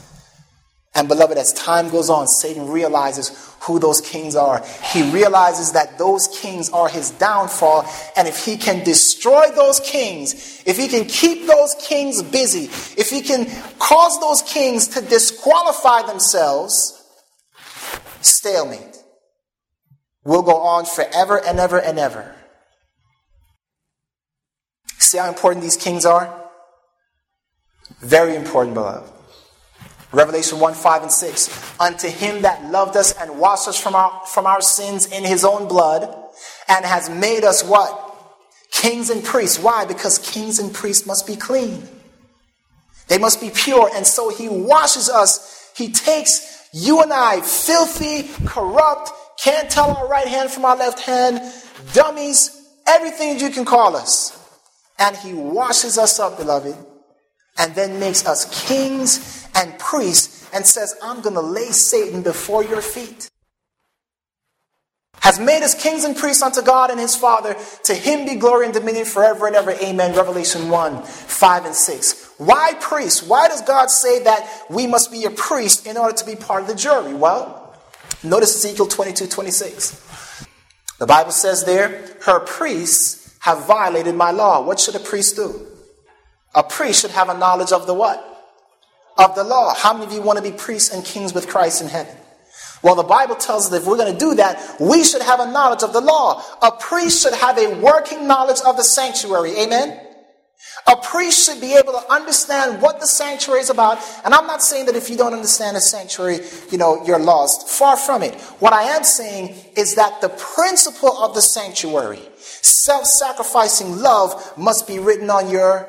And 0.94 1.08
beloved, 1.08 1.38
as 1.38 1.54
time 1.54 1.90
goes 1.90 2.10
on, 2.10 2.28
Satan 2.28 2.70
realizes 2.70 3.56
who 3.62 3.80
those 3.80 4.00
kings 4.00 4.36
are. 4.36 4.64
He 4.94 5.12
realizes 5.12 5.72
that 5.74 5.98
those 5.98 6.28
kings 6.40 6.70
are 6.70 6.88
his 6.88 7.12
downfall. 7.12 7.86
And 8.16 8.28
if 8.28 8.46
he 8.46 8.58
can 8.58 8.84
destroy 8.84 9.50
those 9.50 9.80
kings, 9.80 10.64
if 10.66 10.78
he 10.78 10.88
can 10.88 11.06
keep 11.06 11.48
those 11.48 11.76
kings 11.82 12.22
busy, 12.22 12.66
if 13.00 13.10
he 13.10 13.22
can 13.22 13.46
cause 13.80 14.20
those 14.20 14.44
kings 14.44 14.88
to 14.90 15.02
disqualify 15.02 16.04
themselves, 16.04 17.04
stalemate 18.22 18.98
will 20.24 20.44
go 20.44 20.58
on 20.58 20.86
forever 20.86 21.44
and 21.44 21.60
ever 21.60 21.80
and 21.80 21.98
ever. 21.98 22.37
See 25.00 25.18
how 25.18 25.28
important 25.30 25.64
these 25.64 25.78
kings 25.78 26.06
are? 26.06 26.34
Very 28.02 28.36
important, 28.36 28.74
beloved. 28.76 29.12
Revelation 30.12 30.60
1 30.60 30.74
5 30.74 31.02
and 31.04 31.12
6. 31.12 31.80
Unto 31.80 32.08
him 32.08 32.42
that 32.44 32.64
loved 32.72 32.96
us 32.96 33.14
and 33.14 33.40
washed 33.40 33.68
us 33.68 33.80
from 33.80 33.96
our, 33.96 34.22
from 34.26 34.46
our 34.46 34.62
sins 34.62 35.06
in 35.12 35.24
his 35.24 35.44
own 35.44 35.68
blood, 35.68 36.04
and 36.68 36.86
has 36.86 37.10
made 37.10 37.44
us 37.44 37.64
what? 37.64 38.04
Kings 38.72 39.10
and 39.10 39.24
priests. 39.24 39.60
Why? 39.60 39.86
Because 39.86 40.18
kings 40.20 40.60
and 40.60 40.74
priests 40.74 41.06
must 41.06 41.28
be 41.28 41.36
clean. 41.36 41.88
They 43.08 43.18
must 43.18 43.40
be 43.40 43.50
pure. 43.50 43.90
And 43.94 44.06
so 44.06 44.30
he 44.30 44.50
washes 44.50 45.10
us. 45.10 45.72
He 45.76 45.92
takes 45.92 46.68
you 46.74 47.02
and 47.02 47.14
I, 47.14 47.42
filthy, 47.42 48.30
corrupt, 48.46 49.12
can't 49.40 49.70
tell 49.70 49.92
our 49.92 50.08
right 50.08 50.28
hand 50.28 50.52
from 50.52 50.66
our 50.66 50.76
left 50.76 51.00
hand, 51.00 51.42
dummies, 51.94 52.70
everything 52.86 53.40
you 53.40 53.50
can 53.50 53.66
call 53.66 53.96
us. 53.96 54.34
And 55.00 55.16
he 55.16 55.34
washes 55.34 55.98
us 55.98 56.20
up, 56.20 56.38
beloved, 56.38 56.76
and 57.58 57.76
then 57.76 58.00
makes 58.00 58.26
us 58.26 58.68
kings 58.68 59.48
and 59.56 59.78
priests 59.80 60.50
and 60.54 60.66
says, 60.66 60.96
I'm 61.04 61.22
going 61.22 61.36
to 61.36 61.42
lay 61.42 61.72
Satan 61.72 62.22
before 62.22 62.64
your 62.64 62.82
feet. 62.82 63.30
Has 65.22 65.40
made 65.40 65.62
us 65.64 65.74
kings 65.74 66.04
and 66.04 66.16
priests 66.16 66.42
unto 66.42 66.62
God 66.62 66.90
and 66.90 67.00
his 67.00 67.16
Father. 67.16 67.56
To 67.86 67.94
him 67.94 68.26
be 68.26 68.36
glory 68.36 68.66
and 68.66 68.74
dominion 68.74 69.06
forever 69.06 69.48
and 69.48 69.56
ever. 69.56 69.72
Amen. 69.72 70.16
Revelation 70.16 70.70
1 70.70 71.04
5 71.04 71.66
and 71.66 71.76
6. 71.76 72.34
Why 72.38 72.74
priests? 72.80 73.24
Why 73.24 73.48
does 73.48 73.62
God 73.64 73.90
say 73.90 74.24
that 74.24 74.48
we 74.70 74.88
must 74.88 75.12
be 75.12 75.26
a 75.26 75.32
priest 75.32 75.86
in 75.86 75.98
order 75.98 76.16
to 76.16 76.26
be 76.26 76.36
part 76.36 76.62
of 76.62 76.68
the 76.68 76.76
jury? 76.76 77.14
Well, 77.14 77.76
notice 78.24 78.56
Ezekiel 78.56 78.88
22 78.88 79.28
26. 79.28 80.46
The 81.00 81.06
Bible 81.06 81.32
says 81.32 81.66
there, 81.66 82.16
her 82.22 82.40
priests 82.40 83.27
have 83.48 83.66
violated 83.66 84.16
my 84.16 84.32
law. 84.32 84.62
What 84.62 84.80
should 84.80 84.96
a 84.96 85.00
priest 85.00 85.36
do? 85.36 85.50
A 86.54 86.64
priest 86.64 87.02
should 87.02 87.12
have 87.12 87.30
a 87.30 87.38
knowledge 87.38 87.72
of 87.72 87.88
the 87.88 87.94
what? 87.94 88.38
of 89.18 89.36
the 89.36 89.44
law. 89.44 89.74
How 89.76 89.94
many 89.94 90.06
of 90.06 90.14
you 90.14 90.22
want 90.22 90.38
to 90.38 90.44
be 90.44 90.56
priests 90.56 90.94
and 90.94 91.04
kings 91.04 91.34
with 91.34 91.48
Christ 91.48 91.82
in 91.82 91.88
heaven? 91.88 92.16
Well, 92.84 92.96
the 92.96 93.04
Bible 93.04 93.36
tells 93.36 93.66
us 93.66 93.70
that 93.70 93.82
if 93.82 93.88
we're 93.88 93.98
going 93.98 94.14
to 94.14 94.20
do 94.20 94.36
that, 94.36 94.78
we 94.80 95.04
should 95.04 95.24
have 95.24 95.40
a 95.40 95.52
knowledge 95.52 95.82
of 95.82 95.94
the 95.94 96.02
law. 96.02 96.44
A 96.62 96.72
priest 96.72 97.24
should 97.24 97.34
have 97.34 97.58
a 97.58 97.80
working 97.82 98.28
knowledge 98.28 98.60
of 98.66 98.78
the 98.78 98.84
sanctuary. 98.84 99.58
Amen? 99.58 100.00
A 100.86 100.96
priest 100.96 101.46
should 101.46 101.60
be 101.60 101.76
able 101.76 101.94
to 101.94 102.12
understand 102.12 102.82
what 102.82 103.00
the 103.00 103.08
sanctuary 103.08 103.62
is 103.62 103.72
about. 103.72 103.98
And 104.24 104.34
I'm 104.34 104.46
not 104.46 104.62
saying 104.62 104.86
that 104.86 104.96
if 104.96 105.10
you 105.10 105.18
don't 105.18 105.34
understand 105.34 105.76
the 105.76 105.82
sanctuary, 105.82 106.40
you 106.72 106.78
know, 106.78 107.04
you're 107.04 107.20
lost. 107.20 107.68
Far 107.68 107.98
from 107.98 108.22
it. 108.22 108.36
What 108.60 108.74
I 108.74 108.84
am 108.96 109.04
saying 109.04 109.56
is 109.76 109.96
that 109.96 110.22
the 110.22 110.30
principle 110.30 111.18
of 111.18 111.34
the 111.34 111.42
sanctuary, 111.42 112.22
self 112.62 113.06
sacrificing 113.06 113.98
love, 113.98 114.58
must 114.58 114.88
be 114.88 115.00
written 115.00 115.30
on 115.30 115.50
your 115.50 115.88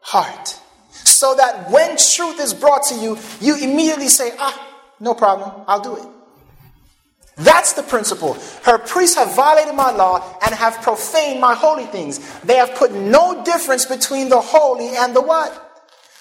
heart 0.00 0.58
so 1.04 1.34
that 1.36 1.70
when 1.70 1.96
truth 1.96 2.40
is 2.40 2.52
brought 2.52 2.82
to 2.84 2.94
you, 2.94 3.18
you 3.40 3.56
immediately 3.56 4.08
say, 4.08 4.32
ah, 4.38 4.76
no 5.00 5.14
problem, 5.14 5.64
I'll 5.66 5.80
do 5.80 5.96
it. 5.96 6.06
That's 7.36 7.72
the 7.72 7.82
principle. 7.82 8.34
Her 8.62 8.78
priests 8.78 9.16
have 9.16 9.34
violated 9.34 9.74
my 9.74 9.90
law 9.90 10.38
and 10.44 10.54
have 10.54 10.82
profaned 10.82 11.40
my 11.40 11.54
holy 11.54 11.86
things. 11.86 12.18
They 12.42 12.56
have 12.56 12.74
put 12.74 12.92
no 12.92 13.42
difference 13.44 13.86
between 13.86 14.28
the 14.28 14.40
holy 14.40 14.88
and 14.96 15.16
the 15.16 15.22
what? 15.22 15.70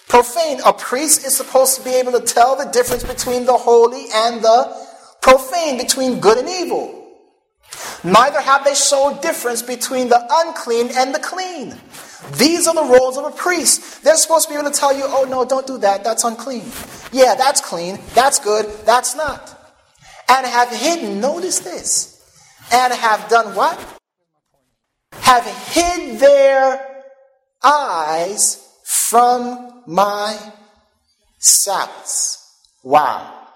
Profane. 0.08 0.60
A 0.66 0.74
priest 0.74 1.26
is 1.26 1.36
supposed 1.36 1.78
to 1.78 1.84
be 1.84 1.92
able 1.92 2.14
to 2.14 2.22
tell 2.22 2.56
the 2.56 2.66
difference 2.66 3.04
between 3.04 3.46
the 3.46 3.58
holy 3.58 4.06
and 4.14 4.42
the 4.42 4.88
profane, 5.22 5.78
between 5.78 6.20
good 6.20 6.38
and 6.38 6.50
evil. 6.50 7.01
Neither 8.04 8.42
have 8.42 8.66
they 8.66 8.74
showed 8.74 9.22
difference 9.22 9.62
between 9.62 10.10
the 10.10 10.26
unclean 10.30 10.90
and 10.96 11.14
the 11.14 11.20
clean. 11.20 11.76
These 12.38 12.68
are 12.68 12.74
the 12.74 12.84
roles 12.84 13.18
of 13.18 13.26
a 13.26 13.32
priest. 13.32 14.04
They're 14.04 14.16
supposed 14.16 14.48
to 14.48 14.54
be 14.54 14.60
able 14.60 14.72
to 14.72 14.78
tell 14.78 14.96
you, 14.96 15.04
oh 15.06 15.26
no, 15.30 15.46
don't 15.46 15.68
do 15.68 15.78
that, 15.80 16.04
that's 16.04 16.24
unclean. 16.24 16.64
Yeah, 17.12 17.36
that's 17.36 17.62
clean, 17.62 18.00
that's 18.14 18.40
good, 18.40 18.66
that's 18.86 19.16
not. 19.16 19.58
And 20.30 20.46
have 20.48 20.70
hidden, 20.70 21.20
notice 21.20 21.60
this, 21.60 22.22
and 22.72 22.94
have 22.94 23.30
done 23.30 23.56
what? 23.56 23.78
Have 25.14 25.46
hid 25.46 26.20
their 26.20 27.04
eyes 27.64 28.68
from 28.84 29.84
my 29.88 30.38
Sabbaths. 31.38 32.38
Wow. 32.84 33.48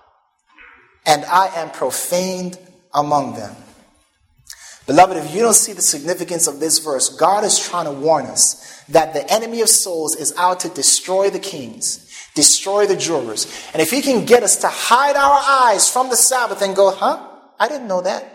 And 1.05 1.23
I 1.25 1.47
am 1.55 1.69
profaned 1.69 2.57
among 2.93 3.35
them. 3.35 3.55
Beloved, 4.87 5.17
if 5.17 5.33
you 5.33 5.41
don't 5.41 5.55
see 5.55 5.73
the 5.73 5.81
significance 5.81 6.47
of 6.47 6.59
this 6.59 6.79
verse, 6.79 7.09
God 7.09 7.43
is 7.43 7.59
trying 7.59 7.85
to 7.85 7.91
warn 7.91 8.25
us 8.25 8.83
that 8.89 9.13
the 9.13 9.31
enemy 9.31 9.61
of 9.61 9.69
souls 9.69 10.15
is 10.15 10.33
out 10.37 10.59
to 10.59 10.69
destroy 10.69 11.29
the 11.29 11.39
kings, 11.39 12.07
destroy 12.35 12.85
the 12.85 12.95
jurors. 12.95 13.47
And 13.73 13.81
if 13.81 13.89
he 13.89 14.01
can 14.01 14.25
get 14.25 14.43
us 14.43 14.57
to 14.57 14.67
hide 14.67 15.15
our 15.15 15.71
eyes 15.71 15.89
from 15.89 16.09
the 16.09 16.15
Sabbath 16.15 16.61
and 16.61 16.75
go, 16.75 16.91
huh? 16.91 17.27
I 17.59 17.67
didn't 17.67 17.87
know 17.87 18.01
that. 18.01 18.31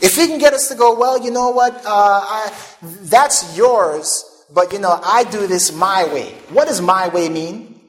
If 0.00 0.14
he 0.14 0.26
can 0.26 0.38
get 0.38 0.52
us 0.52 0.68
to 0.68 0.74
go, 0.74 0.96
well, 0.96 1.22
you 1.24 1.30
know 1.30 1.50
what? 1.50 1.74
Uh, 1.84 1.88
I, 1.88 2.52
that's 2.82 3.56
yours, 3.56 4.44
but 4.52 4.72
you 4.72 4.78
know, 4.78 5.00
I 5.02 5.24
do 5.24 5.46
this 5.46 5.74
my 5.74 6.04
way. 6.12 6.34
What 6.50 6.68
does 6.68 6.80
my 6.80 7.08
way 7.08 7.28
mean? 7.28 7.80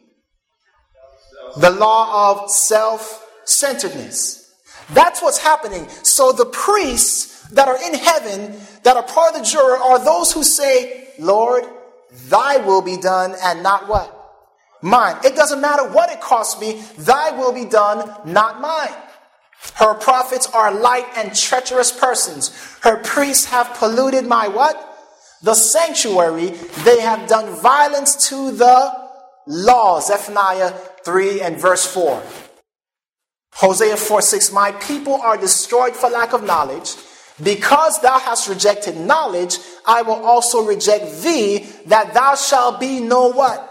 The 1.57 1.69
law 1.69 2.31
of 2.31 2.49
self 2.49 3.25
centeredness. 3.43 4.46
That's 4.91 5.21
what's 5.21 5.37
happening. 5.37 5.87
So 6.03 6.31
the 6.31 6.45
priests 6.45 7.47
that 7.49 7.67
are 7.67 7.77
in 7.83 7.93
heaven, 7.93 8.59
that 8.83 8.97
are 8.97 9.03
part 9.03 9.35
of 9.35 9.41
the 9.41 9.45
juror, 9.45 9.77
are 9.77 10.03
those 10.03 10.31
who 10.31 10.43
say, 10.43 11.09
Lord, 11.19 11.63
thy 12.29 12.57
will 12.57 12.81
be 12.81 12.97
done 12.97 13.35
and 13.43 13.63
not 13.63 13.87
what? 13.87 14.13
Mine. 14.81 15.17
It 15.23 15.35
doesn't 15.35 15.59
matter 15.59 15.87
what 15.89 16.11
it 16.11 16.21
costs 16.21 16.59
me, 16.61 16.81
thy 16.99 17.31
will 17.31 17.53
be 17.53 17.65
done, 17.65 18.13
not 18.25 18.61
mine. 18.61 18.93
Her 19.75 19.95
prophets 19.95 20.47
are 20.53 20.71
light 20.71 21.07
and 21.17 21.35
treacherous 21.35 21.91
persons. 21.91 22.49
Her 22.81 22.97
priests 22.97 23.45
have 23.45 23.73
polluted 23.75 24.25
my 24.25 24.47
what? 24.47 24.83
The 25.41 25.55
sanctuary. 25.55 26.49
They 26.83 26.99
have 27.01 27.27
done 27.27 27.59
violence 27.59 28.29
to 28.29 28.51
the 28.51 28.93
law. 29.47 29.99
Zephaniah 29.99 30.71
3 31.03 31.41
and 31.41 31.59
verse 31.59 31.85
4. 31.91 32.23
Hosea 33.57 33.97
4 33.97 34.21
6. 34.21 34.51
My 34.51 34.71
people 34.73 35.15
are 35.15 35.37
destroyed 35.37 35.95
for 35.95 36.09
lack 36.09 36.33
of 36.33 36.43
knowledge. 36.43 36.95
Because 37.41 38.01
thou 38.01 38.17
hast 38.17 38.49
rejected 38.49 38.97
knowledge, 38.97 39.59
I 39.85 40.01
will 40.01 40.25
also 40.25 40.65
reject 40.65 41.21
thee, 41.21 41.67
that 41.85 42.13
thou 42.13 42.33
shalt 42.33 42.79
be 42.79 42.99
no 42.99 43.27
what? 43.27 43.63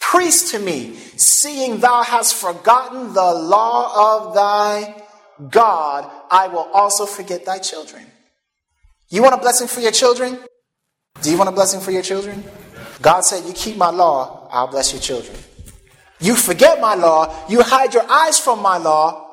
Priest 0.00 0.52
to 0.52 0.58
me, 0.58 0.96
seeing 1.16 1.78
thou 1.78 2.02
hast 2.02 2.34
forgotten 2.34 3.14
the 3.14 3.32
law 3.34 4.26
of 4.26 4.34
thy 4.34 5.02
God, 5.48 6.10
I 6.30 6.48
will 6.48 6.68
also 6.74 7.06
forget 7.06 7.46
thy 7.46 7.58
children. 7.58 8.04
You 9.08 9.22
want 9.22 9.34
a 9.34 9.38
blessing 9.38 9.68
for 9.68 9.80
your 9.80 9.92
children? 9.92 10.38
Do 11.22 11.30
you 11.30 11.38
want 11.38 11.48
a 11.48 11.52
blessing 11.52 11.80
for 11.80 11.90
your 11.90 12.02
children? 12.02 12.44
God 13.00 13.22
said, 13.22 13.46
You 13.46 13.54
keep 13.54 13.76
my 13.76 13.90
law, 13.90 14.48
I'll 14.50 14.68
bless 14.68 14.92
your 14.92 15.00
children. 15.00 15.36
You 16.20 16.36
forget 16.36 16.80
my 16.80 16.94
law, 16.94 17.34
you 17.48 17.62
hide 17.62 17.94
your 17.94 18.08
eyes 18.10 18.38
from 18.38 18.60
my 18.60 18.76
law, 18.76 19.26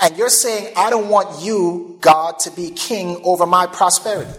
and 0.00 0.16
you're 0.16 0.28
saying, 0.28 0.72
I 0.76 0.90
don't 0.90 1.08
want 1.08 1.42
you, 1.42 1.98
God, 2.00 2.38
to 2.40 2.50
be 2.50 2.70
king 2.70 3.20
over 3.24 3.46
my 3.46 3.66
prosperity. 3.66 4.38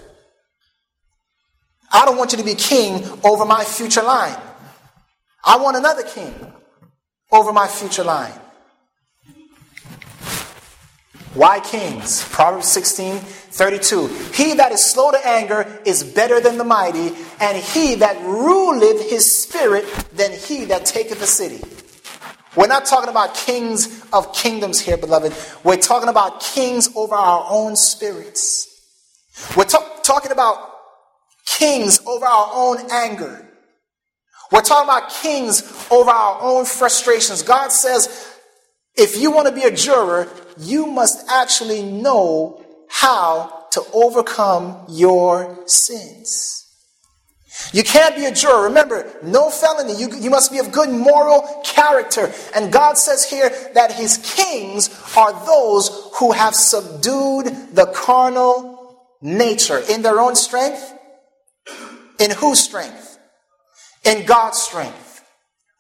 I 1.92 2.06
don't 2.06 2.18
want 2.18 2.32
you 2.32 2.38
to 2.38 2.44
be 2.44 2.56
king 2.56 3.04
over 3.24 3.46
my 3.46 3.64
future 3.64 4.02
line. 4.02 4.38
I 5.44 5.58
want 5.58 5.78
another 5.78 6.04
king 6.04 6.34
over 7.32 7.52
my 7.52 7.68
future 7.68 8.04
line. 8.04 8.34
Why 11.34 11.62
kings? 11.62 12.28
Proverbs 12.30 12.68
16, 12.68 13.20
32. 13.20 14.08
He 14.34 14.56
that 14.56 14.74
is 14.74 14.84
slow 14.84 15.12
to 15.12 15.28
anger 15.28 15.80
is 15.86 16.04
better 16.04 16.42
than 16.42 16.58
the 16.58 16.66
mighty, 16.66 17.14
and 17.40 17.58
he 17.58 17.96
that 17.96 18.22
ruleth 18.22 19.10
his 19.10 19.42
spirit 19.42 19.86
than 20.14 20.34
he 20.34 20.66
that 20.66 20.86
taketh 20.86 21.22
a 21.22 21.28
city. 21.28 21.62
We're 22.56 22.68
not 22.68 22.86
talking 22.86 23.10
about 23.10 23.34
kings 23.34 24.06
of 24.12 24.34
kingdoms 24.34 24.82
here, 24.82 24.98
beloved. 24.98 25.34
We're 25.64 25.78
talking 25.78 26.10
about 26.10 26.42
kings 26.42 26.90
over 26.98 27.16
our 27.16 27.46
own 27.50 27.78
spirits. 27.78 28.68
We're 29.56 29.64
talk- 29.64 30.04
talking 30.04 30.34
about 30.34 30.70
kings 31.46 32.02
over 32.06 32.26
our 32.26 32.50
own 32.54 32.78
anger. 32.92 33.48
We're 34.52 34.62
talking 34.62 34.90
about 34.90 35.12
kings 35.12 35.88
over 35.90 36.10
our 36.10 36.42
own 36.42 36.66
frustrations. 36.66 37.42
God 37.42 37.72
says, 37.72 38.31
if 39.02 39.18
you 39.18 39.32
want 39.32 39.48
to 39.48 39.54
be 39.54 39.64
a 39.64 39.72
juror, 39.72 40.28
you 40.58 40.86
must 40.86 41.28
actually 41.28 41.82
know 41.82 42.64
how 42.88 43.66
to 43.72 43.84
overcome 43.94 44.86
your 44.90 45.68
sins. 45.68 46.58
You 47.74 47.84
can't 47.84 48.16
be 48.16 48.26
a 48.26 48.32
juror. 48.32 48.64
Remember, 48.64 49.12
no 49.24 49.50
felony. 49.50 49.96
You, 49.96 50.16
you 50.16 50.30
must 50.30 50.52
be 50.52 50.60
of 50.60 50.72
good 50.72 50.90
moral 50.90 51.62
character. 51.66 52.32
And 52.56 52.72
God 52.72 52.98
says 52.98 53.30
here 53.30 53.50
that 53.74 53.92
his 53.92 54.18
kings 54.36 54.90
are 55.18 55.34
those 55.46 56.10
who 56.16 56.32
have 56.32 56.56
subdued 56.56 57.76
the 57.76 57.92
carnal 57.94 59.00
nature 59.22 59.82
in 59.90 60.02
their 60.02 60.20
own 60.20 60.36
strength. 60.36 60.94
In 62.20 62.32
whose 62.32 62.60
strength? 62.60 63.18
In 64.04 64.26
God's 64.26 64.62
strength. 64.62 65.11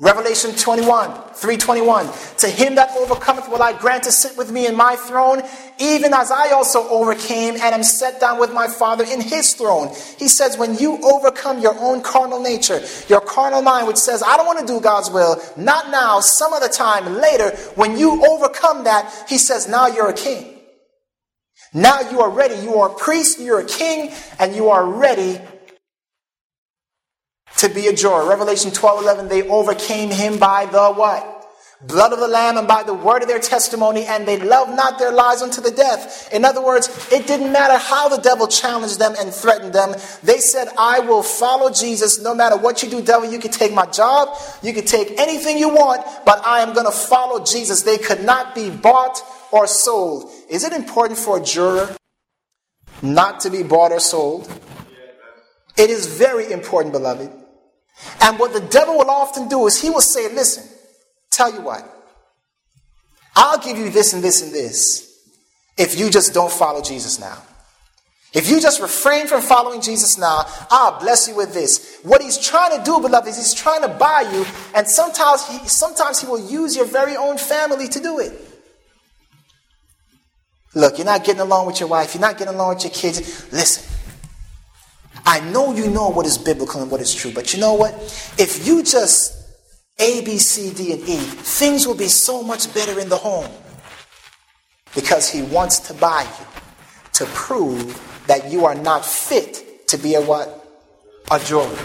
Revelation 0.01 0.55
21, 0.55 1.11
321. 1.35 2.09
To 2.37 2.47
him 2.47 2.73
that 2.73 2.89
overcometh 2.97 3.47
will 3.49 3.61
I 3.61 3.77
grant 3.77 4.05
to 4.05 4.11
sit 4.11 4.35
with 4.35 4.51
me 4.51 4.65
in 4.65 4.75
my 4.75 4.95
throne, 4.95 5.43
even 5.77 6.11
as 6.11 6.31
I 6.31 6.49
also 6.53 6.89
overcame 6.89 7.53
and 7.53 7.61
am 7.61 7.83
set 7.83 8.19
down 8.19 8.39
with 8.39 8.51
my 8.51 8.67
Father 8.67 9.03
in 9.03 9.21
his 9.21 9.53
throne. 9.53 9.89
He 10.17 10.27
says, 10.27 10.57
when 10.57 10.75
you 10.79 10.97
overcome 11.03 11.59
your 11.59 11.75
own 11.79 12.01
carnal 12.01 12.41
nature, 12.41 12.81
your 13.09 13.21
carnal 13.21 13.61
mind, 13.61 13.85
which 13.85 13.97
says, 13.97 14.23
I 14.25 14.37
don't 14.37 14.47
want 14.47 14.57
to 14.57 14.65
do 14.65 14.81
God's 14.81 15.11
will, 15.11 15.39
not 15.55 15.91
now, 15.91 16.19
some 16.19 16.51
other 16.51 16.67
time, 16.67 17.05
later, 17.21 17.51
when 17.75 17.95
you 17.95 18.25
overcome 18.25 18.85
that, 18.85 19.25
he 19.29 19.37
says, 19.37 19.69
now 19.69 19.85
you're 19.85 20.09
a 20.09 20.13
king. 20.13 20.61
Now 21.75 22.01
you 22.09 22.21
are 22.21 22.31
ready. 22.31 22.55
You 22.55 22.79
are 22.79 22.89
a 22.89 22.95
priest, 22.95 23.39
you're 23.39 23.59
a 23.59 23.65
king, 23.65 24.11
and 24.39 24.55
you 24.55 24.69
are 24.69 24.83
ready 24.83 25.39
to 27.61 27.69
be 27.69 27.87
a 27.87 27.93
juror. 27.93 28.27
Revelation 28.27 28.71
12 28.71 29.03
11, 29.03 29.27
they 29.27 29.47
overcame 29.47 30.09
him 30.09 30.37
by 30.37 30.65
the 30.65 30.91
what? 30.91 31.37
Blood 31.83 32.13
of 32.13 32.19
the 32.19 32.27
Lamb 32.27 32.57
and 32.57 32.67
by 32.67 32.83
the 32.83 32.93
word 32.93 33.23
of 33.23 33.27
their 33.27 33.39
testimony, 33.39 34.05
and 34.05 34.27
they 34.27 34.37
loved 34.37 34.75
not 34.75 34.99
their 34.99 35.11
lives 35.11 35.41
unto 35.41 35.61
the 35.61 35.71
death. 35.71 36.31
In 36.31 36.45
other 36.45 36.63
words, 36.63 36.89
it 37.11 37.25
didn't 37.25 37.51
matter 37.51 37.75
how 37.77 38.07
the 38.07 38.21
devil 38.21 38.47
challenged 38.47 38.99
them 38.99 39.15
and 39.19 39.33
threatened 39.33 39.73
them. 39.73 39.95
They 40.21 40.37
said, 40.37 40.67
I 40.77 40.99
will 40.99 41.23
follow 41.23 41.71
Jesus 41.71 42.21
no 42.21 42.35
matter 42.35 42.55
what 42.55 42.83
you 42.83 42.89
do, 42.89 43.01
devil. 43.01 43.31
You 43.31 43.39
can 43.39 43.49
take 43.49 43.73
my 43.73 43.87
job, 43.87 44.37
you 44.61 44.73
can 44.73 44.85
take 44.85 45.19
anything 45.19 45.57
you 45.57 45.69
want, 45.69 46.05
but 46.23 46.45
I 46.45 46.59
am 46.59 46.73
going 46.73 46.85
to 46.85 46.91
follow 46.91 47.43
Jesus. 47.43 47.81
They 47.81 47.97
could 47.97 48.23
not 48.23 48.53
be 48.53 48.69
bought 48.69 49.19
or 49.51 49.65
sold. 49.65 50.29
Is 50.49 50.63
it 50.63 50.73
important 50.73 51.17
for 51.17 51.39
a 51.39 51.43
juror 51.43 51.95
not 53.01 53.39
to 53.39 53.49
be 53.49 53.63
bought 53.63 53.91
or 53.91 53.99
sold? 53.99 54.47
It 55.77 55.89
is 55.89 56.05
very 56.05 56.51
important, 56.51 56.93
beloved. 56.93 57.40
And 58.21 58.39
what 58.39 58.53
the 58.53 58.61
devil 58.61 58.97
will 58.97 59.09
often 59.09 59.47
do 59.47 59.65
is 59.67 59.81
he 59.81 59.89
will 59.89 60.01
say, 60.01 60.33
Listen, 60.33 60.63
tell 61.31 61.53
you 61.53 61.61
what, 61.61 61.83
I'll 63.35 63.59
give 63.59 63.77
you 63.77 63.89
this 63.89 64.13
and 64.13 64.23
this 64.23 64.41
and 64.41 64.51
this 64.51 65.07
if 65.77 65.97
you 65.97 66.09
just 66.09 66.33
don't 66.33 66.51
follow 66.51 66.81
Jesus 66.81 67.19
now. 67.19 67.37
If 68.33 68.49
you 68.49 68.61
just 68.61 68.79
refrain 68.79 69.27
from 69.27 69.41
following 69.41 69.81
Jesus 69.81 70.17
now, 70.17 70.45
I'll 70.69 70.99
bless 70.99 71.27
you 71.27 71.35
with 71.35 71.53
this. 71.53 71.99
What 72.03 72.21
he's 72.21 72.37
trying 72.37 72.77
to 72.77 72.83
do, 72.83 72.99
beloved, 73.01 73.27
is 73.27 73.35
he's 73.35 73.53
trying 73.53 73.81
to 73.81 73.89
buy 73.89 74.21
you, 74.31 74.45
and 74.73 74.87
sometimes 74.87 75.45
he, 75.47 75.67
sometimes 75.67 76.21
he 76.21 76.27
will 76.27 76.39
use 76.39 76.75
your 76.75 76.85
very 76.85 77.17
own 77.17 77.37
family 77.37 77.89
to 77.89 77.99
do 77.99 78.19
it. 78.19 78.31
Look, 80.73 80.97
you're 80.97 81.05
not 81.05 81.25
getting 81.25 81.41
along 81.41 81.67
with 81.67 81.81
your 81.81 81.89
wife, 81.89 82.13
you're 82.13 82.21
not 82.21 82.37
getting 82.37 82.53
along 82.53 82.75
with 82.75 82.83
your 82.85 82.93
kids. 82.93 83.51
Listen, 83.51 83.83
I 85.25 85.39
know 85.51 85.73
you 85.73 85.89
know 85.89 86.09
what 86.09 86.25
is 86.25 86.37
biblical 86.37 86.81
and 86.81 86.91
what 86.91 87.01
is 87.01 87.13
true, 87.13 87.31
but 87.31 87.53
you 87.53 87.59
know 87.59 87.73
what? 87.73 87.93
If 88.37 88.65
you 88.65 88.83
just 88.83 89.37
A, 89.99 90.21
B, 90.23 90.37
C, 90.37 90.73
D, 90.73 90.93
and 90.93 91.01
E, 91.07 91.17
things 91.17 91.85
will 91.85 91.95
be 91.95 92.07
so 92.07 92.41
much 92.43 92.73
better 92.73 92.99
in 92.99 93.09
the 93.09 93.17
home. 93.17 93.49
Because 94.95 95.29
he 95.29 95.41
wants 95.41 95.79
to 95.79 95.93
buy 95.93 96.23
you 96.23 96.45
to 97.13 97.25
prove 97.27 98.23
that 98.27 98.51
you 98.51 98.65
are 98.65 98.75
not 98.75 99.05
fit 99.05 99.87
to 99.87 99.97
be 99.97 100.15
a 100.15 100.21
what? 100.21 100.65
A 101.31 101.39
jury. 101.39 101.77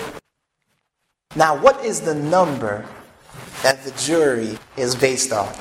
Now, 1.37 1.61
what 1.61 1.85
is 1.85 2.01
the 2.01 2.15
number 2.15 2.87
that 3.63 3.85
the 3.85 3.91
jury 3.93 4.59
is 4.77 4.97
based 4.97 5.33
on? 5.33 5.53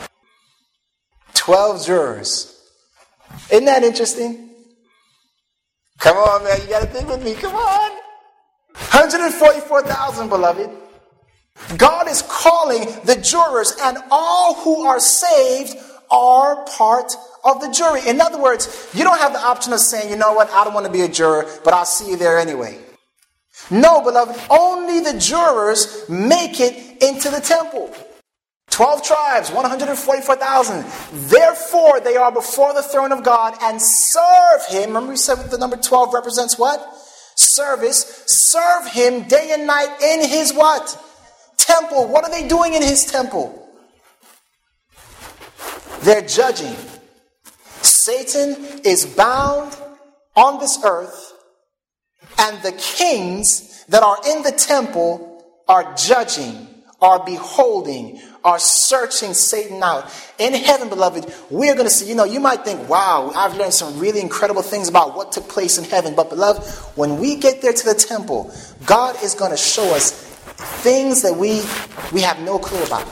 12 1.33 1.85
jurors. 1.85 2.69
Isn't 3.51 3.65
that 3.65 3.83
interesting? 3.83 4.54
Come 5.99 6.17
on, 6.17 6.43
man. 6.43 6.61
You 6.61 6.67
got 6.67 6.81
to 6.81 6.87
think 6.87 7.07
with 7.09 7.23
me. 7.23 7.33
Come 7.35 7.55
on. 7.55 7.91
144,000, 8.73 10.29
beloved. 10.29 10.69
God 11.77 12.09
is 12.09 12.21
calling 12.23 12.85
the 13.05 13.15
jurors, 13.15 13.75
and 13.81 13.97
all 14.11 14.55
who 14.55 14.85
are 14.85 14.99
saved 14.99 15.75
are 16.11 16.65
part 16.65 17.13
of 17.43 17.61
the 17.61 17.69
jury. 17.71 18.01
In 18.07 18.19
other 18.19 18.41
words, 18.41 18.89
you 18.93 19.03
don't 19.03 19.19
have 19.19 19.33
the 19.33 19.39
option 19.39 19.73
of 19.73 19.79
saying, 19.79 20.09
you 20.09 20.17
know 20.17 20.33
what, 20.33 20.49
I 20.51 20.63
don't 20.63 20.73
want 20.73 20.85
to 20.85 20.91
be 20.91 21.01
a 21.01 21.07
juror, 21.07 21.45
but 21.63 21.73
I'll 21.73 21.85
see 21.85 22.09
you 22.09 22.17
there 22.17 22.37
anyway. 22.37 22.79
No, 23.71 24.01
beloved, 24.01 24.39
only 24.49 24.99
the 24.99 25.17
jurors 25.17 26.07
make 26.09 26.59
it 26.59 27.01
into 27.01 27.29
the 27.29 27.39
temple. 27.39 27.93
12 28.75 29.03
tribes, 29.03 29.51
144,000. 29.51 30.85
Therefore, 31.29 32.01
they 32.01 32.17
are 32.17 32.29
before 32.29 32.73
the 32.73 32.83
throne 32.83 33.13
of 33.13 33.23
God 33.23 33.55
and 33.61 33.81
serve 33.81 34.65
him. 34.67 34.87
Remember, 34.89 35.11
we 35.11 35.15
said 35.15 35.35
the 35.49 35.57
number 35.57 35.77
12 35.77 36.13
represents 36.13 36.59
what? 36.59 36.85
Service. 37.35 38.23
Serve 38.27 38.91
him 38.91 39.29
day 39.29 39.51
and 39.53 39.65
night 39.65 39.97
in 40.03 40.27
his 40.27 40.53
what? 40.53 41.01
Temple. 41.57 42.09
What 42.09 42.25
are 42.25 42.29
they 42.29 42.49
doing 42.49 42.73
in 42.73 42.81
his 42.81 43.05
temple? 43.05 43.65
They're 46.01 46.27
judging. 46.27 46.75
Satan 47.81 48.81
is 48.83 49.05
bound 49.05 49.73
on 50.35 50.59
this 50.59 50.83
earth, 50.83 51.31
and 52.37 52.61
the 52.61 52.73
kings 52.73 53.85
that 53.85 54.03
are 54.03 54.17
in 54.27 54.43
the 54.43 54.51
temple 54.51 55.45
are 55.69 55.95
judging, 55.95 56.67
are 57.01 57.23
beholding, 57.23 58.21
are 58.45 58.59
searching 58.59 59.33
Satan 59.33 59.81
out. 59.83 60.05
In 60.37 60.53
heaven, 60.53 60.87
beloved, 60.87 61.25
we're 61.49 61.73
going 61.73 61.87
to 61.87 61.93
see, 61.93 62.07
you 62.07 62.15
know, 62.15 62.23
you 62.23 62.39
might 62.39 62.63
think, 62.63 62.87
wow, 62.87 63.31
I've 63.35 63.57
learned 63.57 63.73
some 63.73 63.99
really 63.99 64.21
incredible 64.21 64.61
things 64.61 64.87
about 64.87 65.15
what 65.15 65.31
took 65.31 65.49
place 65.49 65.77
in 65.79 65.83
heaven. 65.83 66.15
But, 66.15 66.29
beloved, 66.29 66.63
when 66.95 67.17
we 67.19 67.35
get 67.35 67.61
there 67.63 67.73
to 67.73 67.85
the 67.85 67.95
temple, 67.95 68.53
God 68.85 69.21
is 69.23 69.33
going 69.33 69.51
to 69.51 69.57
show 69.57 69.95
us 69.95 70.11
things 70.83 71.23
that 71.23 71.35
we, 71.35 71.63
we 72.13 72.21
have 72.21 72.39
no 72.41 72.59
clue 72.59 72.83
about. 72.83 73.09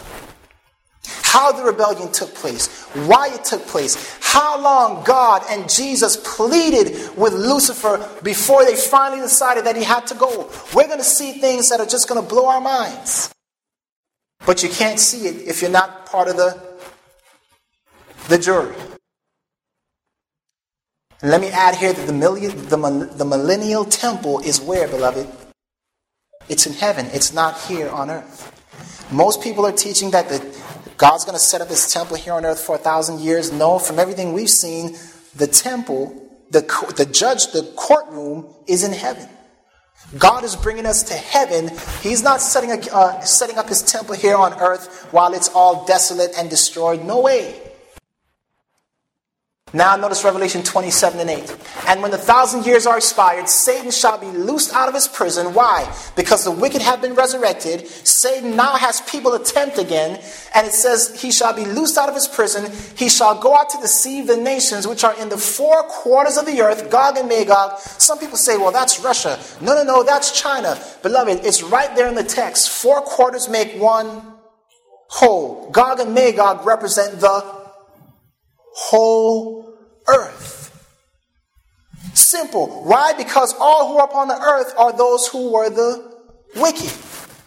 How 1.24 1.52
the 1.52 1.64
rebellion 1.64 2.12
took 2.12 2.36
place, 2.36 2.84
why 2.94 3.34
it 3.34 3.44
took 3.44 3.66
place, 3.66 4.20
how 4.22 4.62
long 4.62 5.04
God 5.04 5.42
and 5.50 5.68
Jesus 5.68 6.16
pleaded 6.24 7.18
with 7.18 7.34
Lucifer 7.34 8.08
before 8.22 8.64
they 8.66 8.76
finally 8.76 9.22
decided 9.22 9.66
that 9.66 9.76
he 9.76 9.84
had 9.84 10.06
to 10.08 10.16
go. 10.16 10.52
We're 10.76 10.86
going 10.86 11.00
to 11.00 11.04
see 11.04 11.34
things 11.34 11.70
that 11.70 11.80
are 11.80 11.88
just 11.88 12.08
going 12.08 12.22
to 12.22 12.28
blow 12.28 12.48
our 12.48 12.62
minds. 12.62 13.33
But 14.46 14.62
you 14.62 14.70
can't 14.70 15.00
see 15.00 15.28
it 15.28 15.48
if 15.48 15.62
you're 15.62 15.72
not 15.72 16.06
part 16.06 16.28
of 16.28 16.36
the, 16.36 16.62
the 18.28 18.38
jury. 18.38 18.76
And 21.22 21.32
let 21.32 21.40
me 21.40 21.48
add 21.50 21.76
here 21.76 21.94
that 21.94 22.06
the, 22.06 22.14
million, 22.14 22.52
the, 22.68 23.10
the 23.16 23.26
millennial 23.26 23.86
temple 23.86 24.40
is 24.40 24.60
where, 24.60 24.88
beloved? 24.88 25.28
It's 26.50 26.66
in 26.68 26.74
heaven. 26.74 27.06
It's 27.14 27.34
not 27.34 27.60
here 27.62 27.90
on 27.90 28.10
earth. 28.10 28.50
Most 29.12 29.42
people 29.42 29.66
are 29.66 29.72
teaching 29.72 30.12
that 30.12 30.28
the, 30.28 30.40
God's 30.98 31.24
going 31.24 31.38
to 31.38 31.44
set 31.44 31.62
up 31.62 31.70
his 31.70 31.92
temple 31.92 32.18
here 32.18 32.34
on 32.34 32.46
earth 32.46 32.60
for 32.60 32.76
a 32.76 32.80
thousand 32.80 33.22
years. 33.22 33.54
No, 33.54 33.80
from 33.80 34.00
everything 34.00 34.34
we've 34.34 34.50
seen, 34.50 34.98
the 35.36 35.48
temple, 35.48 36.30
the, 36.52 36.62
the 36.98 37.06
judge, 37.06 37.54
the 37.54 37.72
courtroom 37.78 38.54
is 38.68 38.84
in 38.84 38.92
heaven. 38.92 39.30
God 40.18 40.44
is 40.44 40.56
bringing 40.56 40.86
us 40.86 41.04
to 41.04 41.14
heaven. 41.14 41.72
He's 42.02 42.24
not 42.24 42.42
setting, 42.42 42.72
a, 42.72 42.78
uh, 42.94 43.22
setting 43.22 43.58
up 43.58 43.68
his 43.70 43.82
temple 43.82 44.16
here 44.16 44.36
on 44.36 44.54
earth 44.62 45.08
while 45.12 45.34
it's 45.34 45.50
all 45.50 45.86
desolate 45.86 46.32
and 46.38 46.50
destroyed. 46.50 47.04
No 47.04 47.22
way. 47.22 47.73
Now 49.76 49.96
notice 49.96 50.24
Revelation 50.24 50.62
27 50.62 51.20
and 51.20 51.30
8. 51.32 51.58
And 51.88 52.02
when 52.04 52.12
the 52.12 52.18
thousand 52.18 52.68
years 52.68 52.86
are 52.86 52.96
expired, 52.96 53.50
Satan 53.50 53.90
shall 53.90 54.20
be 54.20 54.28
loosed 54.28 54.72
out 54.72 54.88
of 54.88 54.94
his 54.94 55.08
prison. 55.08 55.56
Why? 55.56 55.92
Because 56.16 56.44
the 56.44 56.52
wicked 56.52 56.84
have 56.84 57.02
been 57.02 57.16
resurrected. 57.16 57.88
Satan 57.88 58.56
now 58.56 58.76
has 58.76 59.02
people 59.02 59.36
to 59.36 59.44
tempt 59.44 59.80
again. 59.80 60.22
And 60.54 60.68
it 60.68 60.74
says, 60.74 61.20
He 61.20 61.32
shall 61.32 61.54
be 61.54 61.66
loosed 61.66 61.98
out 61.98 62.08
of 62.08 62.14
his 62.14 62.28
prison. 62.28 62.72
He 62.96 63.10
shall 63.10 63.40
go 63.42 63.56
out 63.56 63.72
to 63.72 63.80
deceive 63.82 64.28
the 64.28 64.38
nations 64.38 64.88
which 64.88 65.04
are 65.04 65.20
in 65.20 65.30
the 65.30 65.40
four 65.40 65.82
quarters 65.84 66.38
of 66.38 66.46
the 66.46 66.62
earth, 66.62 66.92
Gog 66.92 67.18
and 67.18 67.28
Magog. 67.28 67.80
Some 67.80 68.20
people 68.20 68.38
say, 68.38 68.58
well, 68.58 68.72
that's 68.72 69.00
Russia. 69.00 69.40
No, 69.60 69.74
no, 69.74 69.84
no, 69.84 70.04
that's 70.04 70.40
China. 70.40 70.80
Beloved, 71.02 71.44
it's 71.44 71.64
right 71.64 71.96
there 71.96 72.08
in 72.08 72.16
the 72.16 72.24
text. 72.24 72.70
Four 72.70 73.02
quarters 73.02 73.50
make 73.50 73.74
one 73.82 74.22
whole. 75.10 75.72
Gog 75.72 76.00
and 76.00 76.14
Magog 76.14 76.66
represent 76.66 77.20
the 77.20 77.63
whole 78.76 79.78
earth. 80.08 80.70
Simple. 82.14 82.84
Why? 82.84 83.14
Because 83.14 83.56
all 83.60 83.88
who 83.90 83.98
are 83.98 84.06
upon 84.06 84.28
the 84.28 84.40
earth 84.40 84.74
are 84.78 84.96
those 84.96 85.28
who 85.28 85.52
were 85.52 85.70
the 85.70 86.14
wicked. 86.56 86.90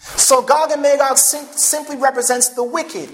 So 0.00 0.42
Gog 0.42 0.70
and 0.70 0.82
Magog 0.82 1.18
sim- 1.18 1.46
simply 1.52 1.96
represents 1.96 2.50
the 2.50 2.64
wicked. 2.64 3.08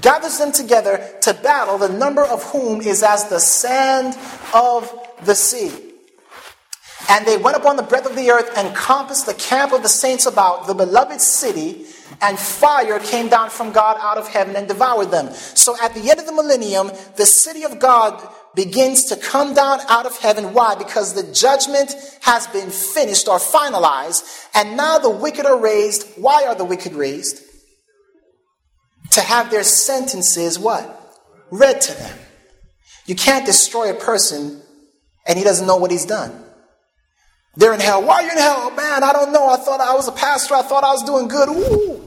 Gathers 0.00 0.38
them 0.38 0.52
together 0.52 1.06
to 1.22 1.34
battle, 1.34 1.78
the 1.78 1.90
number 1.90 2.22
of 2.22 2.42
whom 2.44 2.80
is 2.80 3.02
as 3.02 3.28
the 3.28 3.38
sand 3.38 4.16
of 4.54 4.92
the 5.24 5.34
sea. 5.34 5.72
And 7.10 7.26
they 7.26 7.36
went 7.36 7.56
upon 7.56 7.76
the 7.76 7.82
breadth 7.82 8.06
of 8.06 8.16
the 8.16 8.30
earth 8.30 8.50
and 8.56 8.74
compassed 8.74 9.26
the 9.26 9.34
camp 9.34 9.72
of 9.72 9.82
the 9.82 9.88
saints 9.88 10.24
about, 10.26 10.66
the 10.66 10.74
beloved 10.74 11.20
city, 11.20 11.86
and 12.20 12.38
fire 12.38 12.98
came 12.98 13.28
down 13.28 13.50
from 13.50 13.72
God 13.72 13.98
out 14.00 14.18
of 14.18 14.28
heaven 14.28 14.56
and 14.56 14.68
devoured 14.68 15.10
them. 15.10 15.32
So 15.32 15.76
at 15.82 15.94
the 15.94 16.10
end 16.10 16.20
of 16.20 16.26
the 16.26 16.32
millennium, 16.32 16.90
the 17.16 17.26
city 17.26 17.64
of 17.64 17.78
God 17.78 18.22
begins 18.54 19.04
to 19.06 19.16
come 19.16 19.54
down 19.54 19.80
out 19.88 20.06
of 20.06 20.16
heaven. 20.18 20.54
Why? 20.54 20.74
Because 20.76 21.14
the 21.14 21.32
judgment 21.32 21.94
has 22.22 22.46
been 22.48 22.70
finished 22.70 23.28
or 23.28 23.38
finalized, 23.38 24.48
and 24.54 24.76
now 24.76 24.98
the 24.98 25.10
wicked 25.10 25.46
are 25.46 25.58
raised. 25.58 26.06
Why 26.16 26.44
are 26.46 26.54
the 26.54 26.64
wicked 26.64 26.94
raised? 26.94 27.42
To 29.12 29.20
have 29.20 29.50
their 29.50 29.64
sentences 29.64 30.58
what? 30.58 31.00
Read 31.50 31.80
to 31.80 31.94
them. 31.94 32.18
You 33.06 33.14
can't 33.14 33.44
destroy 33.44 33.90
a 33.90 33.94
person 33.94 34.62
and 35.26 35.38
he 35.38 35.44
doesn't 35.44 35.66
know 35.66 35.76
what 35.76 35.90
he's 35.90 36.06
done. 36.06 36.44
They're 37.56 37.72
in 37.72 37.80
hell. 37.80 38.02
Why 38.02 38.16
are 38.16 38.22
you 38.22 38.30
in 38.30 38.38
hell? 38.38 38.70
Man, 38.72 39.04
I 39.04 39.12
don't 39.12 39.32
know. 39.32 39.48
I 39.48 39.56
thought 39.56 39.80
I 39.80 39.94
was 39.94 40.08
a 40.08 40.12
pastor. 40.12 40.54
I 40.54 40.62
thought 40.62 40.84
I 40.84 40.92
was 40.92 41.04
doing 41.04 41.28
good. 41.28 41.48
Ooh. 41.48 42.03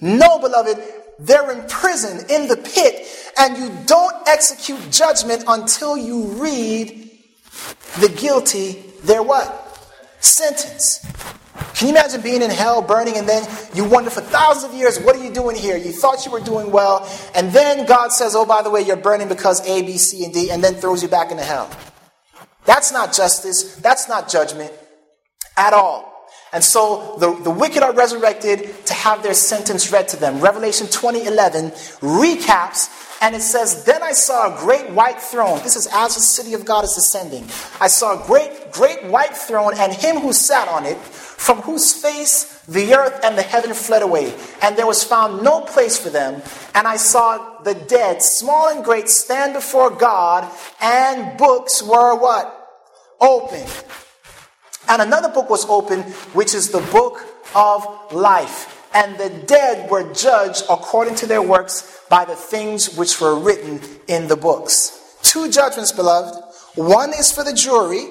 No, 0.00 0.38
beloved, 0.38 0.78
they're 1.18 1.50
in 1.50 1.66
prison 1.68 2.24
in 2.30 2.46
the 2.46 2.56
pit, 2.56 3.06
and 3.38 3.56
you 3.56 3.76
don't 3.86 4.14
execute 4.28 4.90
judgment 4.90 5.44
until 5.48 5.96
you 5.96 6.26
read 6.40 7.10
the 8.00 8.08
guilty 8.08 8.84
their 9.02 9.22
what? 9.22 9.64
Sentence. 10.20 11.04
Can 11.74 11.88
you 11.88 11.94
imagine 11.94 12.20
being 12.20 12.42
in 12.42 12.50
hell, 12.50 12.82
burning, 12.82 13.16
and 13.16 13.28
then 13.28 13.48
you 13.74 13.84
wonder 13.84 14.10
for 14.10 14.20
thousands 14.20 14.72
of 14.72 14.78
years, 14.78 15.00
what 15.00 15.16
are 15.16 15.24
you 15.24 15.32
doing 15.32 15.56
here? 15.56 15.76
You 15.76 15.92
thought 15.92 16.24
you 16.24 16.32
were 16.32 16.40
doing 16.40 16.70
well, 16.70 17.08
and 17.34 17.52
then 17.52 17.86
God 17.86 18.12
says, 18.12 18.34
oh, 18.36 18.44
by 18.44 18.62
the 18.62 18.70
way, 18.70 18.82
you're 18.82 18.96
burning 18.96 19.28
because 19.28 19.66
A, 19.68 19.82
B, 19.82 19.96
C, 19.96 20.24
and 20.24 20.32
D, 20.32 20.50
and 20.50 20.62
then 20.62 20.74
throws 20.74 21.02
you 21.02 21.08
back 21.08 21.30
into 21.30 21.42
hell. 21.42 21.70
That's 22.64 22.92
not 22.92 23.12
justice. 23.12 23.76
That's 23.76 24.08
not 24.08 24.28
judgment 24.28 24.72
at 25.56 25.72
all. 25.72 26.17
And 26.52 26.64
so 26.64 27.16
the, 27.18 27.34
the 27.42 27.50
wicked 27.50 27.82
are 27.82 27.92
resurrected 27.92 28.86
to 28.86 28.94
have 28.94 29.22
their 29.22 29.34
sentence 29.34 29.92
read 29.92 30.08
to 30.08 30.16
them. 30.16 30.40
Revelation 30.40 30.86
20 30.86 31.26
11 31.26 31.70
recaps, 32.00 33.18
and 33.20 33.34
it 33.34 33.42
says, 33.42 33.84
Then 33.84 34.02
I 34.02 34.12
saw 34.12 34.54
a 34.54 34.58
great 34.58 34.90
white 34.90 35.20
throne. 35.20 35.60
This 35.62 35.76
is 35.76 35.88
as 35.92 36.14
the 36.14 36.20
city 36.20 36.54
of 36.54 36.64
God 36.64 36.84
is 36.84 36.96
ascending. 36.96 37.44
I 37.80 37.88
saw 37.88 38.22
a 38.22 38.26
great, 38.26 38.72
great 38.72 39.04
white 39.04 39.36
throne, 39.36 39.72
and 39.76 39.92
him 39.92 40.16
who 40.16 40.32
sat 40.32 40.68
on 40.68 40.86
it, 40.86 40.96
from 40.98 41.58
whose 41.58 41.94
face 41.94 42.62
the 42.66 42.94
earth 42.94 43.20
and 43.24 43.36
the 43.36 43.42
heaven 43.42 43.72
fled 43.74 44.02
away, 44.02 44.34
and 44.62 44.76
there 44.76 44.86
was 44.86 45.04
found 45.04 45.42
no 45.42 45.60
place 45.60 45.98
for 45.98 46.10
them. 46.10 46.42
And 46.74 46.86
I 46.86 46.96
saw 46.96 47.60
the 47.62 47.74
dead, 47.74 48.22
small 48.22 48.68
and 48.68 48.84
great, 48.84 49.08
stand 49.08 49.54
before 49.54 49.90
God, 49.90 50.50
and 50.80 51.36
books 51.38 51.82
were 51.82 52.14
what? 52.14 52.58
open. 53.20 53.66
And 54.88 55.02
another 55.02 55.28
book 55.28 55.50
was 55.50 55.66
opened, 55.68 56.04
which 56.32 56.54
is 56.54 56.70
the 56.70 56.80
book 56.90 57.20
of 57.54 58.12
life. 58.12 58.74
And 58.94 59.18
the 59.18 59.28
dead 59.46 59.90
were 59.90 60.12
judged 60.14 60.64
according 60.70 61.16
to 61.16 61.26
their 61.26 61.42
works 61.42 62.00
by 62.08 62.24
the 62.24 62.34
things 62.34 62.96
which 62.96 63.20
were 63.20 63.38
written 63.38 63.80
in 64.08 64.28
the 64.28 64.36
books. 64.36 65.16
Two 65.22 65.50
judgments, 65.50 65.92
beloved. 65.92 66.42
One 66.74 67.10
is 67.10 67.30
for 67.30 67.44
the 67.44 67.52
jury, 67.52 68.06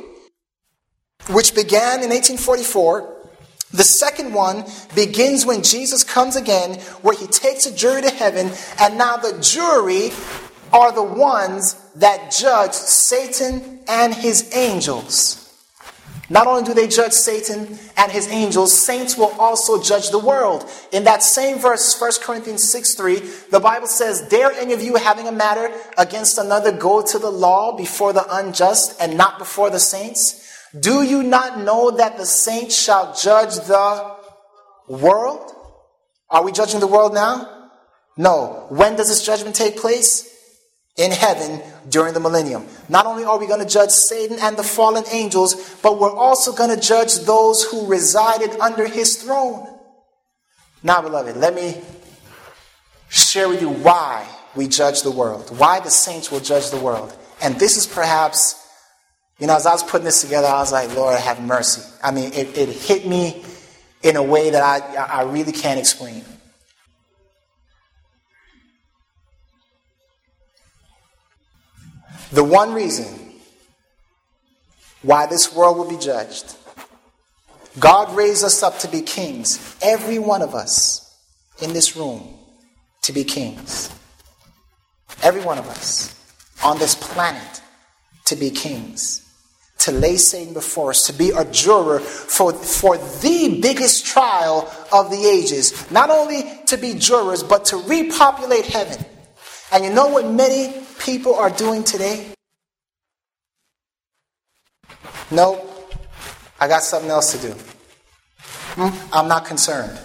which 1.30 1.55
began 1.55 2.03
in 2.03 2.09
1844. 2.09 3.15
The 3.73 3.84
second 3.84 4.34
one 4.34 4.65
begins 4.95 5.45
when 5.45 5.63
Jesus 5.63 6.03
comes 6.03 6.36
again, 6.36 6.80
where 7.01 7.15
he 7.15 7.28
takes 7.28 7.65
a 7.65 7.75
jury 7.75 8.01
to 8.01 8.09
heaven, 8.09 8.51
and 8.80 8.97
now 8.97 9.17
the 9.17 9.39
jury 9.41 10.11
are 10.71 10.91
the 10.91 11.03
ones 11.03 11.73
that 11.95 12.32
judge 12.32 12.73
Satan 12.73 13.80
and 13.88 14.13
his 14.13 14.53
angels. 14.55 15.46
Not 16.30 16.45
only 16.47 16.63
do 16.63 16.73
they 16.73 16.88
judge 16.88 17.13
Satan 17.13 17.80
and 17.95 18.11
his 18.11 18.28
angels, 18.28 18.78
saints 18.78 19.17
will 19.17 19.34
also 19.39 19.82
judge 19.82 20.09
the 20.09 20.19
world. 20.19 20.69
In 20.91 21.05
that 21.05 21.23
same 21.23 21.57
verse, 21.57 21.99
1 21.99 22.11
Corinthians 22.21 22.69
6 22.69 22.95
3, 22.95 23.15
the 23.49 23.61
Bible 23.61 23.88
says, 23.88 24.28
Dare 24.28 24.51
any 24.51 24.73
of 24.73 24.82
you 24.82 24.95
having 24.95 25.28
a 25.28 25.32
matter 25.32 25.73
against 25.97 26.38
another 26.38 26.71
go 26.71 27.01
to 27.01 27.17
the 27.17 27.30
law 27.30 27.78
before 27.78 28.11
the 28.11 28.25
unjust 28.36 28.99
and 28.99 29.17
not 29.17 29.39
before 29.39 29.69
the 29.69 29.80
saints? 29.80 30.43
Do 30.78 31.01
you 31.01 31.23
not 31.23 31.59
know 31.59 31.91
that 31.91 32.17
the 32.17 32.25
saints 32.25 32.78
shall 32.78 33.15
judge 33.15 33.55
the 33.55 34.15
world? 34.89 35.53
Are 36.30 36.43
we 36.43 36.51
judging 36.51 36.82
the 36.82 36.88
world 36.88 37.13
now? 37.13 37.69
No. 38.17 38.65
When 38.69 38.97
does 38.97 39.07
this 39.07 39.25
judgment 39.25 39.55
take 39.55 39.78
place? 39.78 40.36
In 40.97 41.11
heaven 41.11 41.61
during 41.89 42.13
the 42.13 42.19
millennium. 42.19 42.65
Not 42.89 43.05
only 43.05 43.23
are 43.23 43.37
we 43.37 43.47
going 43.47 43.61
to 43.61 43.69
judge 43.71 43.91
Satan 43.91 44.37
and 44.41 44.57
the 44.57 44.63
fallen 44.63 45.03
angels, 45.11 45.77
but 45.81 45.99
we're 45.99 46.11
also 46.11 46.51
going 46.51 46.75
to 46.75 46.81
judge 46.81 47.19
those 47.19 47.63
who 47.63 47.85
resided 47.85 48.59
under 48.59 48.87
his 48.87 49.21
throne. 49.21 49.67
Now, 50.83 51.01
beloved, 51.01 51.37
let 51.37 51.53
me 51.53 51.81
share 53.09 53.47
with 53.47 53.61
you 53.61 53.69
why 53.69 54.27
we 54.55 54.67
judge 54.67 55.03
the 55.03 55.11
world, 55.11 55.55
why 55.57 55.79
the 55.79 55.91
saints 55.91 56.31
will 56.31 56.39
judge 56.39 56.71
the 56.71 56.79
world. 56.79 57.15
And 57.41 57.59
this 57.59 57.77
is 57.77 57.85
perhaps, 57.85 58.55
you 59.39 59.45
know, 59.45 59.55
as 59.55 59.67
I 59.67 59.71
was 59.71 59.83
putting 59.83 60.05
this 60.05 60.21
together, 60.21 60.47
I 60.47 60.59
was 60.59 60.71
like, 60.71 60.93
Lord, 60.95 61.19
have 61.19 61.41
mercy. 61.41 61.83
I 62.03 62.11
mean, 62.11 62.33
it, 62.33 62.57
it 62.57 62.69
hit 62.69 63.05
me 63.05 63.43
in 64.01 64.15
a 64.15 64.23
way 64.23 64.49
that 64.49 64.63
I, 64.63 64.95
I 64.95 65.21
really 65.23 65.51
can't 65.51 65.79
explain. 65.79 66.23
The 72.32 72.43
one 72.43 72.73
reason 72.73 73.05
why 75.01 75.25
this 75.28 75.53
world 75.53 75.78
will 75.78 75.89
be 75.89 75.97
judged 75.97 76.55
God 77.80 78.15
raised 78.15 78.43
us 78.43 78.63
up 78.63 78.80
to 78.80 78.88
be 78.88 79.01
kings, 79.01 79.75
every 79.82 80.17
one 80.17 80.41
of 80.41 80.55
us 80.55 81.15
in 81.61 81.73
this 81.73 81.95
room 81.95 82.34
to 83.03 83.13
be 83.13 83.23
kings. 83.23 83.91
Every 85.21 85.41
one 85.41 85.57
of 85.57 85.67
us 85.67 86.13
on 86.63 86.80
this 86.80 86.95
planet 86.95 87.61
to 88.25 88.36
be 88.36 88.49
kings. 88.49 89.23
To 89.80 89.91
lay 89.91 90.17
Satan 90.17 90.53
before 90.53 90.89
us, 90.89 91.05
to 91.07 91.13
be 91.13 91.30
a 91.30 91.45
juror 91.45 91.99
for, 91.99 92.51
for 92.51 92.97
the 92.97 93.59
biggest 93.61 94.05
trial 94.05 94.71
of 94.91 95.11
the 95.11 95.25
ages. 95.25 95.89
Not 95.91 96.09
only 96.09 96.43
to 96.65 96.78
be 96.78 96.95
jurors, 96.95 97.43
but 97.43 97.65
to 97.65 97.78
repopulate 97.78 98.65
heaven. 98.65 99.05
And 99.72 99.84
you 99.84 99.93
know 99.93 100.07
what 100.07 100.26
many 100.30 100.74
people 100.99 101.36
are 101.36 101.49
doing 101.49 101.84
today? 101.84 102.34
No, 105.30 105.65
I 106.59 106.68
got 106.68 106.84
something 106.84 107.09
else 107.09 107.34
to 107.34 107.47
do. 107.47 107.53
Hmm? 108.76 109.13
I'm 109.13 109.28
not 109.28 109.45
concerned. 109.45 109.99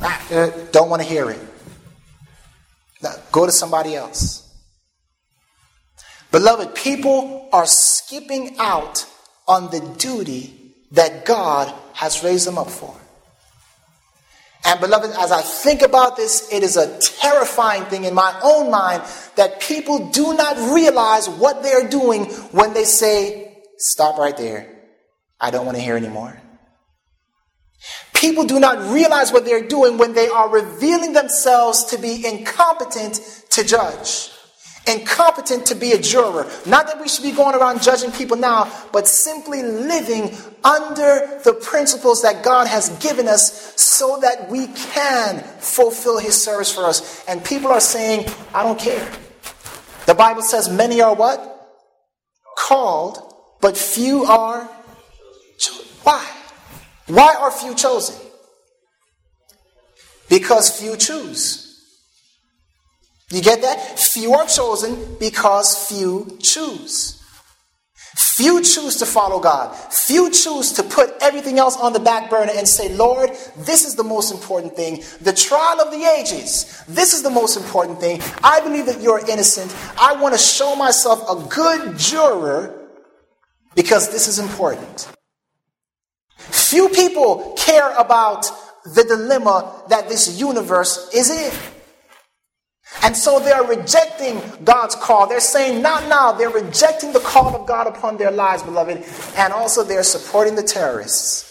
uh, 0.00 0.50
don't 0.72 0.90
want 0.90 1.02
to 1.02 1.08
hear 1.08 1.30
it. 1.30 1.38
Go 3.30 3.46
to 3.46 3.52
somebody 3.52 3.94
else. 3.94 4.48
Beloved, 6.30 6.74
people 6.74 7.48
are 7.52 7.66
skipping 7.66 8.56
out 8.58 9.06
on 9.46 9.70
the 9.70 9.80
duty 9.98 10.74
that 10.92 11.24
God 11.24 11.72
has 11.94 12.24
raised 12.24 12.46
them 12.46 12.58
up 12.58 12.70
for. 12.70 12.94
And 14.64 14.80
beloved, 14.80 15.10
as 15.18 15.32
I 15.32 15.42
think 15.42 15.82
about 15.82 16.16
this, 16.16 16.48
it 16.52 16.62
is 16.62 16.76
a 16.76 16.98
terrifying 16.98 17.84
thing 17.86 18.04
in 18.04 18.14
my 18.14 18.38
own 18.42 18.70
mind 18.70 19.02
that 19.34 19.60
people 19.60 20.10
do 20.10 20.34
not 20.34 20.56
realize 20.72 21.28
what 21.28 21.62
they're 21.62 21.88
doing 21.88 22.26
when 22.52 22.72
they 22.74 22.84
say, 22.84 23.48
Stop 23.78 24.18
right 24.18 24.36
there. 24.36 24.68
I 25.40 25.50
don't 25.50 25.66
want 25.66 25.76
to 25.76 25.82
hear 25.82 25.96
anymore. 25.96 26.40
People 28.14 28.44
do 28.44 28.60
not 28.60 28.92
realize 28.92 29.32
what 29.32 29.44
they're 29.44 29.66
doing 29.66 29.98
when 29.98 30.12
they 30.12 30.28
are 30.28 30.48
revealing 30.48 31.12
themselves 31.12 31.86
to 31.86 31.98
be 31.98 32.24
incompetent 32.24 33.14
to 33.50 33.64
judge 33.64 34.31
incompetent 34.86 35.66
to 35.66 35.74
be 35.74 35.92
a 35.92 36.00
juror. 36.00 36.50
Not 36.66 36.86
that 36.86 37.00
we 37.00 37.08
should 37.08 37.22
be 37.22 37.32
going 37.32 37.54
around 37.54 37.82
judging 37.82 38.10
people 38.10 38.36
now, 38.36 38.70
but 38.92 39.06
simply 39.06 39.62
living 39.62 40.36
under 40.64 41.40
the 41.44 41.58
principles 41.60 42.22
that 42.22 42.42
God 42.44 42.66
has 42.66 42.88
given 42.98 43.28
us 43.28 43.80
so 43.80 44.18
that 44.20 44.50
we 44.50 44.66
can 44.68 45.38
fulfill 45.60 46.18
His 46.18 46.40
service 46.40 46.72
for 46.72 46.84
us. 46.84 47.24
And 47.26 47.44
people 47.44 47.70
are 47.70 47.80
saying, 47.80 48.28
I 48.54 48.62
don't 48.62 48.78
care. 48.78 49.08
The 50.06 50.14
Bible 50.14 50.42
says 50.42 50.68
many 50.68 51.00
are 51.00 51.14
what? 51.14 51.48
Called, 52.58 53.34
but 53.60 53.76
few 53.76 54.24
are 54.24 54.68
chosen. 55.58 55.86
Why? 56.02 56.28
Why 57.06 57.36
are 57.38 57.50
few 57.50 57.74
chosen? 57.74 58.16
Because 60.28 60.80
few 60.80 60.96
choose. 60.96 61.71
You 63.32 63.40
get 63.40 63.62
that? 63.62 63.98
Few 63.98 64.34
are 64.34 64.46
chosen 64.46 65.16
because 65.18 65.88
few 65.88 66.36
choose. 66.40 67.18
Few 68.14 68.62
choose 68.62 68.96
to 68.96 69.06
follow 69.06 69.40
God. 69.40 69.74
Few 69.74 70.30
choose 70.30 70.72
to 70.72 70.82
put 70.82 71.14
everything 71.22 71.58
else 71.58 71.78
on 71.78 71.94
the 71.94 71.98
back 71.98 72.28
burner 72.28 72.52
and 72.54 72.68
say, 72.68 72.94
Lord, 72.94 73.30
this 73.56 73.86
is 73.86 73.94
the 73.94 74.04
most 74.04 74.32
important 74.32 74.76
thing. 74.76 75.02
The 75.22 75.32
trial 75.32 75.80
of 75.80 75.90
the 75.90 76.04
ages. 76.04 76.84
This 76.86 77.14
is 77.14 77.22
the 77.22 77.30
most 77.30 77.56
important 77.56 78.00
thing. 78.00 78.20
I 78.44 78.60
believe 78.60 78.84
that 78.84 79.00
you're 79.00 79.26
innocent. 79.26 79.74
I 79.98 80.14
want 80.20 80.34
to 80.34 80.38
show 80.38 80.76
myself 80.76 81.24
a 81.26 81.48
good 81.48 81.98
juror 81.98 82.90
because 83.74 84.12
this 84.12 84.28
is 84.28 84.38
important. 84.38 85.10
Few 86.36 86.90
people 86.90 87.54
care 87.56 87.96
about 87.96 88.44
the 88.84 89.04
dilemma 89.04 89.84
that 89.88 90.10
this 90.10 90.38
universe 90.38 91.08
is 91.14 91.30
in. 91.30 91.71
And 93.02 93.16
so 93.16 93.40
they're 93.40 93.64
rejecting 93.64 94.40
God's 94.64 94.94
call. 94.94 95.26
They're 95.26 95.40
saying, 95.40 95.82
not 95.82 96.08
now. 96.08 96.32
They're 96.32 96.50
rejecting 96.50 97.12
the 97.12 97.20
call 97.20 97.56
of 97.56 97.66
God 97.66 97.86
upon 97.86 98.16
their 98.16 98.30
lives, 98.30 98.62
beloved. 98.62 99.04
And 99.36 99.52
also 99.52 99.82
they're 99.82 100.02
supporting 100.02 100.54
the 100.54 100.62
terrorists. 100.62 101.50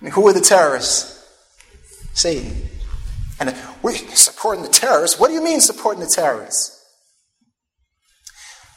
Who 0.00 0.26
are 0.26 0.32
the 0.32 0.40
terrorists? 0.40 1.28
Satan. 2.14 2.68
And 3.38 3.56
we're 3.82 3.94
supporting 3.94 4.62
the 4.62 4.70
terrorists. 4.70 5.20
What 5.20 5.28
do 5.28 5.34
you 5.34 5.42
mean 5.42 5.60
supporting 5.60 6.02
the 6.02 6.08
terrorists? 6.10 6.78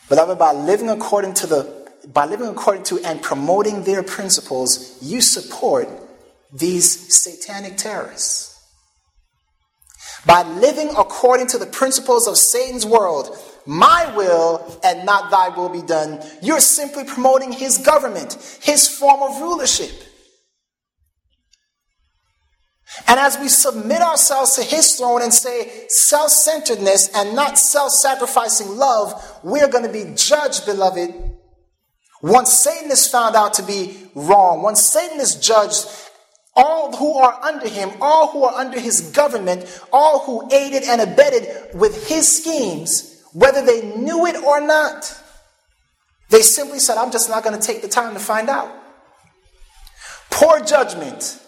Beloved, 0.10 0.38
by 0.38 0.52
living 0.54 0.90
according 0.90 1.34
to 1.36 1.48
the 1.48 1.86
by 2.14 2.26
living 2.26 2.48
according 2.48 2.84
to 2.84 3.00
and 3.00 3.20
promoting 3.22 3.84
their 3.84 4.04
principles, 4.04 5.02
you 5.02 5.22
support 5.22 5.90
these 6.54 7.16
satanic 7.24 7.78
terrorists. 7.78 8.55
By 10.26 10.44
living 10.44 10.90
according 10.98 11.48
to 11.48 11.58
the 11.58 11.66
principles 11.68 12.28
of 12.28 12.38
Satan's 12.38 12.86
world, 12.86 13.38
my 13.66 14.14
will 14.16 14.80
and 14.84 15.06
not 15.06 15.32
thy 15.32 15.50
will 15.50 15.70
be 15.70 15.82
done, 15.82 16.22
you're 16.42 16.60
simply 16.60 17.04
promoting 17.04 17.52
his 17.52 17.78
government, 17.80 18.34
his 18.62 18.88
form 18.88 19.22
of 19.22 19.42
rulership. 19.42 19.92
And 23.08 23.20
as 23.20 23.38
we 23.38 23.50
submit 23.50 24.02
ourselves 24.02 24.56
to 24.56 24.64
his 24.64 24.96
throne 24.96 25.22
and 25.22 25.34
say 25.34 25.86
self 25.90 26.30
centeredness 26.30 27.10
and 27.14 27.36
not 27.36 27.58
self 27.58 27.92
sacrificing 27.92 28.78
love, 28.78 29.40
we're 29.44 29.68
going 29.68 29.86
to 29.86 29.92
be 29.92 30.14
judged, 30.16 30.66
beloved. 30.66 31.14
Once 32.22 32.54
Satan 32.54 32.90
is 32.90 33.08
found 33.08 33.36
out 33.36 33.54
to 33.56 33.64
be 33.64 33.98
wrong, 34.16 34.62
once 34.62 34.82
Satan 34.82 35.20
is 35.20 35.36
judged 35.36 35.86
all 36.56 36.96
who 36.96 37.16
are 37.16 37.34
under 37.44 37.68
him, 37.68 37.90
all 38.02 38.32
who 38.32 38.44
are 38.44 38.56
under 38.56 38.80
his 38.80 39.12
government, 39.12 39.82
all 39.92 40.20
who 40.20 40.48
aided 40.54 40.84
and 40.84 41.02
abetted 41.02 41.76
with 41.76 42.08
his 42.08 42.42
schemes, 42.42 43.24
whether 43.34 43.66
they 43.66 43.96
knew 43.98 44.26
it 44.26 44.42
or 44.44 44.62
not, 44.62 45.14
they 46.30 46.42
simply 46.42 46.80
said, 46.80 46.98
I'm 46.98 47.12
just 47.12 47.30
not 47.30 47.44
going 47.44 47.60
to 47.60 47.66
take 47.66 47.82
the 47.82 47.88
time 47.88 48.14
to 48.14 48.20
find 48.20 48.50
out. 48.50 48.74
Poor 50.32 50.60
judgment 50.62 51.40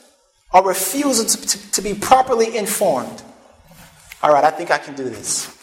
or 0.53 0.67
refusal 0.67 1.25
to, 1.25 1.47
to, 1.47 1.71
to 1.71 1.81
be 1.81 1.93
properly 1.93 2.55
informed. 2.57 3.21
All 4.21 4.33
right, 4.33 4.43
I 4.43 4.51
think 4.51 4.71
I 4.71 4.77
can 4.77 4.95
do 4.95 5.03
this. 5.03 5.53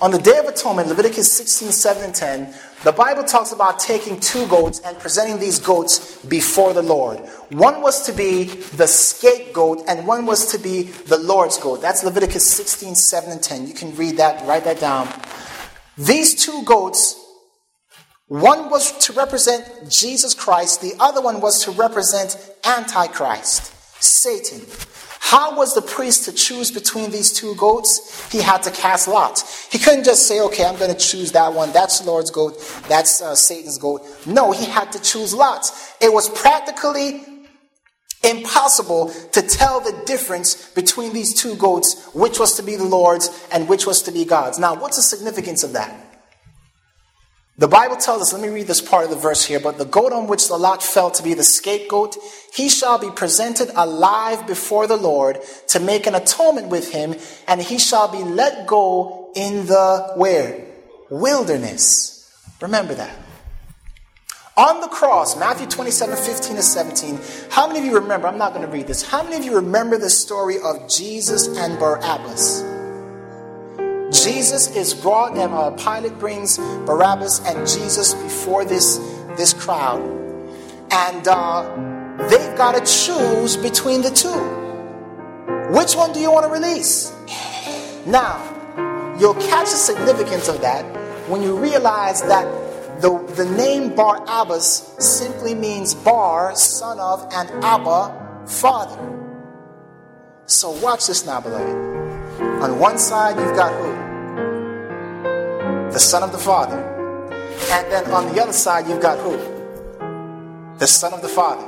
On 0.00 0.10
the 0.10 0.18
Day 0.18 0.38
of 0.38 0.46
Atonement, 0.46 0.88
Leviticus 0.88 1.30
16, 1.32 1.72
7, 1.72 2.04
and 2.04 2.14
10, 2.14 2.54
the 2.82 2.92
Bible 2.92 3.24
talks 3.24 3.52
about 3.52 3.78
taking 3.78 4.18
two 4.18 4.46
goats 4.46 4.80
and 4.80 4.98
presenting 4.98 5.38
these 5.38 5.58
goats 5.58 6.16
before 6.24 6.72
the 6.72 6.82
Lord. 6.82 7.18
One 7.50 7.82
was 7.82 8.06
to 8.06 8.12
be 8.12 8.44
the 8.44 8.86
scapegoat, 8.86 9.82
and 9.86 10.06
one 10.06 10.24
was 10.24 10.46
to 10.52 10.58
be 10.58 10.84
the 10.84 11.18
Lord's 11.18 11.58
goat. 11.58 11.82
That's 11.82 12.02
Leviticus 12.02 12.46
16, 12.46 12.94
7, 12.94 13.32
and 13.32 13.42
10. 13.42 13.66
You 13.66 13.74
can 13.74 13.94
read 13.96 14.16
that, 14.16 14.46
write 14.46 14.64
that 14.64 14.80
down. 14.80 15.08
These 15.98 16.46
two 16.46 16.62
goats, 16.64 17.22
one 18.28 18.70
was 18.70 18.92
to 19.06 19.12
represent 19.12 19.90
Jesus 19.90 20.32
Christ, 20.32 20.80
the 20.80 20.94
other 20.98 21.20
one 21.20 21.42
was 21.42 21.62
to 21.64 21.72
represent 21.72 22.38
Antichrist, 22.64 23.74
Satan. 24.02 24.60
How 25.22 25.54
was 25.54 25.74
the 25.74 25.82
priest 25.82 26.24
to 26.24 26.32
choose 26.32 26.70
between 26.70 27.10
these 27.10 27.30
two 27.30 27.54
goats? 27.54 28.28
He 28.32 28.40
had 28.40 28.62
to 28.64 28.70
cast 28.70 29.06
lots. 29.06 29.70
He 29.70 29.78
couldn't 29.78 30.04
just 30.04 30.26
say, 30.26 30.40
okay, 30.40 30.64
I'm 30.64 30.76
going 30.76 30.92
to 30.92 30.98
choose 30.98 31.30
that 31.32 31.52
one. 31.52 31.72
That's 31.72 32.00
the 32.00 32.06
Lord's 32.06 32.30
goat. 32.30 32.58
That's 32.88 33.20
uh, 33.20 33.34
Satan's 33.36 33.78
goat. 33.78 34.02
No, 34.26 34.50
he 34.50 34.64
had 34.64 34.90
to 34.92 35.00
choose 35.00 35.32
lots. 35.34 35.94
It 36.00 36.12
was 36.12 36.28
practically 36.30 37.22
impossible 38.24 39.12
to 39.32 39.42
tell 39.42 39.80
the 39.80 40.02
difference 40.04 40.70
between 40.70 41.12
these 41.12 41.34
two 41.34 41.54
goats, 41.56 42.12
which 42.14 42.38
was 42.38 42.54
to 42.54 42.62
be 42.62 42.76
the 42.76 42.84
Lord's 42.84 43.46
and 43.52 43.68
which 43.68 43.86
was 43.86 44.02
to 44.02 44.10
be 44.10 44.24
God's. 44.24 44.58
Now, 44.58 44.74
what's 44.74 44.96
the 44.96 45.02
significance 45.02 45.62
of 45.62 45.74
that? 45.74 46.09
The 47.60 47.68
Bible 47.68 47.96
tells 47.96 48.22
us, 48.22 48.32
let 48.32 48.40
me 48.40 48.48
read 48.48 48.68
this 48.68 48.80
part 48.80 49.04
of 49.04 49.10
the 49.10 49.16
verse 49.16 49.44
here, 49.44 49.60
but 49.60 49.76
the 49.76 49.84
goat 49.84 50.14
on 50.14 50.28
which 50.28 50.48
the 50.48 50.56
lot 50.56 50.82
fell 50.82 51.10
to 51.10 51.22
be 51.22 51.34
the 51.34 51.44
scapegoat, 51.44 52.16
he 52.54 52.70
shall 52.70 52.96
be 52.96 53.10
presented 53.10 53.70
alive 53.74 54.46
before 54.46 54.86
the 54.86 54.96
Lord 54.96 55.40
to 55.68 55.78
make 55.78 56.06
an 56.06 56.14
atonement 56.14 56.68
with 56.68 56.90
him, 56.90 57.16
and 57.46 57.60
he 57.60 57.78
shall 57.78 58.08
be 58.10 58.24
let 58.24 58.66
go 58.66 59.30
in 59.36 59.66
the 59.66 60.12
where? 60.16 60.68
Wilderness. 61.10 62.32
Remember 62.62 62.94
that. 62.94 63.14
On 64.56 64.80
the 64.80 64.88
cross, 64.88 65.38
Matthew 65.38 65.66
27, 65.66 66.16
15 66.16 66.56
to 66.56 66.62
17, 66.62 67.18
how 67.50 67.66
many 67.66 67.80
of 67.80 67.84
you 67.84 67.94
remember? 68.00 68.26
I'm 68.26 68.38
not 68.38 68.54
going 68.54 68.64
to 68.64 68.72
read 68.72 68.86
this. 68.86 69.02
How 69.06 69.22
many 69.22 69.36
of 69.36 69.44
you 69.44 69.56
remember 69.56 69.98
the 69.98 70.08
story 70.08 70.56
of 70.58 70.88
Jesus 70.88 71.46
and 71.58 71.78
Barabbas? 71.78 72.69
Jesus 74.22 74.74
is 74.76 74.92
brought, 74.94 75.36
and 75.36 75.52
uh, 75.52 75.70
Pilate 75.72 76.18
brings 76.18 76.58
Barabbas 76.58 77.40
and 77.46 77.66
Jesus 77.66 78.14
before 78.14 78.64
this, 78.64 78.98
this 79.36 79.52
crowd. 79.52 80.00
And 80.90 81.26
uh, 81.28 82.26
they've 82.28 82.56
got 82.56 82.72
to 82.72 82.80
choose 82.80 83.56
between 83.56 84.02
the 84.02 84.10
two. 84.10 84.28
Which 85.74 85.94
one 85.94 86.12
do 86.12 86.20
you 86.20 86.30
want 86.30 86.46
to 86.46 86.52
release? 86.52 87.12
Now, 88.06 88.42
you'll 89.18 89.34
catch 89.34 89.70
the 89.70 89.76
significance 89.76 90.48
of 90.48 90.60
that 90.62 90.84
when 91.28 91.42
you 91.42 91.56
realize 91.56 92.22
that 92.22 92.44
the, 93.00 93.18
the 93.36 93.44
name 93.44 93.94
Barabbas 93.94 94.96
simply 94.98 95.54
means 95.54 95.94
Bar, 95.94 96.54
son 96.56 96.98
of, 96.98 97.26
and 97.32 97.48
Abba, 97.64 98.44
father. 98.46 98.98
So 100.46 100.70
watch 100.70 101.06
this 101.06 101.24
now, 101.24 101.40
beloved. 101.40 101.76
On 102.62 102.78
one 102.78 102.98
side, 102.98 103.38
you've 103.38 103.56
got 103.56 103.72
who? 103.72 103.99
The 105.92 105.98
Son 105.98 106.22
of 106.22 106.32
the 106.32 106.38
Father. 106.38 106.78
And 107.72 107.92
then 107.92 108.10
on 108.12 108.32
the 108.32 108.42
other 108.42 108.52
side, 108.52 108.88
you've 108.88 109.02
got 109.02 109.18
who? 109.18 109.36
The 110.78 110.86
Son 110.86 111.12
of 111.12 111.22
the 111.22 111.28
Father. 111.28 111.66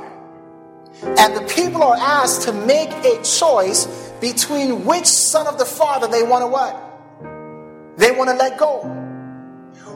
And 1.03 1.35
the 1.35 1.45
people 1.53 1.83
are 1.83 1.97
asked 1.97 2.43
to 2.43 2.53
make 2.53 2.89
a 2.89 3.21
choice 3.23 3.85
between 4.21 4.85
which 4.85 5.05
Son 5.05 5.47
of 5.47 5.57
the 5.57 5.65
Father 5.65 6.07
they 6.07 6.23
want 6.23 6.43
to 6.43 6.47
what? 6.47 7.97
They 7.97 8.11
want 8.11 8.29
to 8.29 8.35
let 8.35 8.57
go. 8.57 8.81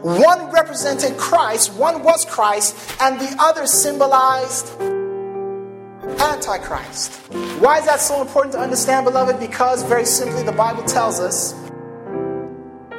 One 0.02 0.52
represented 0.52 1.18
Christ, 1.18 1.74
one 1.74 2.04
was 2.04 2.26
Christ, 2.26 2.76
and 3.02 3.20
the 3.20 3.36
other 3.40 3.66
symbolized 3.66 4.80
Antichrist. 6.20 7.16
Why 7.60 7.80
is 7.80 7.86
that 7.86 8.00
so 8.00 8.22
important 8.22 8.54
to 8.54 8.60
understand, 8.60 9.06
beloved? 9.06 9.40
Because 9.40 9.84
very 9.84 10.06
simply, 10.06 10.44
the 10.44 10.52
Bible 10.52 10.84
tells 10.84 11.20
us 11.20 11.54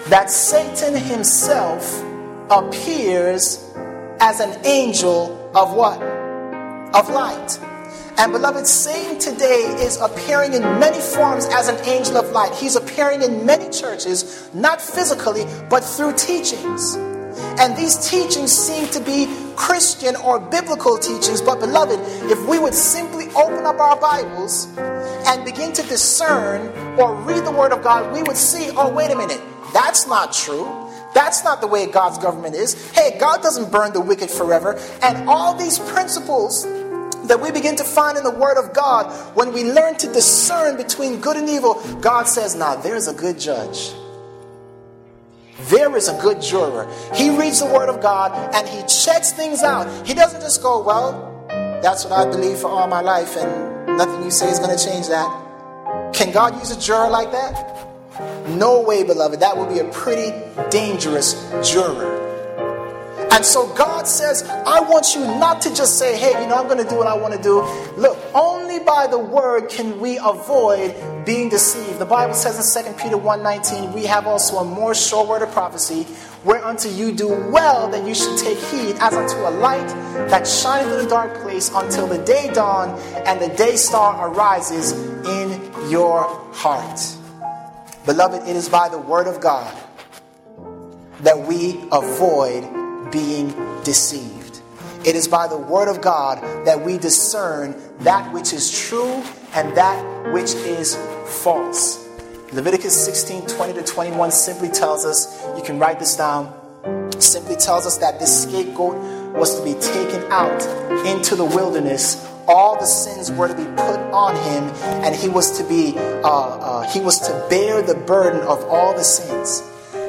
that 0.07 0.31
Satan 0.31 0.97
himself 0.97 2.03
appears 2.51 3.73
as 4.21 4.41
an 4.41 4.65
angel 4.65 5.51
of 5.55 5.75
what? 5.75 6.01
Of 6.95 7.11
light. 7.11 7.59
And 8.19 8.33
beloved, 8.33 8.67
Satan 8.67 9.19
today 9.19 9.77
is 9.79 9.97
appearing 10.01 10.55
in 10.55 10.63
many 10.81 11.01
forms 11.01 11.47
as 11.53 11.69
an 11.69 11.77
angel 11.87 12.17
of 12.17 12.31
light. 12.33 12.53
He's 12.55 12.75
appearing 12.75 13.23
in 13.23 13.47
many 13.47 13.71
churches, 13.71 14.51
not 14.53 14.81
physically, 14.81 15.45
but 15.69 15.85
through 15.85 16.15
teachings. 16.15 16.97
And 17.61 17.77
these 17.77 17.97
teachings 18.11 18.51
seem 18.51 18.89
to 18.89 19.01
be 19.01 19.33
Christian 19.55 20.17
or 20.17 20.41
biblical 20.41 20.99
teachings. 20.99 21.41
But, 21.41 21.61
beloved, 21.61 22.01
if 22.31 22.45
we 22.49 22.59
would 22.59 22.75
simply 22.75 23.29
open 23.37 23.67
up 23.67 23.79
our 23.79 23.97
Bibles 23.97 24.67
and 24.79 25.45
begin 25.45 25.73
to 25.75 25.83
discern 25.85 26.69
or 26.99 27.15
read 27.15 27.45
the 27.45 27.53
Word 27.53 27.73
of 27.73 27.85
God, 27.85 28.13
we 28.13 28.23
would 28.25 28.37
see 28.37 28.71
oh, 28.77 28.93
wait 28.93 29.13
a 29.13 29.17
minute, 29.17 29.41
that's 29.73 30.07
not 30.07 30.33
true. 30.33 30.66
That's 31.14 31.43
not 31.45 31.61
the 31.61 31.66
way 31.66 31.87
God's 31.87 32.19
government 32.19 32.55
is. 32.55 32.91
Hey, 32.93 33.19
God 33.19 33.43
doesn't 33.43 33.73
burn 33.73 33.93
the 33.93 34.01
wicked 34.01 34.31
forever. 34.31 34.79
And 35.03 35.29
all 35.29 35.55
these 35.55 35.79
principles 35.79 36.64
that 37.29 37.41
we 37.41 37.51
begin 37.51 37.77
to 37.77 37.85
find 37.85 38.16
in 38.16 38.25
the 38.25 38.31
Word 38.31 38.57
of 38.57 38.73
God, 38.75 39.11
when 39.37 39.53
we 39.53 39.64
learn 39.64 39.97
to 39.99 40.12
discern 40.12 40.77
between 40.77 41.21
good 41.21 41.37
and 41.37 41.49
evil, 41.49 41.75
God 42.01 42.25
says, 42.25 42.55
Now 42.55 42.77
there's 42.77 43.09
a 43.09 43.14
good 43.14 43.39
judge. 43.39 43.93
There 45.62 45.97
is 45.97 46.09
a 46.09 46.19
good 46.21 46.41
juror. 46.41 46.89
He 47.14 47.37
reads 47.37 47.61
the 47.61 47.66
Word 47.66 47.89
of 47.89 48.01
God 48.01 48.33
and 48.55 48.69
he 48.69 48.81
checks 48.87 49.33
things 49.33 49.62
out. 49.62 50.07
He 50.07 50.14
doesn't 50.14 50.41
just 50.41 50.62
go, 50.62 50.83
Well, 50.83 51.29
that's 51.83 52.05
what 52.05 52.12
I 52.12 52.31
believe 52.31 52.59
for 52.59 52.69
all 52.69 52.87
my 52.87 53.01
life, 53.01 53.37
and 53.37 53.97
nothing 53.97 54.23
you 54.25 54.31
say 54.31 54.51
is 54.51 54.59
going 54.59 54.77
to 54.77 54.85
change 54.85 55.09
that. 55.09 56.12
Can 56.12 56.33
God 56.33 56.57
use 56.59 56.71
a 56.71 56.81
juror 56.81 57.09
like 57.09 57.31
that? 57.33 57.89
No 58.57 58.81
way, 58.81 59.03
beloved. 59.03 59.41
That 59.41 59.57
would 59.57 59.69
be 59.69 59.81
a 59.81 59.91
pretty 59.91 60.33
dangerous 60.71 61.35
juror. 61.63 62.19
And 63.31 63.45
so 63.45 63.73
God 63.75 64.09
says, 64.09 64.43
I 64.43 64.81
want 64.81 65.15
you 65.15 65.21
not 65.21 65.61
to 65.63 65.75
just 65.75 65.99
say, 65.99 66.17
hey, 66.17 66.43
you 66.43 66.49
know, 66.49 66.57
I'm 66.57 66.67
going 66.67 66.83
to 66.83 66.89
do 66.89 66.97
what 66.97 67.07
I 67.07 67.15
want 67.15 67.35
to 67.35 67.41
do. 67.41 67.61
Look, 67.97 68.19
only 68.35 68.79
by 68.81 69.07
the 69.07 69.19
word 69.19 69.69
can 69.69 70.01
we 70.01 70.19
avoid 70.19 70.95
being 71.25 71.49
deceived. 71.49 71.99
The 71.99 72.07
Bible 72.07 72.35
says 72.35 72.77
in 72.77 72.85
2 72.85 72.93
Peter 72.95 73.17
1.19, 73.17 73.93
we 73.93 74.07
have 74.07 74.27
also 74.27 74.57
a 74.57 74.65
more 74.65 74.95
sure 74.95 75.27
word 75.27 75.43
of 75.43 75.53
prophecy, 75.53 76.05
whereunto 76.43 76.89
you 76.89 77.13
do 77.13 77.29
well 77.29 77.89
that 77.91 78.07
you 78.07 78.15
should 78.15 78.39
take 78.39 78.59
heed 78.59 78.97
as 78.99 79.15
unto 79.15 79.37
a 79.37 79.53
light 79.61 79.87
that 80.31 80.47
shineth 80.47 80.99
in 80.99 81.07
a 81.07 81.09
dark 81.09 81.41
place 81.43 81.71
until 81.75 82.07
the 82.07 82.19
day 82.25 82.51
dawn 82.53 82.99
and 83.27 83.41
the 83.41 83.55
day 83.57 83.77
star 83.77 84.31
arises 84.31 84.93
in 85.27 85.91
your 85.91 86.25
heart. 86.55 87.18
Beloved, 88.09 88.49
it 88.49 88.57
is 88.57 88.71
by 88.71 88.89
the 88.89 88.97
word 88.97 89.27
of 89.27 89.39
God 89.39 89.71
that 91.21 91.39
we 91.39 91.79
avoid 91.93 92.63
being 93.13 93.49
deceived. 93.85 94.63
It 95.05 95.15
is 95.15 95.29
by 95.29 95.47
the 95.47 95.59
word 95.59 95.89
of 95.91 96.01
God 96.01 96.43
that 96.65 96.83
we 96.83 96.97
discern 96.97 97.79
that 97.99 98.33
which 98.33 98.55
is 98.55 98.71
true 98.89 99.23
and 99.53 99.77
that 99.77 100.33
which 100.33 100.55
is 100.55 100.97
false. 101.43 102.03
Leviticus 102.55 102.97
16 103.05 103.47
20 103.47 103.75
to 103.75 103.83
21 103.83 104.31
simply 104.31 104.71
tells 104.71 105.05
us, 105.05 105.45
you 105.55 105.63
can 105.63 105.79
write 105.79 105.99
this 105.99 106.17
down, 106.17 106.51
simply 107.21 107.57
tells 107.57 107.85
us 107.85 107.99
that 107.99 108.19
this 108.19 108.45
scapegoat 108.45 108.97
was 109.37 109.59
to 109.59 109.63
be 109.63 109.79
taken 109.83 110.23
out 110.33 110.63
into 111.05 111.37
the 111.37 111.45
wilderness 111.45 112.27
all 112.49 112.79
the 112.79 112.87
sins 112.87 113.31
were 113.31 113.47
to 113.47 113.55
be 113.55 113.65
put 113.65 114.01
on 114.13 114.35
him 114.35 114.65
and 115.05 115.15
he 115.15 115.29
was 115.29 115.59
to 115.59 115.65
be 115.69 115.95
uh, 115.97 116.29
uh, 116.29 116.91
he 116.91 117.01
was 117.01 117.21
to 117.21 117.47
bear 117.49 117.83
the 117.83 117.95
burden 117.95 118.41
of 118.41 118.65
all 118.65 118.95
the 118.95 119.05
sins 119.05 119.63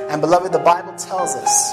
and 0.10 0.22
beloved, 0.22 0.52
the 0.52 0.58
Bible 0.58 0.94
tells 0.94 1.36
us 1.36 1.72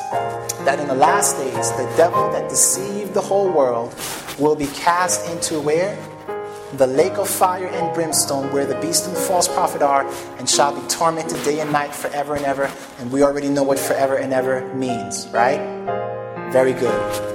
that 0.67 0.79
in 0.79 0.89
the 0.89 0.95
last 0.95 1.39
days, 1.39 1.71
the 1.73 1.91
devil 1.97 2.31
that 2.33 2.51
deceived 2.51 3.15
the 3.15 3.21
whole 3.23 3.51
world 3.51 3.95
will 4.39 4.55
be 4.55 4.67
cast 4.67 5.27
into 5.31 5.59
where? 5.59 5.97
The 6.75 6.87
lake 6.87 7.15
of 7.15 7.31
fire 7.31 7.67
and 7.67 7.95
brimstone, 7.95 8.53
where 8.53 8.67
the 8.67 8.79
beast 8.79 9.07
and 9.07 9.17
the 9.17 9.21
false 9.21 9.49
prophet 9.49 9.81
are, 9.81 10.07
and 10.37 10.47
shall 10.47 10.79
be 10.79 10.87
tormented 10.89 11.43
day 11.45 11.61
and 11.61 11.73
night 11.73 11.95
forever 11.95 12.35
and 12.35 12.45
ever. 12.45 12.71
And 12.99 13.11
we 13.11 13.23
already 13.23 13.49
know 13.49 13.63
what 13.63 13.79
forever 13.79 14.17
and 14.17 14.35
ever 14.35 14.71
means, 14.75 15.27
right? 15.29 16.16
Very 16.53 16.73
good. 16.73 17.27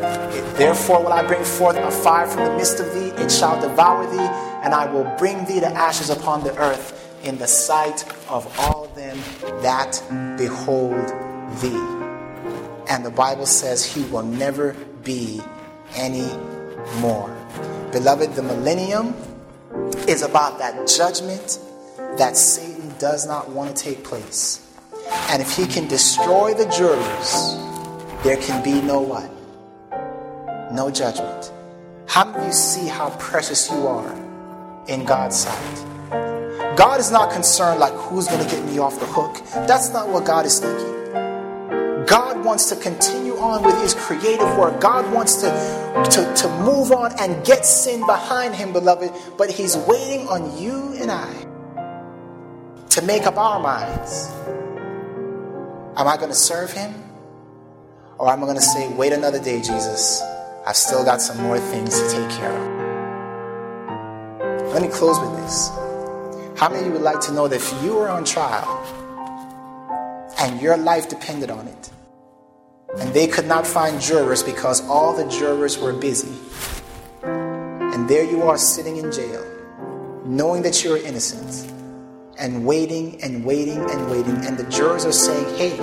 Therefore 0.57 1.03
will 1.03 1.13
I 1.13 1.25
bring 1.25 1.43
forth 1.43 1.75
a 1.75 1.91
fire 1.91 2.27
from 2.27 2.45
the 2.45 2.55
midst 2.57 2.79
of 2.79 2.93
thee, 2.93 3.09
it 3.21 3.31
shall 3.31 3.59
devour 3.59 4.05
thee, 4.09 4.29
and 4.63 4.73
I 4.73 4.91
will 4.91 5.05
bring 5.17 5.45
thee 5.45 5.59
to 5.59 5.67
ashes 5.67 6.09
upon 6.09 6.43
the 6.43 6.55
earth 6.57 6.97
in 7.23 7.37
the 7.37 7.47
sight 7.47 8.05
of 8.29 8.47
all 8.59 8.87
them 8.95 9.17
that 9.61 10.01
behold 10.37 11.07
thee. 11.61 12.01
And 12.89 13.05
the 13.05 13.11
Bible 13.11 13.45
says 13.45 13.85
he 13.85 14.03
will 14.05 14.23
never 14.23 14.73
be 15.03 15.41
any 15.95 16.29
more. 16.99 17.29
Beloved, 17.91 18.35
the 18.35 18.43
millennium 18.43 19.15
is 20.07 20.21
about 20.21 20.59
that 20.59 20.87
judgment 20.87 21.59
that 22.17 22.35
Satan 22.35 22.93
does 22.99 23.25
not 23.25 23.49
want 23.49 23.75
to 23.75 23.83
take 23.83 24.03
place. 24.03 24.67
And 25.29 25.41
if 25.41 25.55
he 25.55 25.65
can 25.65 25.87
destroy 25.87 26.53
the 26.53 26.65
jurors, 26.65 27.70
there 28.23 28.37
can 28.37 28.63
be 28.63 28.81
no 28.81 29.01
what? 29.01 29.29
No 30.71 30.91
judgment. 30.91 31.51
How 32.07 32.31
of 32.31 32.45
you 32.45 32.51
see 32.51 32.87
how 32.87 33.09
precious 33.17 33.69
you 33.71 33.87
are 33.87 34.13
in 34.87 35.05
God's 35.05 35.37
sight? 35.37 35.87
God 36.77 36.99
is 36.99 37.11
not 37.11 37.31
concerned 37.31 37.79
like 37.79 37.93
who's 37.93 38.27
going 38.27 38.43
to 38.43 38.49
get 38.49 38.63
me 38.65 38.79
off 38.79 38.99
the 38.99 39.05
hook. 39.05 39.41
That's 39.67 39.91
not 39.91 40.09
what 40.09 40.25
God 40.25 40.45
is 40.45 40.59
thinking. 40.59 42.05
God 42.05 42.43
wants 42.45 42.69
to 42.69 42.75
continue 42.75 43.37
on 43.37 43.63
with 43.63 43.79
his 43.81 43.93
creative 43.93 44.57
work. 44.57 44.79
God 44.79 45.11
wants 45.13 45.35
to, 45.41 45.49
to, 46.11 46.33
to 46.35 46.49
move 46.59 46.91
on 46.91 47.17
and 47.19 47.45
get 47.45 47.65
sin 47.65 48.05
behind 48.05 48.53
him, 48.55 48.73
beloved. 48.73 49.11
But 49.37 49.49
he's 49.49 49.77
waiting 49.77 50.27
on 50.27 50.61
you 50.61 50.93
and 50.99 51.09
I 51.09 51.47
to 52.89 53.01
make 53.01 53.25
up 53.25 53.37
our 53.37 53.59
minds. 53.59 54.29
Am 55.97 56.07
I 56.07 56.17
going 56.17 56.29
to 56.29 56.35
serve 56.35 56.71
him? 56.71 57.10
Or 58.21 58.29
am 58.29 58.43
I 58.43 58.45
going 58.45 58.55
to 58.55 58.61
say, 58.61 58.87
wait 58.93 59.13
another 59.13 59.41
day, 59.41 59.63
Jesus? 59.63 60.21
I've 60.67 60.75
still 60.75 61.03
got 61.03 61.23
some 61.23 61.41
more 61.41 61.57
things 61.57 61.99
to 61.99 62.07
take 62.07 62.29
care 62.29 62.51
of. 62.51 62.67
Let 64.73 64.83
me 64.83 64.89
close 64.89 65.19
with 65.19 65.35
this. 65.37 65.69
How 66.55 66.69
many 66.69 66.81
of 66.81 66.85
you 66.85 66.91
would 66.93 67.01
like 67.01 67.19
to 67.21 67.33
know 67.33 67.47
that 67.47 67.55
if 67.55 67.83
you 67.83 67.95
were 67.95 68.09
on 68.09 68.23
trial 68.23 68.69
and 70.37 70.61
your 70.61 70.77
life 70.77 71.09
depended 71.09 71.49
on 71.49 71.67
it, 71.67 71.89
and 72.99 73.11
they 73.11 73.25
could 73.25 73.47
not 73.47 73.65
find 73.65 73.99
jurors 73.99 74.43
because 74.43 74.87
all 74.87 75.17
the 75.17 75.27
jurors 75.27 75.79
were 75.79 75.93
busy, 75.93 76.37
and 77.23 78.07
there 78.07 78.23
you 78.23 78.43
are 78.43 78.59
sitting 78.59 78.97
in 78.97 79.11
jail, 79.11 79.43
knowing 80.25 80.61
that 80.61 80.83
you're 80.83 80.97
innocent, 80.97 81.71
and 82.37 82.67
waiting 82.67 83.19
and 83.23 83.43
waiting 83.43 83.79
and 83.79 84.11
waiting, 84.11 84.35
and 84.45 84.59
the 84.59 84.69
jurors 84.69 85.05
are 85.05 85.11
saying, 85.11 85.57
Hey, 85.57 85.75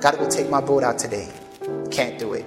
gotta 0.00 0.16
go 0.16 0.28
take 0.28 0.48
my 0.48 0.60
boat 0.62 0.82
out 0.82 0.98
today. 0.98 1.28
Can't 1.90 2.18
do 2.18 2.32
it. 2.32 2.44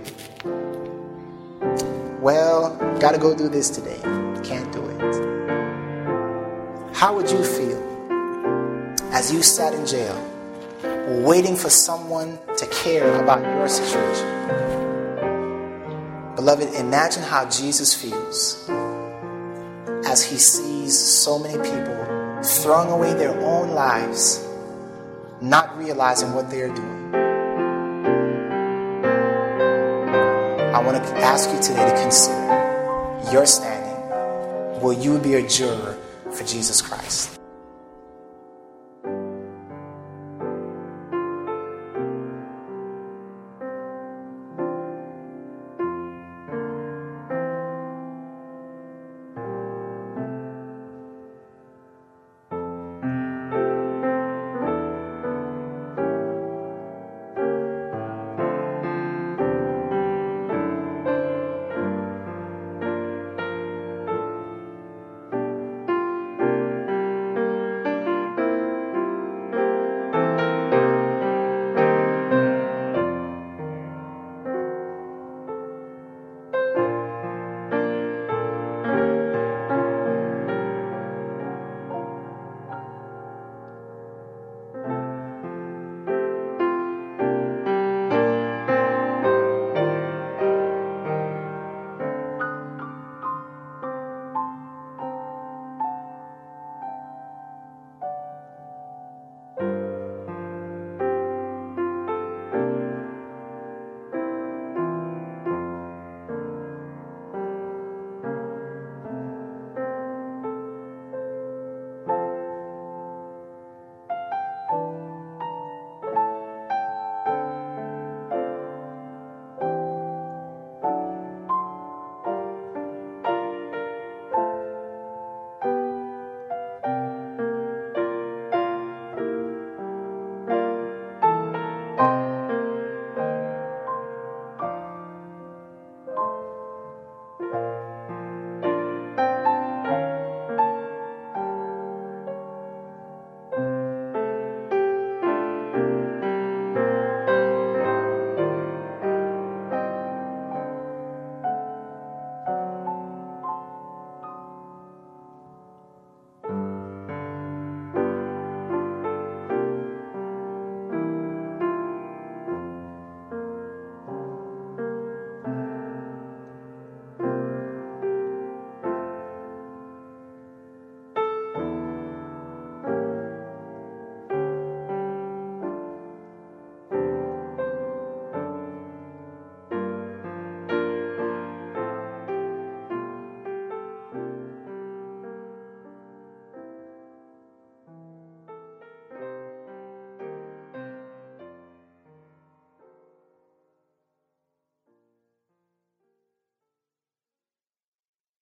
Well, 2.20 2.76
gotta 2.99 3.20
go 3.20 3.36
do 3.36 3.47
this 3.47 3.70
today. 3.70 3.99
Can't 4.43 4.72
do 4.74 4.84
it. 4.89 4.93
How 6.95 7.16
would 7.16 7.30
you 7.30 7.43
feel 7.43 7.78
as 9.12 9.32
you 9.32 9.43
sat 9.43 9.74
in 9.74 9.86
jail 9.86 10.18
waiting 11.24 11.56
for 11.56 11.70
someone 11.70 12.39
to 12.58 12.66
care 12.68 13.22
about 13.22 13.43
your 13.43 13.68
situation? 13.68 14.28
Beloved, 16.36 16.74
imagine 16.74 17.22
how 17.22 17.47
Jesus 17.49 17.93
feels 17.93 18.68
as 20.06 20.24
he 20.24 20.38
sees 20.38 20.97
so 20.97 21.38
many 21.38 21.58
people 21.58 22.41
throwing 22.41 22.89
away 22.89 23.14
their 23.14 23.39
own 23.41 23.72
lives, 23.72 24.43
not 25.39 25.78
realizing 25.78 26.34
what 26.34 26.49
they 26.49 26.62
are 26.62 26.74
doing. 26.74 27.03
Want 30.86 31.03
to 31.03 31.13
ask 31.17 31.49
you 31.49 31.61
today 31.61 31.89
to 31.89 32.01
consider 32.01 33.31
your 33.31 33.45
standing. 33.45 34.81
Will 34.81 34.93
you 34.93 35.17
be 35.19 35.36
a 35.36 35.47
juror 35.47 35.97
for 36.34 36.43
Jesus 36.43 36.81
Christ. 36.81 37.43